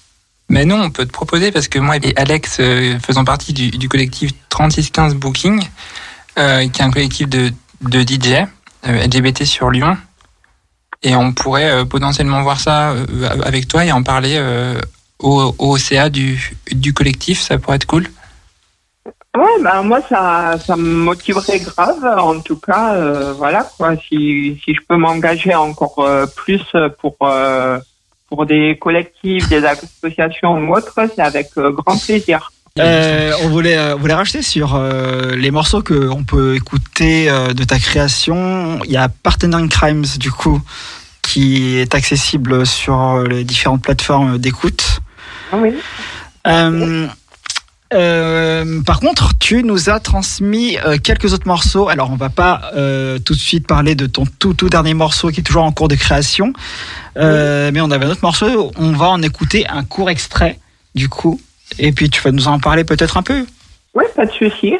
[0.48, 2.60] Mais non, on peut te proposer parce que moi et Alex
[3.02, 7.50] faisons partie du, du collectif 3615 Booking, qui est un collectif de,
[7.80, 8.46] de DJ
[8.84, 9.96] LGBT sur Lyon.
[11.02, 12.94] Et on pourrait potentiellement voir ça
[13.44, 14.38] avec toi et en parler
[15.22, 18.06] au, au CA du, du collectif, ça pourrait être cool.
[19.34, 22.04] Ouais, ben moi ça, ça me motiverait grave.
[22.18, 23.96] En tout cas, euh, voilà quoi.
[23.96, 26.64] Si, si je peux m'engager encore euh, plus
[27.00, 27.78] pour euh,
[28.28, 32.52] pour des collectifs, des associations ou autres, c'est avec euh, grand plaisir.
[32.78, 37.52] Euh, on voulait, euh, voulait rajouter sur euh, les morceaux que on peut écouter euh,
[37.52, 38.80] de ta création.
[38.84, 40.60] Il y a Partner in Crimes du coup
[41.20, 45.00] qui est accessible sur les différentes plateformes d'écoute.
[45.52, 45.74] Oui.
[46.46, 47.06] Euh,
[47.92, 51.88] euh, par contre, tu nous as transmis euh, quelques autres morceaux.
[51.88, 55.28] Alors, on va pas euh, tout de suite parler de ton tout tout dernier morceau
[55.28, 56.52] qui est toujours en cours de création,
[57.16, 58.72] mais on avait un autre morceau.
[58.76, 60.58] On va en écouter un court extrait
[60.94, 61.40] du coup,
[61.78, 63.46] et puis tu vas nous en parler peut-être un peu.
[63.94, 64.74] Ouais, pas de souci.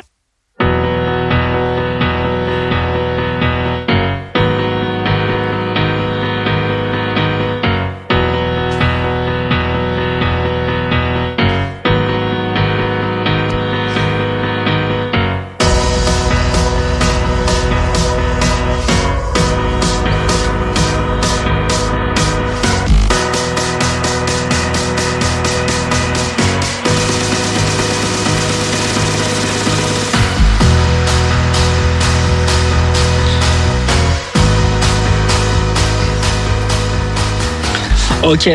[38.32, 38.48] Ok.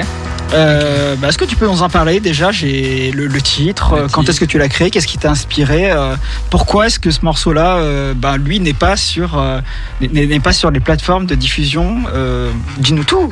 [0.53, 2.51] Euh, bah, est-ce que tu peux nous en parler déjà?
[2.51, 3.95] J'ai le, le titre.
[3.95, 4.31] Le euh, Quand titre.
[4.31, 4.89] est-ce que tu l'as créé?
[4.89, 5.91] Qu'est-ce qui t'a inspiré?
[5.91, 6.15] Euh,
[6.49, 9.59] Pourquoi est-ce que ce morceau-là, euh, bah, lui, n'est pas sur euh,
[10.01, 12.49] n'est n'est pas sur les plateformes de diffusion euh,
[12.79, 13.31] Dis-nous tout?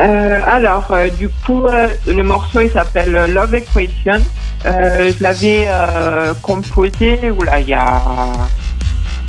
[0.00, 4.20] Euh, alors, euh, du coup, euh, le morceau il s'appelle Love Equation.
[4.64, 8.02] Euh, je l'avais euh, composé oula, il y a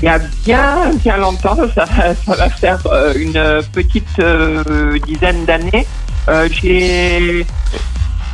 [0.01, 1.57] il y a bien bien longtemps.
[1.73, 1.85] Ça,
[2.25, 5.85] ça va faire euh, une petite euh, dizaine d'années.
[6.29, 7.45] Euh, J'ai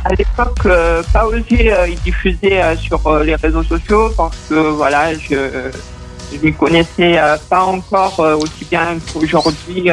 [0.04, 5.70] à l'époque euh, pas osé y diffuser sur les réseaux sociaux parce que voilà, je
[6.42, 9.88] ne connaissais euh, pas encore aussi bien qu'aujourd'hui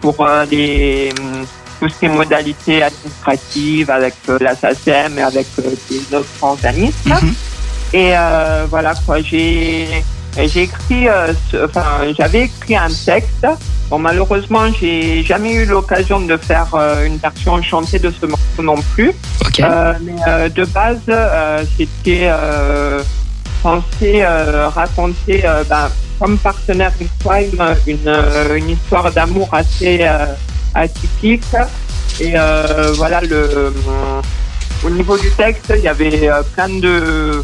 [0.00, 1.44] pour les, hum,
[1.80, 5.46] tout ce qui est modalités administratives avec la SACEM et avec
[5.90, 7.14] les autres organismes.
[7.92, 10.04] Et euh, voilà quoi, j'ai
[10.46, 11.84] j'ai écrit, euh, ce- enfin
[12.16, 13.46] j'avais écrit un texte.
[13.90, 18.62] Bon malheureusement j'ai jamais eu l'occasion de faire euh, une version chantée de ce morceau
[18.62, 19.12] non plus.
[19.44, 19.60] Ok.
[19.60, 21.00] Euh, mais de base
[21.76, 22.30] c'était
[23.62, 24.24] censé
[24.74, 25.90] raconter ben,
[26.20, 26.92] comme partenaire
[27.24, 28.14] crime une,
[28.56, 30.06] une histoire d'amour assez
[30.74, 31.42] atypique.
[32.20, 32.34] Et
[32.96, 33.72] voilà, le,
[34.84, 37.42] au niveau du texte, il y avait plein de,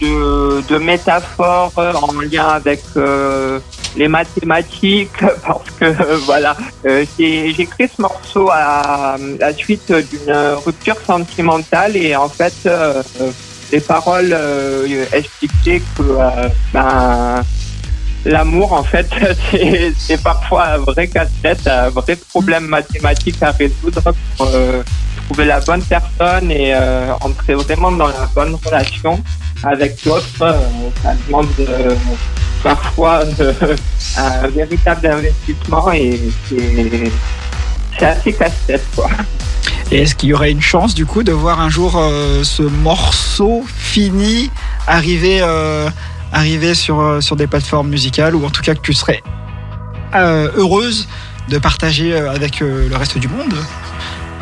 [0.00, 3.60] de, métaphores euh, en lien avec euh,
[3.96, 5.10] les mathématiques,
[5.46, 6.56] parce que euh, voilà,
[6.86, 12.54] euh, j'ai écrit ce morceau à la suite d'une rupture sentimentale et en fait,
[13.70, 14.36] les paroles
[15.12, 16.02] expliquaient que
[16.72, 17.42] ben,
[18.24, 19.08] L'amour, en fait,
[19.98, 24.48] c'est parfois un vrai casse-tête, un vrai problème mathématique à résoudre pour
[25.32, 29.22] trouver la bonne personne et euh, entrer vraiment dans la bonne relation
[29.62, 30.26] avec l'autre.
[30.42, 30.58] Euh,
[31.02, 31.94] ça demande euh,
[32.62, 33.22] parfois
[34.16, 36.20] un véritable investissement et
[37.98, 38.82] c'est assez casse-tête,
[39.90, 41.92] est-ce qu'il y aurait une chance du coup de voir un jour
[42.42, 44.50] ce morceau fini
[44.86, 45.42] arriver,
[46.32, 49.22] arriver sur, sur des plateformes musicales ou en tout cas que tu serais
[50.14, 51.08] heureuse
[51.50, 53.54] de partager avec le reste du monde?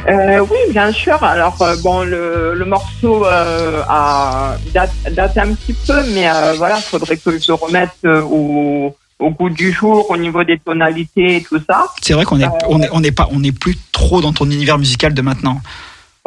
[0.08, 1.22] Euh, oui, bien sûr.
[1.22, 6.76] Alors euh, bon, le, le morceau euh, a date, date un petit peu, mais voilà,
[6.76, 11.42] faudrait que je le remette au, au goût du jour, au niveau des tonalités et
[11.42, 11.86] tout ça.
[12.02, 14.46] C'est vrai qu'on est, on est, on est pas, on est plus trop dans ton
[14.46, 15.60] univers musical de maintenant.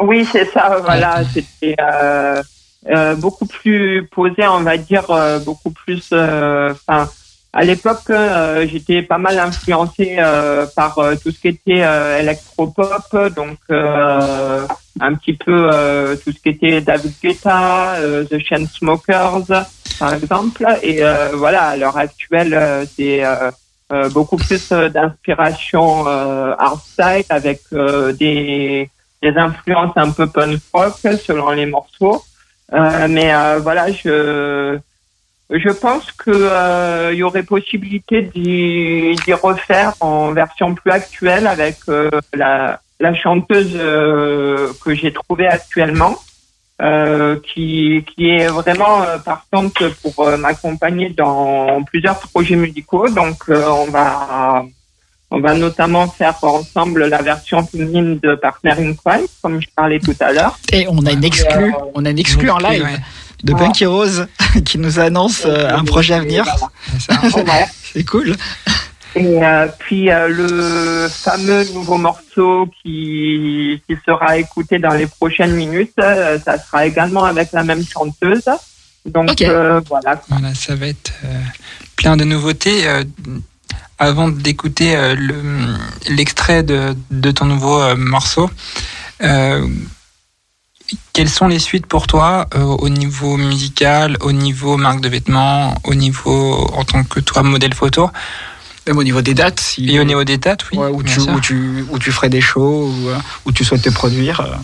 [0.00, 0.78] Oui, c'est ça.
[0.84, 1.76] Voilà, c'était
[3.16, 5.04] beaucoup plus posé, on va dire,
[5.44, 6.12] beaucoup plus.
[6.12, 7.08] Enfin,
[7.56, 12.18] à l'époque, euh, j'étais pas mal influencé euh, par euh, tout ce qui était euh,
[12.18, 14.66] électropop, donc euh,
[15.00, 17.94] un petit peu euh, tout ce qui était David Guetta,
[18.28, 19.66] The Chainsmokers,
[20.00, 20.66] par exemple.
[20.82, 21.02] Et
[21.34, 23.22] voilà, à l'heure actuelle, c'est
[24.12, 27.60] beaucoup plus d'inspiration hardstyle avec
[28.18, 28.90] des
[29.22, 32.24] des influences un peu punk rock selon les morceaux.
[32.72, 34.78] Mais voilà, je
[35.58, 42.10] je pense que euh, y aurait possibilité d'y refaire en version plus actuelle avec euh,
[42.34, 46.16] la la chanteuse euh, que j'ai trouvée actuellement.
[46.82, 53.08] Euh, qui, qui est vraiment euh, partante pour euh, m'accompagner dans plusieurs projets musicaux.
[53.10, 54.64] Donc, euh, on va
[55.30, 60.00] on va notamment faire ensemble la version féminine de Partner in Crime, comme je parlais
[60.00, 60.58] tout à l'heure.
[60.72, 62.98] Et on a une exclue, Euh, on a une exclue en live ouais.
[63.44, 64.26] De Punky Rose
[64.64, 66.44] qui nous annonce euh, un projet à venir.
[67.92, 68.34] C'est cool.
[69.16, 75.54] Et euh, puis euh, le fameux nouveau morceau qui, qui sera écouté dans les prochaines
[75.54, 78.42] minutes, euh, ça sera également avec la même chanteuse.
[79.06, 80.20] Donc euh, voilà.
[80.28, 81.38] Voilà, ça va être euh,
[81.96, 82.88] plein de nouveautés.
[82.88, 83.04] Euh,
[84.00, 85.76] avant d'écouter euh, le-
[86.16, 88.50] l'extrait de, de ton nouveau euh, morceau,
[89.22, 89.64] euh,
[91.12, 95.74] quelles sont les suites pour toi euh, au niveau musical, au niveau marque de vêtements,
[95.84, 98.10] au niveau en tant que toi modèle photo?
[98.86, 100.78] Même au niveau des dates, si, et au niveau des dates, oui.
[100.78, 103.16] ouais, où, tu, où, tu, où tu ferais des shows, où, euh,
[103.46, 104.40] où tu souhaites te produire.
[104.40, 104.54] euh.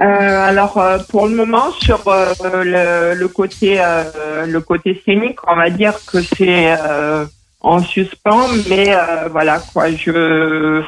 [0.00, 2.32] Euh, alors euh, pour le moment sur euh,
[2.62, 7.26] le, le côté euh, le côté scénique, on va dire que c'est euh,
[7.62, 10.84] en suspens, mais euh, voilà quoi, je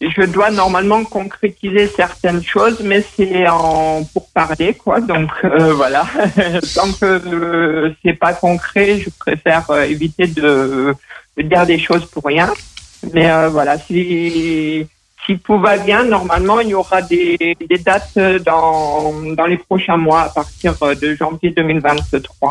[0.00, 5.00] je dois normalement concrétiser certaines choses, mais c'est en pour parler quoi.
[5.00, 6.06] Donc euh, voilà,
[6.74, 10.94] tant que euh, c'est pas concret, je préfère euh, éviter de,
[11.38, 12.52] dire des choses pour rien.
[13.12, 14.86] Mais voilà, si
[15.24, 19.96] si tout va bien, normalement, il y aura des, des dates dans, dans les prochains
[19.96, 22.50] mois, à partir de janvier 2023.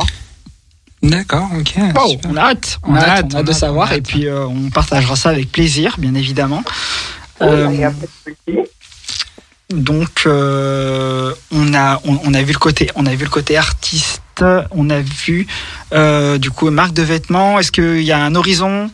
[1.09, 1.73] D'accord, ok.
[1.99, 2.31] Oh, super.
[2.31, 4.01] on a hâte, on, On a a hâte, hâte, on a hâte de savoir et
[4.01, 6.63] puis euh, on partagera ça avec plaisir, bien évidemment.
[7.41, 8.59] Euh, Il y a pas de souci.
[9.69, 13.57] Donc, euh, on a on, on a vu le côté on a vu le côté
[13.57, 14.21] artiste.
[14.71, 15.47] On a vu
[15.93, 17.59] euh, du coup marque de vêtements.
[17.59, 18.89] Est-ce qu'il y a un horizon?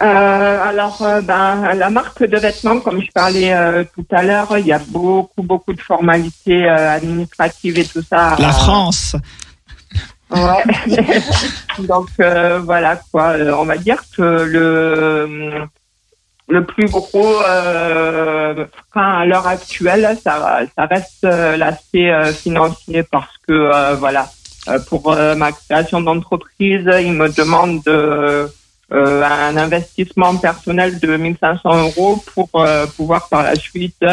[0.00, 4.56] Euh, alors, euh, ben, la marque de vêtements, comme je parlais euh, tout à l'heure,
[4.56, 8.36] il y a beaucoup, beaucoup de formalités euh, administratives et tout ça.
[8.38, 9.16] La Euh, France.
[10.30, 10.64] Ouais.
[11.86, 13.30] Donc euh, voilà quoi.
[13.30, 15.68] Euh, On va dire que le
[16.48, 18.64] le plus gros euh,
[18.94, 24.30] à l'heure actuelle, ça, ça reste euh, l'aspect euh, financier parce que euh, voilà,
[24.88, 28.50] pour ma création d'entreprise, il me demande de,
[28.90, 32.50] un investissement personnel de 1500 euros pour
[32.96, 34.04] pouvoir par la suite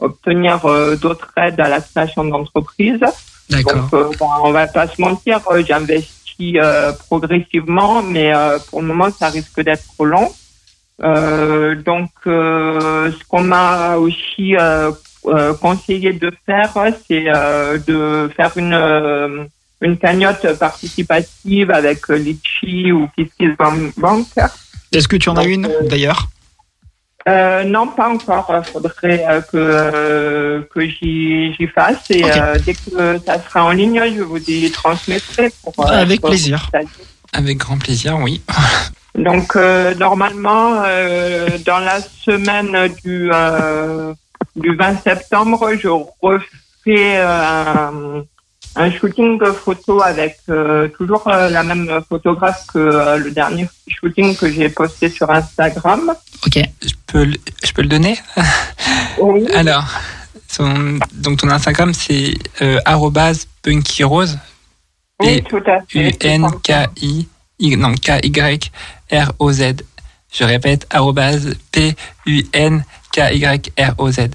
[0.00, 0.60] obtenir
[1.00, 3.00] d'autres aides à la création d'entreprise.
[3.50, 3.74] D'accord.
[3.74, 8.32] Donc, euh, bon, on va pas se mentir, euh, j'investis euh, progressivement, mais
[8.68, 10.32] pour le moment, ça risque d'être trop long.
[11.00, 14.54] Donc, ce qu'on m'a aussi
[15.60, 16.72] conseillé de faire,
[17.08, 19.48] c'est de faire une
[19.82, 24.26] une cagnotte participative avec Litchi ou KissKissBank.
[24.92, 26.28] Est-ce que tu en as une d'ailleurs?
[27.28, 28.50] Euh, non, pas encore.
[28.66, 32.10] Il faudrait euh, que, euh, que j'y j'y fasse.
[32.10, 35.52] Et euh, dès que ça sera en ligne, je vous y transmettrai.
[35.62, 36.70] Pour, euh, Avec pour- plaisir.
[37.32, 38.42] Avec grand plaisir, oui.
[39.14, 44.14] Donc, euh, normalement, euh, dans la semaine du, euh,
[44.56, 48.24] du 20 septembre, je refais euh, un,
[48.76, 54.36] un shooting photo avec euh, toujours euh, la même photographe que euh, le dernier shooting
[54.36, 56.12] que j'ai posté sur Instagram.
[56.46, 56.58] Ok.
[56.82, 58.18] Je peux, le- je peux le donner?
[59.20, 59.46] Oui.
[59.54, 59.84] Alors,
[60.48, 64.38] son, donc ton Instagram, c'est euh, arrobase punkyrose.
[65.20, 66.16] Oui, tout à fait.
[66.22, 67.28] U-N-K-I,
[67.58, 69.62] Y- non, K-Y-R-O-Z.
[70.32, 71.54] Je répète, arrobase
[73.10, 74.30] P-U-N-K-Y-R-O-Z.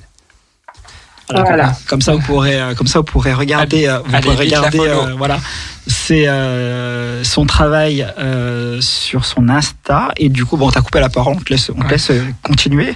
[1.29, 1.73] Voilà.
[1.87, 4.79] Comme ça, vous pourrez, euh, comme ça, vous pourrez regarder, euh, vous allez pourrez regarder,
[4.79, 5.39] euh, voilà,
[5.87, 10.09] c'est euh, son travail euh, sur son Insta.
[10.17, 12.21] Et du coup, bon, t'as coupé la parole, on te laisse, on te laisse euh,
[12.43, 12.93] continuer.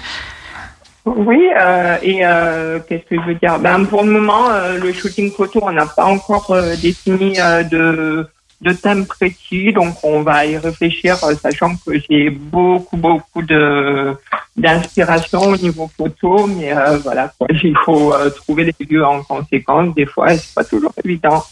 [1.06, 3.58] Oui, euh, et euh, qu'est-ce que je veux dire?
[3.60, 7.64] Ben, Pour le moment, euh, le shooting photo, on n'a pas encore euh, défini euh,
[7.64, 8.28] de,
[8.62, 14.16] de thème précis, donc on va y réfléchir, euh, sachant que j'ai beaucoup, beaucoup de
[14.58, 17.34] d'inspiration au niveau photo, mais euh, voilà,
[17.64, 19.96] il faut euh, trouver les lieux en conséquence.
[19.96, 21.46] Des fois, c'est pas toujours évident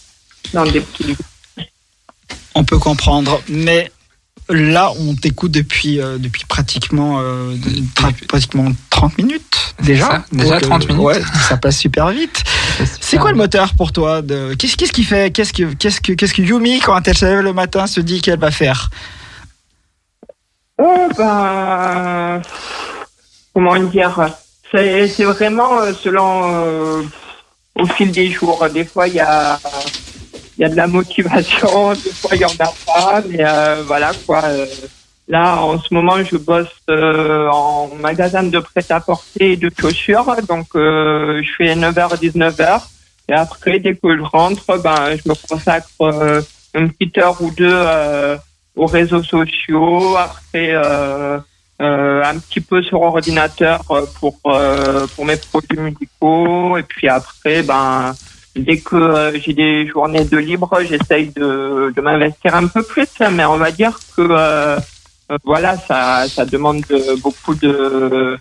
[0.53, 1.65] dans des petits lieux.
[2.55, 3.89] On peut comprendre, mais
[4.49, 7.53] là, on t'écoute depuis, euh, depuis pratiquement, euh,
[7.95, 10.06] tra- pratiquement 30 minutes déjà.
[10.07, 11.02] ça, déjà Donc, 30 minutes.
[11.03, 12.44] Ouais, ça passe super vite.
[13.02, 14.53] C'est quoi le moteur pour toi de...
[14.57, 17.40] Qu'est-ce qu'est-ce qui fait Qu'est-ce que, qu'est-ce que, qu'est-ce que Yumi, quand elle se lève
[17.41, 18.90] le matin, se dit qu'elle va faire?
[20.80, 22.41] Oh, ben,
[23.53, 24.30] comment dire?
[24.72, 27.02] C'est vraiment euh, selon euh,
[27.76, 28.65] au fil des jours.
[28.74, 29.60] Des fois, il y a
[30.57, 33.84] il y a de la motivation, des fois il y en a pas, mais euh,
[33.85, 34.43] voilà quoi.
[34.45, 34.65] euh,
[35.29, 40.67] Là, en ce moment, je bosse euh, en magasin de prêt-à-porter et de chaussures, donc
[40.75, 42.81] euh, je fais 9h 19h.
[43.27, 46.41] Et après, dès que je rentre, ben, je me consacre euh,
[46.73, 48.38] une petite heure ou deux euh,
[48.77, 50.15] aux réseaux sociaux.
[50.15, 53.84] Après, un petit peu sur ordinateur
[54.21, 56.77] pour pour mes projets musicaux.
[56.77, 58.15] Et puis après, ben,
[58.57, 63.07] dès que euh, j'ai des journées de libre, j'essaye de, de m'investir un peu plus.
[63.31, 64.77] Mais on va dire que euh,
[65.31, 68.38] euh, voilà, ça ça demande de- beaucoup de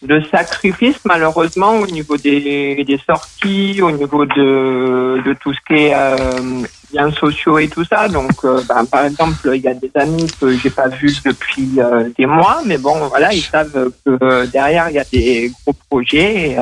[0.00, 5.74] de sacrifices malheureusement au niveau des, des sorties, au niveau de, de tout ce qui
[5.86, 6.62] est euh,
[6.92, 8.06] liens sociaux et tout ça.
[8.08, 11.70] Donc, ben, par exemple, il y a des amis que j'ai pas vus depuis
[12.16, 16.50] des mois, mais bon, voilà, ils savent que derrière il y a des gros projets.
[16.50, 16.56] Et,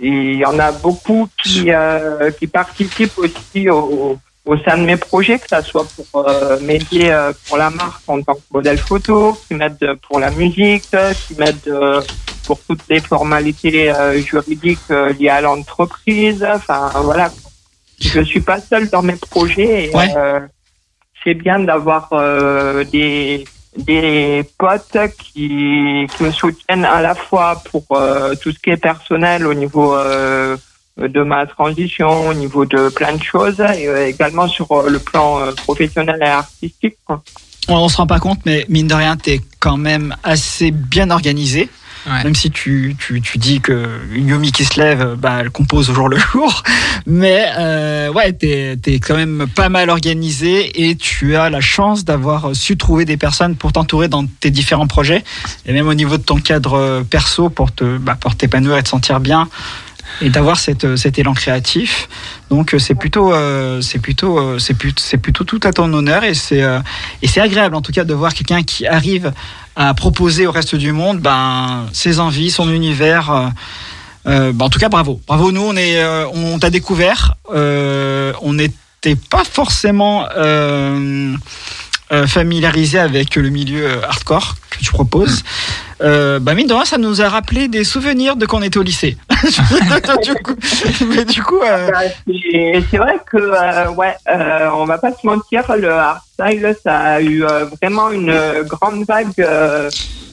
[0.00, 4.84] et il y en a beaucoup qui euh, qui participent aussi au, au sein de
[4.84, 8.40] mes projets, que ça soit pour euh, m'aider euh, pour la marque en tant que
[8.52, 10.90] modèle photo, qui m'aident pour la musique,
[11.26, 12.00] qui m'aident euh,
[12.46, 16.46] pour toutes les formalités euh, juridiques euh, liées à l'entreprise.
[16.48, 17.30] Enfin, voilà.
[17.98, 19.86] Je suis pas seule dans mes projets.
[19.86, 20.14] Et, Ouais.
[20.16, 20.40] euh,
[21.24, 23.44] c'est bien d'avoir euh, des
[23.76, 29.46] des potes qui, me soutiennent à la fois pour euh, tout ce qui est personnel
[29.46, 30.56] au niveau euh,
[30.96, 35.40] de ma transition, au niveau de plein de choses, et euh, également sur le plan
[35.56, 36.96] professionnel et artistique.
[37.08, 37.20] On,
[37.68, 41.68] on se rend pas compte, mais mine de rien, t'es quand même assez bien organisé.
[42.06, 45.94] Même si tu, tu, tu dis que Yumi qui se lève, bah, elle compose au
[45.94, 46.62] jour le jour.
[47.06, 52.04] Mais euh, ouais, t'es es quand même pas mal organisé et tu as la chance
[52.04, 55.24] d'avoir su trouver des personnes pour t'entourer dans tes différents projets.
[55.66, 58.88] Et même au niveau de ton cadre perso pour te bah, pour t'épanouir et te
[58.88, 59.48] sentir bien
[60.22, 62.08] et d'avoir cette, cet élan créatif.
[62.50, 65.92] Donc euh, c'est plutôt euh, c'est plutôt euh, c'est plutôt c'est plutôt tout à ton
[65.92, 66.80] honneur et c'est euh,
[67.22, 69.32] et c'est agréable en tout cas de voir quelqu'un qui arrive
[69.76, 73.30] à proposer au reste du monde ben ses envies, son univers.
[73.30, 73.48] euh,
[74.26, 78.32] euh, ben, en tout cas bravo bravo nous on est euh, on t'a découvert euh,
[78.42, 80.26] on n'était pas forcément
[82.12, 85.42] euh, familiarisé avec le milieu euh, hardcore que tu proposes.
[86.02, 88.78] Euh, bah mine de rien, ça nous a rappelé des souvenirs de quand on était
[88.78, 89.16] au lycée.
[91.08, 91.90] mais du coup, euh,
[92.28, 94.14] Et c'est vrai que, ouais,
[94.74, 97.44] on va pas se mentir, le hardstyle, ça a eu
[97.80, 98.32] vraiment une
[98.66, 99.46] grande vague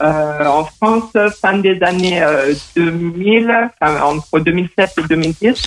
[0.02, 5.64] en France fin des années euh, 2000, enfin, entre 2007 et 2010.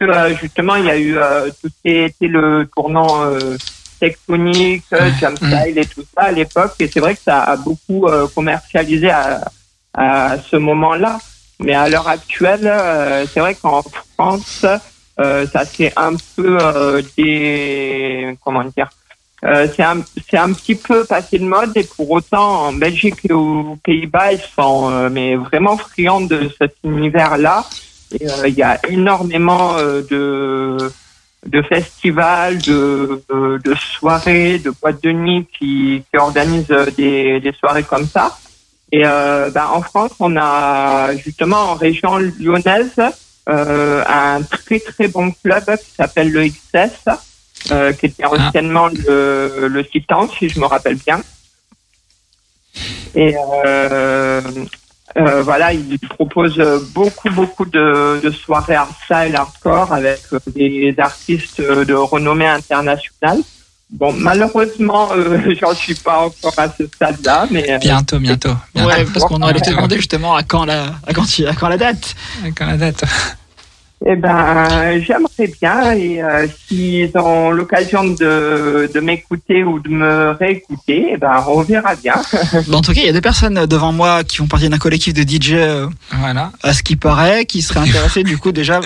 [0.00, 1.14] Que, euh, justement, il y a eu
[1.60, 3.24] tout ce qui était le tournant
[4.92, 6.74] euh, jump style et tout ça à l'époque.
[6.80, 9.40] Et c'est vrai que ça a beaucoup euh, commercialisé à,
[9.92, 11.18] à ce moment-là.
[11.60, 13.82] Mais à l'heure actuelle, euh, c'est vrai qu'en
[14.14, 14.66] France,
[15.20, 16.58] euh, ça c'est un peu
[17.16, 18.90] des comment dire
[19.44, 19.98] euh, c'est un
[20.32, 24.40] un petit peu passé de mode et pour autant en Belgique et aux Pays-Bas ils
[24.56, 27.64] sont euh, mais vraiment friands de cet univers là
[28.18, 30.78] et euh, il y a énormément de
[31.46, 37.40] de festivals de, de de soirées de boîtes de nuit qui qui organisent euh, des
[37.40, 38.38] des soirées comme ça
[38.92, 43.00] et euh, ben, en France on a justement en région lyonnaise
[43.48, 47.10] euh, un très très bon club qui s'appelle le XS,
[47.72, 51.22] euh, qui était anciennement le, le Titan, si je me rappelle bien.
[53.14, 53.34] Et
[55.16, 56.58] euh, euh, voilà, il propose
[56.92, 63.38] beaucoup beaucoup de, de soirées hardstyle, hardcore avec euh, des artistes de renommée internationale.
[63.90, 68.54] Bon, malheureusement, euh, j'en suis pas encore à ce stade-là, mais euh, Bientôt, bientôt.
[68.74, 68.88] bientôt.
[68.88, 71.68] ouais, parce qu'on aurait te demander justement à quand la à quand, il- à quand
[71.68, 72.14] la date.
[72.44, 73.04] À quand la date
[74.06, 80.30] Eh ben, j'aimerais bien et euh, s'ils ont l'occasion de, de m'écouter ou de me
[80.32, 82.14] réécouter, eh ben, on verra bien.
[82.68, 84.76] Bon, en tout cas, il y a deux personnes devant moi qui font partie d'un
[84.78, 86.52] collectif de DJ, euh, Voilà.
[86.62, 88.80] à ce qui paraît, qui seraient intéressés du coup déjà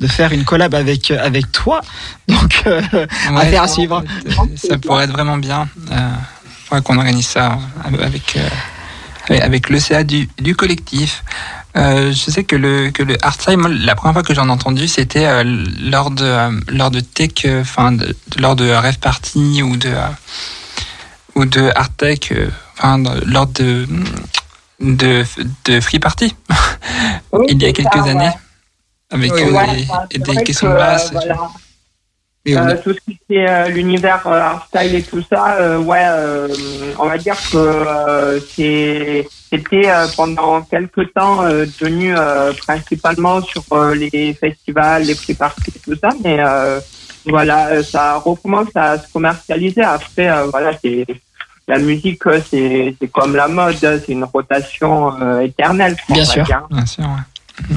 [0.00, 1.80] de faire une collab avec avec toi.
[2.28, 3.06] Donc, euh, Ouais,
[3.42, 4.02] affaire à suivre.
[4.56, 5.68] Ça pourrait être vraiment bien.
[5.92, 5.96] Euh,
[6.66, 7.58] faudrait qu'on organise ça
[8.02, 8.48] avec, euh,
[9.28, 11.22] avec, avec le CA du, du collectif.
[11.76, 14.86] Euh, je sais que le, que le hardstyle, la première fois que j'en ai entendu,
[14.86, 15.42] c'était euh,
[15.80, 19.88] lors de, euh, lors de tech, euh, enfin, de, lors de Rave Party ou de,
[19.88, 20.06] euh,
[21.34, 22.32] ou de hard tech,
[22.78, 23.86] enfin, lors de,
[24.80, 25.24] de,
[25.64, 26.36] de Free Party,
[27.48, 28.10] il y a quelques ça, ouais.
[28.10, 28.30] années,
[29.10, 31.10] avec Oui, ouais, des, des questions que, de basse.
[31.12, 31.36] voilà.
[32.46, 36.46] Euh, tout ce qui est euh, l'univers euh, hardstyle et tout ça, euh, ouais, euh,
[36.98, 43.40] on va dire que euh, c'est- c'était euh, pendant quelques temps euh, devenu euh, principalement
[43.42, 46.80] sur euh, les festivals, les prix parties tout ça, mais euh,
[47.26, 49.82] voilà, euh, ça recommence à se commercialiser.
[49.82, 51.06] Après, euh, voilà, c'est
[51.68, 55.96] la musique, c'est c'est comme la mode, c'est une rotation euh, éternelle.
[56.08, 56.46] Bien sûr.
[56.70, 57.76] Bien sûr, ouais.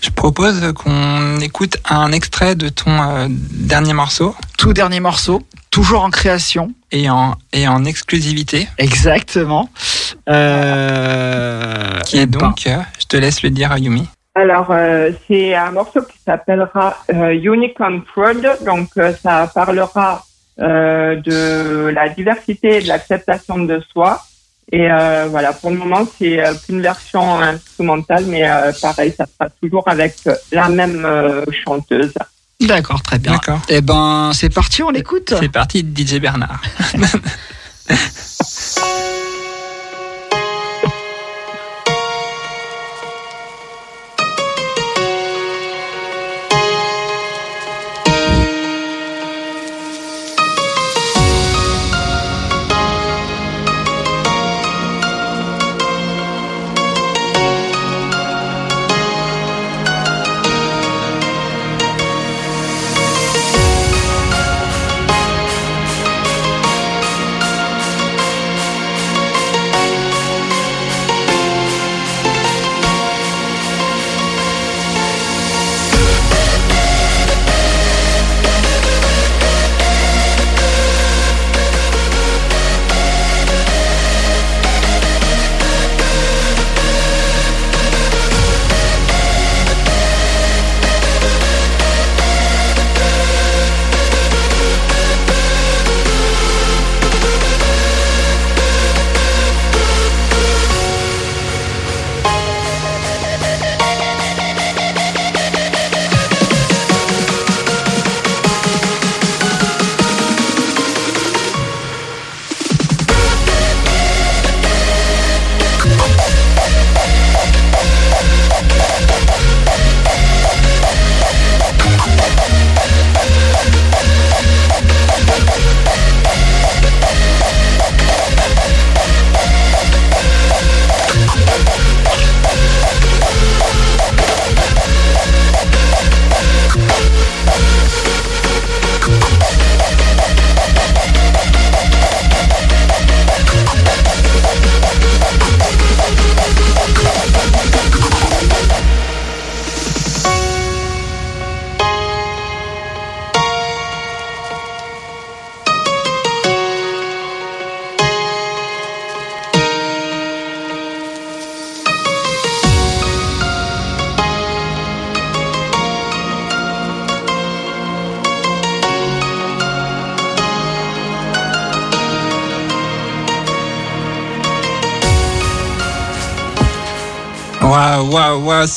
[0.00, 5.42] Je propose qu'on écoute un extrait de ton euh, dernier morceau Tout dernier morceau,
[5.72, 6.72] toujours en création.
[6.92, 9.68] et en, et en exclusivité, Exactement.
[10.28, 14.06] Euh, qui est eh ben, donc, euh, je te laisse le dire à Yumi.
[14.34, 18.42] Alors, euh, c'est un morceau qui s'appellera euh, Unicorn Fraud.
[18.64, 20.24] Donc, euh, ça parlera
[20.60, 24.22] euh, de la diversité et de l'acceptation de soi.
[24.70, 29.26] Et euh, voilà, pour le moment, c'est euh, qu'une version instrumentale, mais euh, pareil, ça
[29.26, 30.14] sera toujours avec
[30.50, 32.14] la même euh, chanteuse.
[32.66, 33.32] D'accord, très bien.
[33.32, 33.60] D'accord.
[33.68, 35.34] Eh ben, c'est parti, on l'écoute.
[35.38, 36.60] C'est parti, DJ Bernard.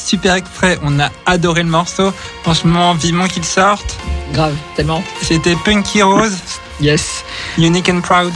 [0.06, 0.78] super extrait.
[0.84, 2.14] On a adoré le morceau.
[2.44, 3.98] Franchement, vivement qu'il sorte.
[4.34, 5.04] Grave, tellement.
[5.22, 6.38] C'était Punky Rose,
[6.82, 7.24] Yes,
[7.58, 8.34] Unique and Proud.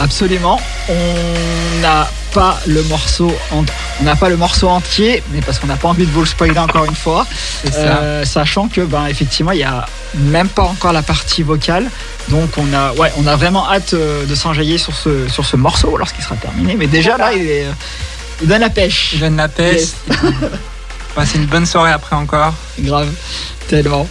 [0.00, 0.58] absolument.
[0.88, 3.64] On n'a pas le morceau, en-
[4.00, 6.26] on n'a pas le morceau entier, mais parce qu'on n'a pas envie de vous le
[6.26, 7.26] spoiler encore une fois.
[7.74, 9.84] Euh, sachant que, ben, effectivement, il y a
[10.14, 11.90] même pas encore la partie vocale.
[12.30, 15.56] Donc, on a, ouais, on a vraiment hâte euh, de s'enjailler sur ce, sur ce
[15.56, 16.74] morceau lorsqu'il sera terminé.
[16.78, 17.72] Mais déjà, là, il, est, euh,
[18.40, 19.10] il donne la pêche.
[19.16, 19.80] Je donne la pêche.
[19.80, 19.94] Yes.
[21.14, 22.54] Passer une bonne soirée après encore.
[22.78, 23.12] Grave,
[23.68, 24.08] tellement.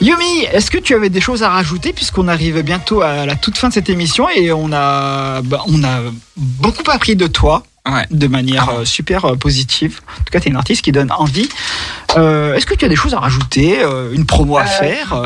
[0.00, 3.56] Yumi, est-ce que tu avais des choses à rajouter puisqu'on arrive bientôt à la toute
[3.56, 6.00] fin de cette émission et on a, bah, on a
[6.36, 8.04] beaucoup appris de toi Ouais.
[8.10, 10.00] de manière euh, super euh, positive.
[10.12, 11.48] En tout cas, tu es une artiste qui donne envie.
[12.18, 13.78] Euh, est-ce que tu as des choses à rajouter,
[14.12, 15.22] une promo à Euh, faire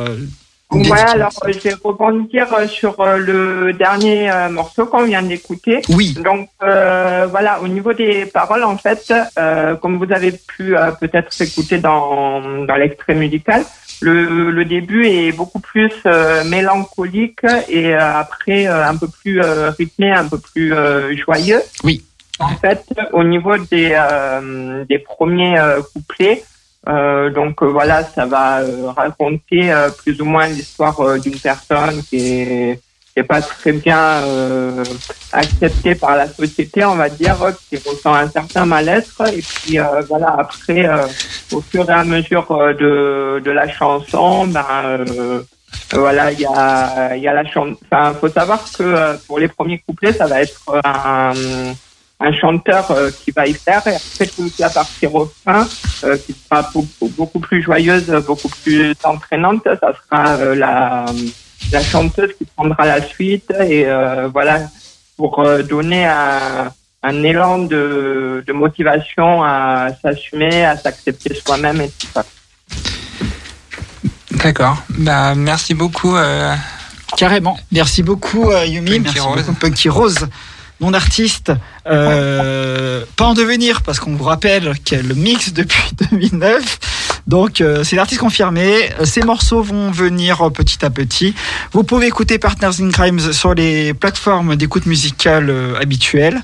[0.78, 5.22] dédicace alors euh, je vais rebondir euh, sur euh, le dernier euh, morceau qu'on vient
[5.22, 5.82] d'écouter.
[5.88, 6.14] Oui.
[6.14, 10.90] Donc euh, voilà, au niveau des paroles, en fait, euh, comme vous avez pu euh,
[10.92, 13.64] peut-être écouter dans, dans l'extrait musical,
[14.00, 19.40] le, le début est beaucoup plus euh, mélancolique et euh, après euh, un peu plus
[19.40, 21.62] euh, rythmé, un peu plus euh, joyeux.
[21.84, 22.04] Oui.
[22.38, 26.42] En fait, au niveau des, euh, des premiers euh, couplets,
[26.88, 31.38] euh, donc euh, voilà, ça va euh, raconter euh, plus ou moins l'histoire euh, d'une
[31.38, 32.80] personne qui est,
[33.12, 34.82] qui est pas très bien euh,
[35.32, 37.36] acceptée par la société, on va dire,
[37.68, 39.22] qui ressent un certain mal-être.
[39.32, 39.78] Et puis
[40.08, 40.88] voilà, après,
[41.52, 44.98] au fur et à mesure de, de la chanson, ben
[45.92, 47.76] voilà, il y a, y a la chanson.
[47.84, 51.32] Enfin, faut savoir que pour les premiers couplets, ça va être un
[52.24, 55.66] un chanteur euh, qui va y faire et après toute la partie refrain
[56.04, 61.06] euh, qui sera beaucoup, beaucoup plus joyeuse, beaucoup plus entraînante, ça sera euh, la,
[61.72, 64.60] la chanteuse qui prendra la suite et euh, voilà
[65.16, 66.72] pour euh, donner un,
[67.02, 72.24] un élan de, de motivation à s'assumer, à s'accepter soi-même et tout ça.
[74.32, 74.76] D'accord.
[74.88, 76.16] Bah, merci beaucoup.
[76.16, 76.54] euh,
[77.16, 77.58] Carrément.
[77.70, 79.42] Merci beaucoup euh, Yumi, Punky merci Rose.
[79.46, 80.28] beaucoup Punky Rose,
[80.82, 81.52] mon artiste.
[81.86, 86.78] Euh, pas en devenir parce qu'on vous rappelle qu'elle mixe depuis 2009.
[87.26, 88.90] Donc euh, c'est l'artiste confirmé.
[89.04, 91.34] Ces morceaux vont venir petit à petit.
[91.72, 96.42] Vous pouvez écouter Partners in Crimes sur les plateformes d'écoute musicale euh, habituelles.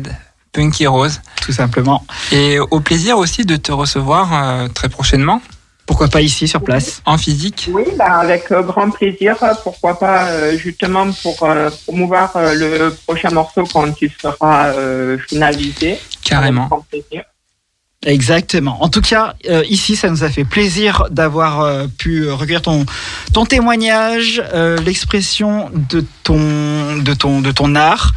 [0.56, 1.20] Punky Rose.
[1.42, 2.02] Tout simplement.
[2.32, 5.42] Et au plaisir aussi de te recevoir euh, très prochainement.
[5.84, 7.68] Pourquoi pas ici sur place En physique.
[7.72, 9.36] Oui, bah, avec euh, grand plaisir.
[9.62, 15.18] Pourquoi pas euh, justement pour euh, promouvoir euh, le prochain morceau quand il sera euh,
[15.28, 16.00] finalisé.
[16.22, 16.62] Carrément.
[16.62, 17.22] Avec grand plaisir.
[18.04, 18.82] Exactement.
[18.82, 22.86] En tout cas, euh, ici, ça nous a fait plaisir d'avoir euh, pu recueillir ton,
[23.34, 28.12] ton témoignage, euh, l'expression de ton, de, ton, de ton art,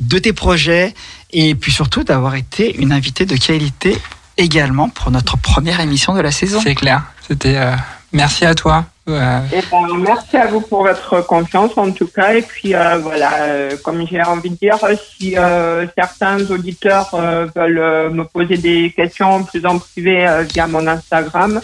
[0.00, 0.94] de tes projets,
[1.34, 3.98] et puis surtout d'avoir été une invitée de qualité
[4.38, 6.60] également pour notre première émission de la saison.
[6.62, 7.02] C'est clair.
[7.28, 7.56] C'était.
[7.56, 7.72] euh,
[8.12, 8.86] merci à toi.
[9.06, 12.32] Euh, Eh ben, merci à vous pour votre confiance en tout cas.
[12.34, 14.78] Et puis euh, voilà, euh, comme j'ai envie de dire,
[15.18, 20.42] si euh, certains auditeurs euh, veulent euh, me poser des questions plus en privé euh,
[20.42, 21.60] via mon Instagram,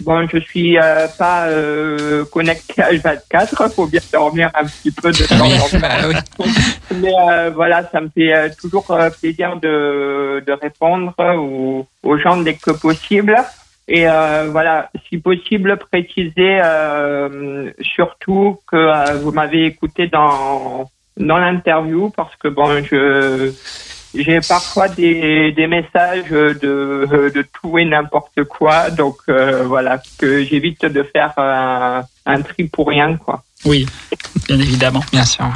[0.00, 5.10] bon, je suis euh, pas euh, connecté à 24, faut bien dormir un petit peu
[5.10, 5.78] de temps oui, en temps.
[5.80, 6.46] bah oui.
[6.96, 8.86] Mais euh, voilà, ça me fait euh, toujours
[9.20, 13.36] plaisir de, de répondre aux, aux gens dès que possible.
[13.88, 16.60] Et voilà, si possible, préciser
[17.80, 23.52] surtout que vous m'avez écouté dans dans l'interview parce que bon, je
[24.14, 30.44] j'ai parfois des, des messages de, de tout et n'importe quoi, donc euh, voilà que
[30.44, 33.42] j'évite de faire un, un tri pour rien quoi.
[33.64, 33.86] Oui,
[34.48, 35.04] bien évidemment.
[35.12, 35.46] Bien sûr.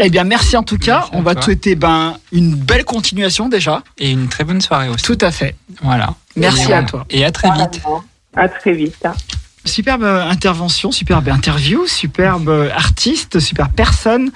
[0.00, 0.98] Eh bien, merci en tout cas.
[0.98, 1.40] Merci On va toi.
[1.40, 3.82] te souhaiter ben, une belle continuation déjà.
[3.98, 5.04] Et une très bonne soirée aussi.
[5.04, 5.56] Tout à fait.
[5.82, 6.14] Voilà.
[6.36, 7.04] Merci Et à toi.
[7.10, 7.82] Et à très vite.
[8.36, 9.06] À très vite.
[9.68, 14.30] Superbe intervention, superbe interview, superbe artiste, superbe personne.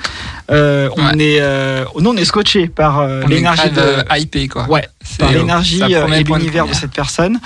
[0.50, 4.68] Euh, on est, euh, nous on est scotché par euh, l'énergie de, euh, hypé, quoi.
[4.68, 4.86] ouais,
[5.18, 7.40] par l'énergie euh, et l'univers de cette personne.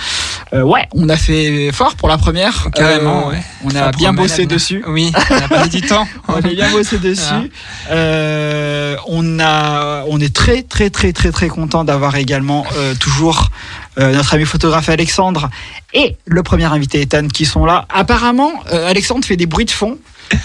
[0.53, 2.69] Euh, ouais, on a fait fort pour la première.
[2.75, 3.43] Carrément, Euh, ouais.
[3.65, 4.85] On Ça a bien bossé dessus.
[4.87, 6.07] Oui, on a pas du temps.
[6.29, 7.51] On a bien bossé dessus.
[7.91, 13.51] Euh, on a, on est très très très très très content d'avoir également euh, toujours
[13.99, 15.49] euh, notre ami photographe Alexandre
[15.95, 17.87] et le premier invité Ethan qui sont là.
[17.93, 19.99] Apparemment, euh, Alexandre fait des bruits de fond.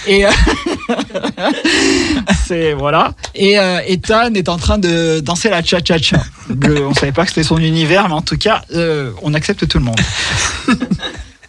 [0.07, 0.29] Et euh,
[2.77, 3.13] voilà.
[3.35, 3.55] Et
[3.87, 6.17] Ethan est en train de danser la cha cha cha.
[6.49, 8.61] Le- On savait pas que c'était son univers, mais en tout cas,
[9.21, 9.99] on accepte tout le monde.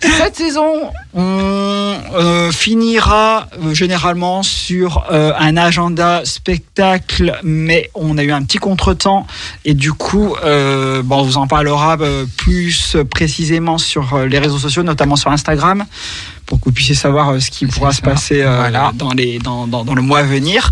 [0.02, 8.24] Cette saison, on euh, finira euh, généralement sur euh, un agenda spectacle, mais on a
[8.24, 9.26] eu un petit contretemps
[9.64, 11.96] et du coup, euh, bon, on vous en parlera
[12.36, 15.84] plus précisément sur les réseaux sociaux, notamment sur Instagram,
[16.46, 18.90] pour que vous puissiez savoir ce qui pourra se passer Voilà.
[18.94, 20.70] dans, les, dans, dans, dans le mois à venir.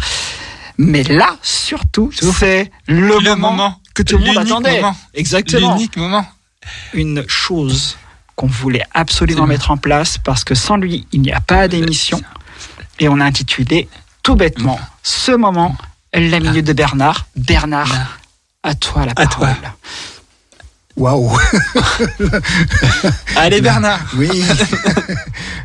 [0.77, 3.81] Mais là, surtout, c'est le, Le moment, moment.
[3.95, 4.77] que tout le monde attendait.
[4.81, 4.97] moment.
[5.15, 6.25] Exactement L'unique moment.
[6.95, 7.97] une chose
[8.41, 12.23] qu'on voulait absolument mettre en place parce que sans lui, il n'y a pas d'émission.
[12.99, 13.87] Et on a intitulé
[14.23, 15.77] tout bêtement ce moment,
[16.15, 17.27] la minute de Bernard.
[17.37, 18.19] Bernard,
[18.63, 19.49] à toi la À toi.
[19.49, 19.57] parole.
[20.97, 21.39] Waouh
[23.37, 24.01] Allez Bernard.
[24.17, 24.43] Oui.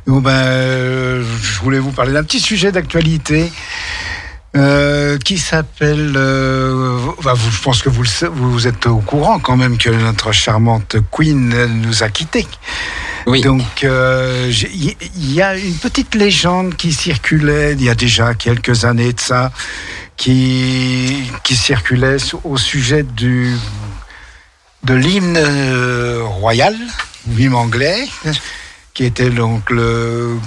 [0.06, 3.53] bon ben, euh, je voulais vous parler d'un petit sujet d'actualité
[4.56, 6.14] euh, qui s'appelle.
[6.15, 9.90] euh, bah, vous, je pense que vous, le vous êtes au courant quand même que
[9.90, 12.48] notre charmante Queen euh, nous a quittés.
[13.27, 13.41] Oui.
[13.41, 18.36] Donc, euh, il il y a une petite légende qui circulait il y a déjà
[18.36, 19.52] quelques années de ça,
[20.15, 23.56] qui, qui circulait au sujet du,
[24.84, 26.76] de l'hymne euh, royal,
[27.27, 28.07] l'hymne anglais,
[28.94, 30.38] qui était donc le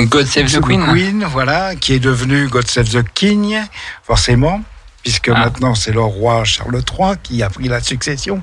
[0.00, 1.24] God Save the Queen.
[1.30, 3.56] voilà, qui est devenu God Save the King,
[4.04, 4.60] forcément,
[5.02, 5.38] puisque Ah.
[5.40, 8.40] maintenant c'est le roi Charles III qui a pris la succession.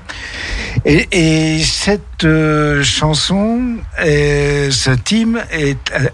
[0.84, 1.08] Et,
[1.56, 6.08] et cette euh, chanson, et ce hymne est euh,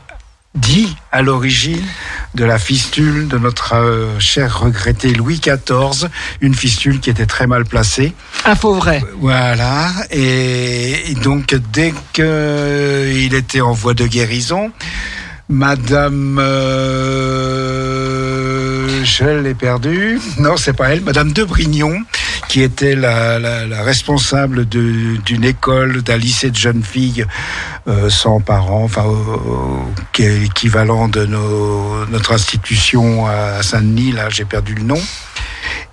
[0.54, 1.82] dit à l'origine
[2.34, 6.08] de la fistule de notre euh, cher regretté Louis XIV,
[6.40, 8.12] une fistule qui était très mal placée.
[8.44, 9.02] Info vrai.
[9.18, 14.70] Voilà, et, et donc dès qu'il était en voie de guérison,
[15.48, 16.38] Madame,
[17.62, 22.00] euh, je l'ai perdue, non c'est pas elle, Madame de Brignon,
[22.48, 23.38] qui était la,
[23.82, 27.26] responsable d'une école, d'un lycée de jeunes filles
[27.88, 29.16] euh, sans parents, enfin euh,
[30.12, 35.00] qui est l'équivalent de nos- notre institution à Saint-Denis, là j'ai perdu le nom.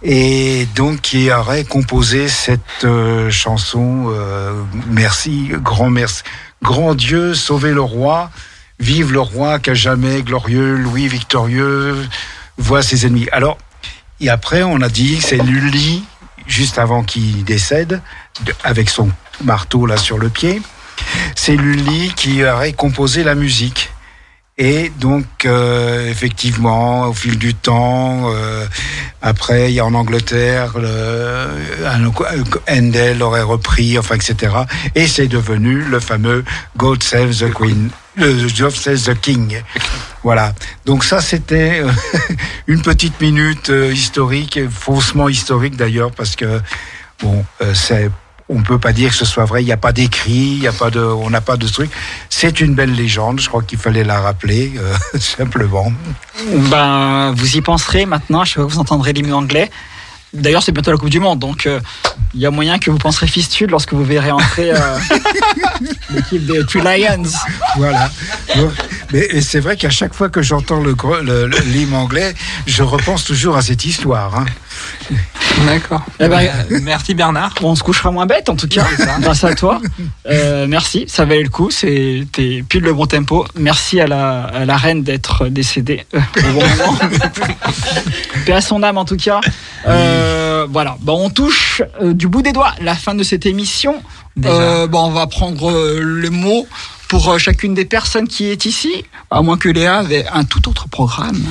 [0.04, 4.54] Et donc qui aurait composé cette euh, chanson euh,
[4.90, 6.24] Merci, grand merci,
[6.64, 8.30] grand Dieu, sauvez le roi,
[8.80, 11.98] vive le roi qu'à jamais glorieux, Louis victorieux,
[12.58, 13.28] voit ses ennemis.
[13.32, 13.58] Alors,
[14.22, 16.04] et après on a dit c'est Lully,
[16.48, 18.02] juste avant qu'il décède,
[18.46, 19.10] de- avec son
[19.44, 20.62] marteau là sur le pied,
[21.36, 23.92] c'est Lully qui aurait composé la musique.
[24.62, 28.66] Et donc, euh, effectivement, au fil du temps, euh,
[29.22, 31.48] après, il y a en Angleterre, le,
[32.70, 34.54] Handel aurait repris, enfin, etc.
[34.96, 36.44] Et c'est devenu le fameux
[36.76, 37.90] God Save the Queen,
[38.20, 39.62] le God Save the King.
[40.24, 40.54] Voilà.
[40.86, 41.92] Donc ça, c'était euh,
[42.68, 46.62] une petite minute euh, historique, faussement historique d'ailleurs, parce que
[47.22, 48.10] bon, euh, c'est
[48.52, 49.62] on peut pas dire que ce soit vrai.
[49.62, 51.92] Il n'y a pas d'écrit, il y a pas de, on n'a pas de truc.
[52.30, 53.40] C'est une belle légende.
[53.40, 54.74] Je crois qu'il fallait la rappeler
[55.20, 55.94] simplement.
[56.72, 59.70] Ben, vous y penserez maintenant, je sais pas vous entendrez l'hymne anglais.
[60.34, 61.80] D'ailleurs, c'est bientôt la Coupe du Monde, donc euh,
[62.36, 65.00] il y a moyen que vous penserez fistule lorsque vous verrez entrer euh,
[66.14, 67.24] l'équipe des Three Lions.
[67.78, 68.12] Voilà.
[69.12, 70.96] Mais c'est vrai qu'à chaque fois que j'entends le-
[71.66, 72.36] l'hymne anglais,
[72.68, 74.36] je repense toujours à cette histoire.
[74.38, 74.46] hein.
[75.66, 76.02] D'accord.
[76.20, 76.50] Eh ben,
[76.84, 77.56] Merci Bernard.
[77.62, 78.86] Bon, on se couchera moins bête en tout cas,
[79.20, 79.82] grâce à toi.
[80.28, 83.46] Euh, merci, ça valait le coup, c'était pile le bon tempo.
[83.56, 86.98] Merci à la, à la reine d'être décédée au bon moment.
[88.46, 89.42] Paix à son âme en tout cas.
[89.88, 94.02] Euh, voilà, bon, on touche euh, du bout des doigts la fin de cette émission.
[94.36, 94.54] Déjà.
[94.54, 96.68] Euh, bon, on va prendre euh, le mot
[97.08, 100.70] pour euh, chacune des personnes qui est ici, à moins que Léa avait un tout
[100.70, 101.44] autre programme.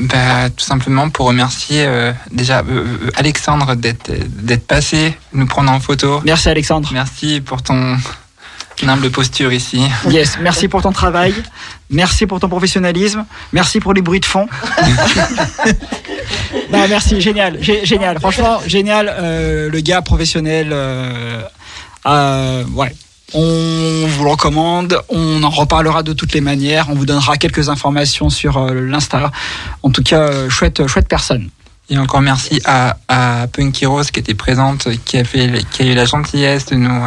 [0.00, 5.70] Bah, tout simplement pour remercier euh, déjà euh, euh, Alexandre d'être d'être passé, nous prendre
[5.70, 6.22] en photo.
[6.24, 6.88] Merci Alexandre.
[6.92, 7.98] Merci pour ton
[8.86, 9.82] humble posture ici.
[10.08, 11.34] Yes, merci pour ton travail,
[11.90, 14.48] merci pour ton professionnalisme, merci pour les bruits de fond.
[16.72, 20.72] non, merci, génial, gé- génial, franchement, génial, euh, le gars professionnel.
[22.74, 22.94] ouais.
[23.32, 27.68] On vous le recommande, on en reparlera de toutes les manières, on vous donnera quelques
[27.68, 29.30] informations sur euh, l'Insta.
[29.82, 31.48] En tout cas, euh, chouette, chouette personne.
[31.90, 35.86] Et encore merci à, à Punky Rose qui était présente, qui a, fait, qui a
[35.86, 37.02] eu la gentillesse de nous,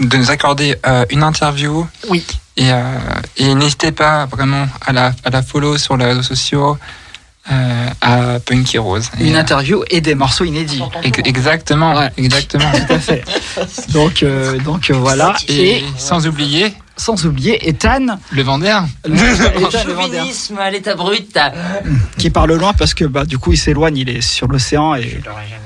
[0.00, 1.86] de nous accorder euh, une interview.
[2.08, 2.26] Oui.
[2.56, 2.98] Et, euh,
[3.36, 6.76] et n'hésitez pas vraiment à la, à la follow sur les réseaux sociaux
[7.50, 9.10] euh, à Punky Rose.
[9.20, 10.82] Et, Une euh, interview et des morceaux inédits.
[11.02, 12.10] ex- exactement, Ouais.
[12.16, 12.70] exactement.
[12.72, 13.24] Tout à fait.
[13.92, 15.34] Donc, euh, donc euh, voilà.
[15.48, 18.88] Et sans oublier sans oublier Ethan, Le Vendéen.
[19.08, 19.16] le-
[19.70, 21.38] Chauvinisme à l'état brut.
[22.18, 25.20] qui parle loin parce que bah, du coup il s'éloigne, il est sur l'océan et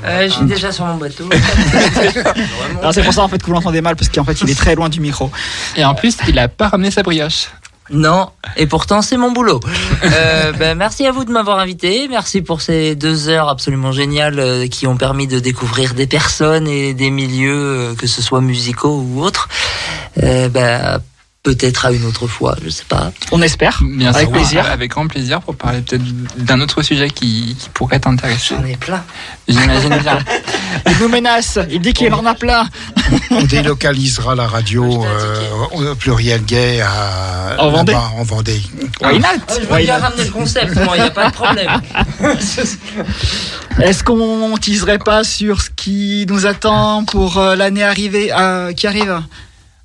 [0.05, 1.25] Euh, je suis déjà sur mon bateau.
[2.93, 4.75] C'est pour ça en fait que vous l'entendez mal parce qu'en fait il est très
[4.75, 5.31] loin du micro.
[5.77, 7.49] Et en plus, il a pas ramené sa brioche.
[7.91, 9.61] Non, et pourtant c'est mon boulot.
[10.05, 12.07] Euh, ben, merci à vous de m'avoir invité.
[12.09, 16.69] Merci pour ces deux heures absolument géniales euh, qui ont permis de découvrir des personnes
[16.69, 19.49] et des milieux, euh, que ce soit musicaux ou autres.
[20.23, 21.01] Euh, ben,
[21.43, 23.13] peut-être à une autre fois, je sais pas.
[23.33, 23.81] On espère.
[23.83, 24.67] Bien Avec sûr, plaisir.
[24.67, 26.05] Avec grand plaisir pour parler peut-être
[26.37, 28.55] d'un autre sujet qui, qui pourrait t'intéresser.
[28.57, 29.03] J'en ai plein.
[29.49, 30.19] J'imagine bien.
[30.87, 32.67] Il nous menace, il dit qu'il en a plein.
[33.31, 37.93] On délocalisera la radio euh, au pluriel gay à, En Vendée.
[37.93, 38.63] là-bas, en Vendée.
[39.03, 39.27] Why not?
[39.49, 41.71] Ah, je veux bien ramener le concept, moi, il n'y a pas de problème.
[43.81, 48.87] Est-ce qu'on teaserait pas sur ce qui nous attend pour euh, l'année arrivée, euh, qui
[48.87, 49.21] arrive?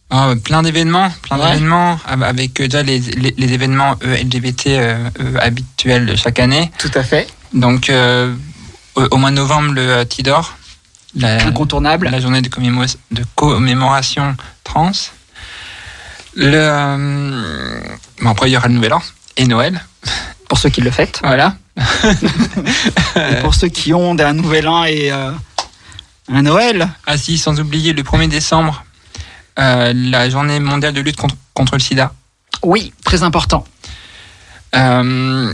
[0.09, 1.51] Ah, plein d'événements, plein Ouais.
[1.51, 6.15] d'événements av- avec euh, déjà les, les, les événements euh, LGBT euh, euh, habituels de
[6.15, 6.71] chaque année.
[6.77, 7.27] Tout à fait.
[7.53, 8.34] Donc euh,
[8.95, 10.55] au, au mois de novembre, le Tidor,
[11.15, 12.09] la, Incontournable.
[12.09, 14.91] la journée de, commémo- de commémoration trans.
[16.35, 17.81] Le, euh,
[18.21, 19.01] bon, après, il y aura le Nouvel An
[19.35, 19.84] et Noël.
[20.47, 21.19] Pour ceux qui le fêtent.
[21.23, 21.55] Voilà.
[23.15, 26.88] Et pour ceux qui ont un nouvel an et un Noël.
[27.05, 28.84] Ah si, sans oublier le 1er décembre,
[29.59, 32.13] euh, la journée mondiale de lutte contre, contre le sida.
[32.63, 33.65] Oui, très important.
[34.75, 35.53] Euh,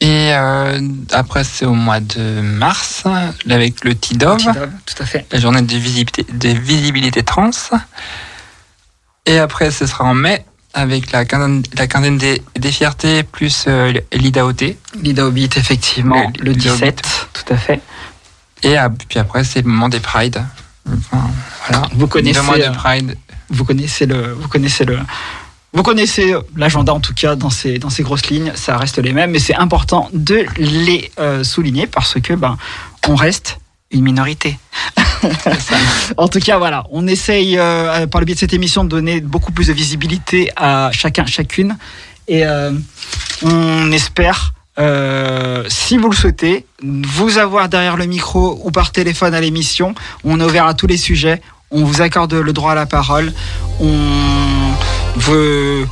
[0.00, 0.80] et euh,
[1.12, 3.04] après, c'est au mois de mars,
[3.48, 4.38] avec le TIDOV,
[4.84, 5.26] Tout à fait.
[5.30, 7.50] la journée de visibilité, de visibilité trans.
[9.26, 10.44] Et après, ce sera en mai,
[10.74, 13.68] avec la quinzaine, la quinzaine des, des fiertés, plus
[14.12, 14.74] l'IDAOT.
[15.00, 17.02] Lida Hobbit, effectivement, Le- le, le 17,
[17.32, 17.80] tout à fait.
[18.64, 20.42] Et ah, puis après, c'est le moment des Pride.
[20.86, 21.30] Enfin,
[21.66, 21.88] voilà.
[21.94, 23.16] Vous connaissez, de euh, Pride.
[23.48, 24.98] Vous connaissez le, vous connaissez le,
[25.72, 29.12] vous connaissez l'agenda en tout cas dans ces dans ces grosses lignes, ça reste les
[29.12, 32.58] mêmes, mais c'est important de les euh, souligner parce que ben
[33.08, 33.58] on reste
[33.92, 34.58] une minorité.
[36.16, 39.20] en tout cas, voilà, on essaye euh, par le biais de cette émission de donner
[39.20, 41.76] beaucoup plus de visibilité à chacun, chacune,
[42.26, 42.72] et euh,
[43.42, 44.54] on espère.
[44.78, 49.94] Euh, si vous le souhaitez, vous avoir derrière le micro ou par téléphone à l'émission,
[50.24, 53.32] on est ouvert à tous les sujets, on vous accorde le droit à la parole,
[53.80, 53.92] on
[55.16, 55.86] veut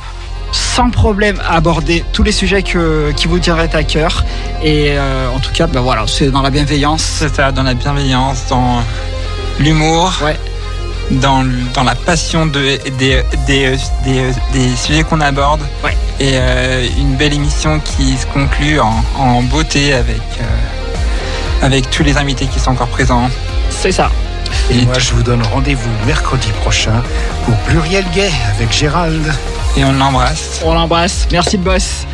[0.51, 4.25] sans problème aborder tous les sujets que, qui vous tiendraient à cœur.
[4.63, 7.03] Et euh, en tout cas, ben voilà, c'est dans la bienveillance.
[7.03, 8.83] C'est ça, dans la bienveillance, dans
[9.59, 10.37] l'humour, Ouais.
[11.11, 11.43] Dans,
[11.73, 13.75] dans la passion de, des, des,
[14.05, 15.61] des, des sujets qu'on aborde.
[15.83, 15.95] Ouais.
[16.19, 22.03] Et euh, une belle émission qui se conclut en, en beauté avec, euh, avec tous
[22.03, 23.29] les invités qui sont encore présents.
[23.69, 24.09] C'est ça.
[24.69, 27.01] Et moi, je vous donne rendez-vous mercredi prochain
[27.45, 29.33] pour Pluriel Gay avec Gérald.
[29.77, 30.61] Et on l'embrasse.
[30.63, 31.27] On l'embrasse.
[31.31, 32.05] Merci le boss.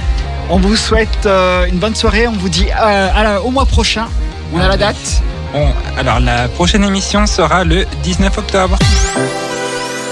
[0.50, 2.28] On vous souhaite euh, une bonne soirée.
[2.28, 4.08] On vous dit euh, à la- au mois prochain.
[4.54, 5.22] On a la date
[5.54, 5.68] Bon,
[5.98, 8.78] alors la prochaine émission sera le 19 octobre.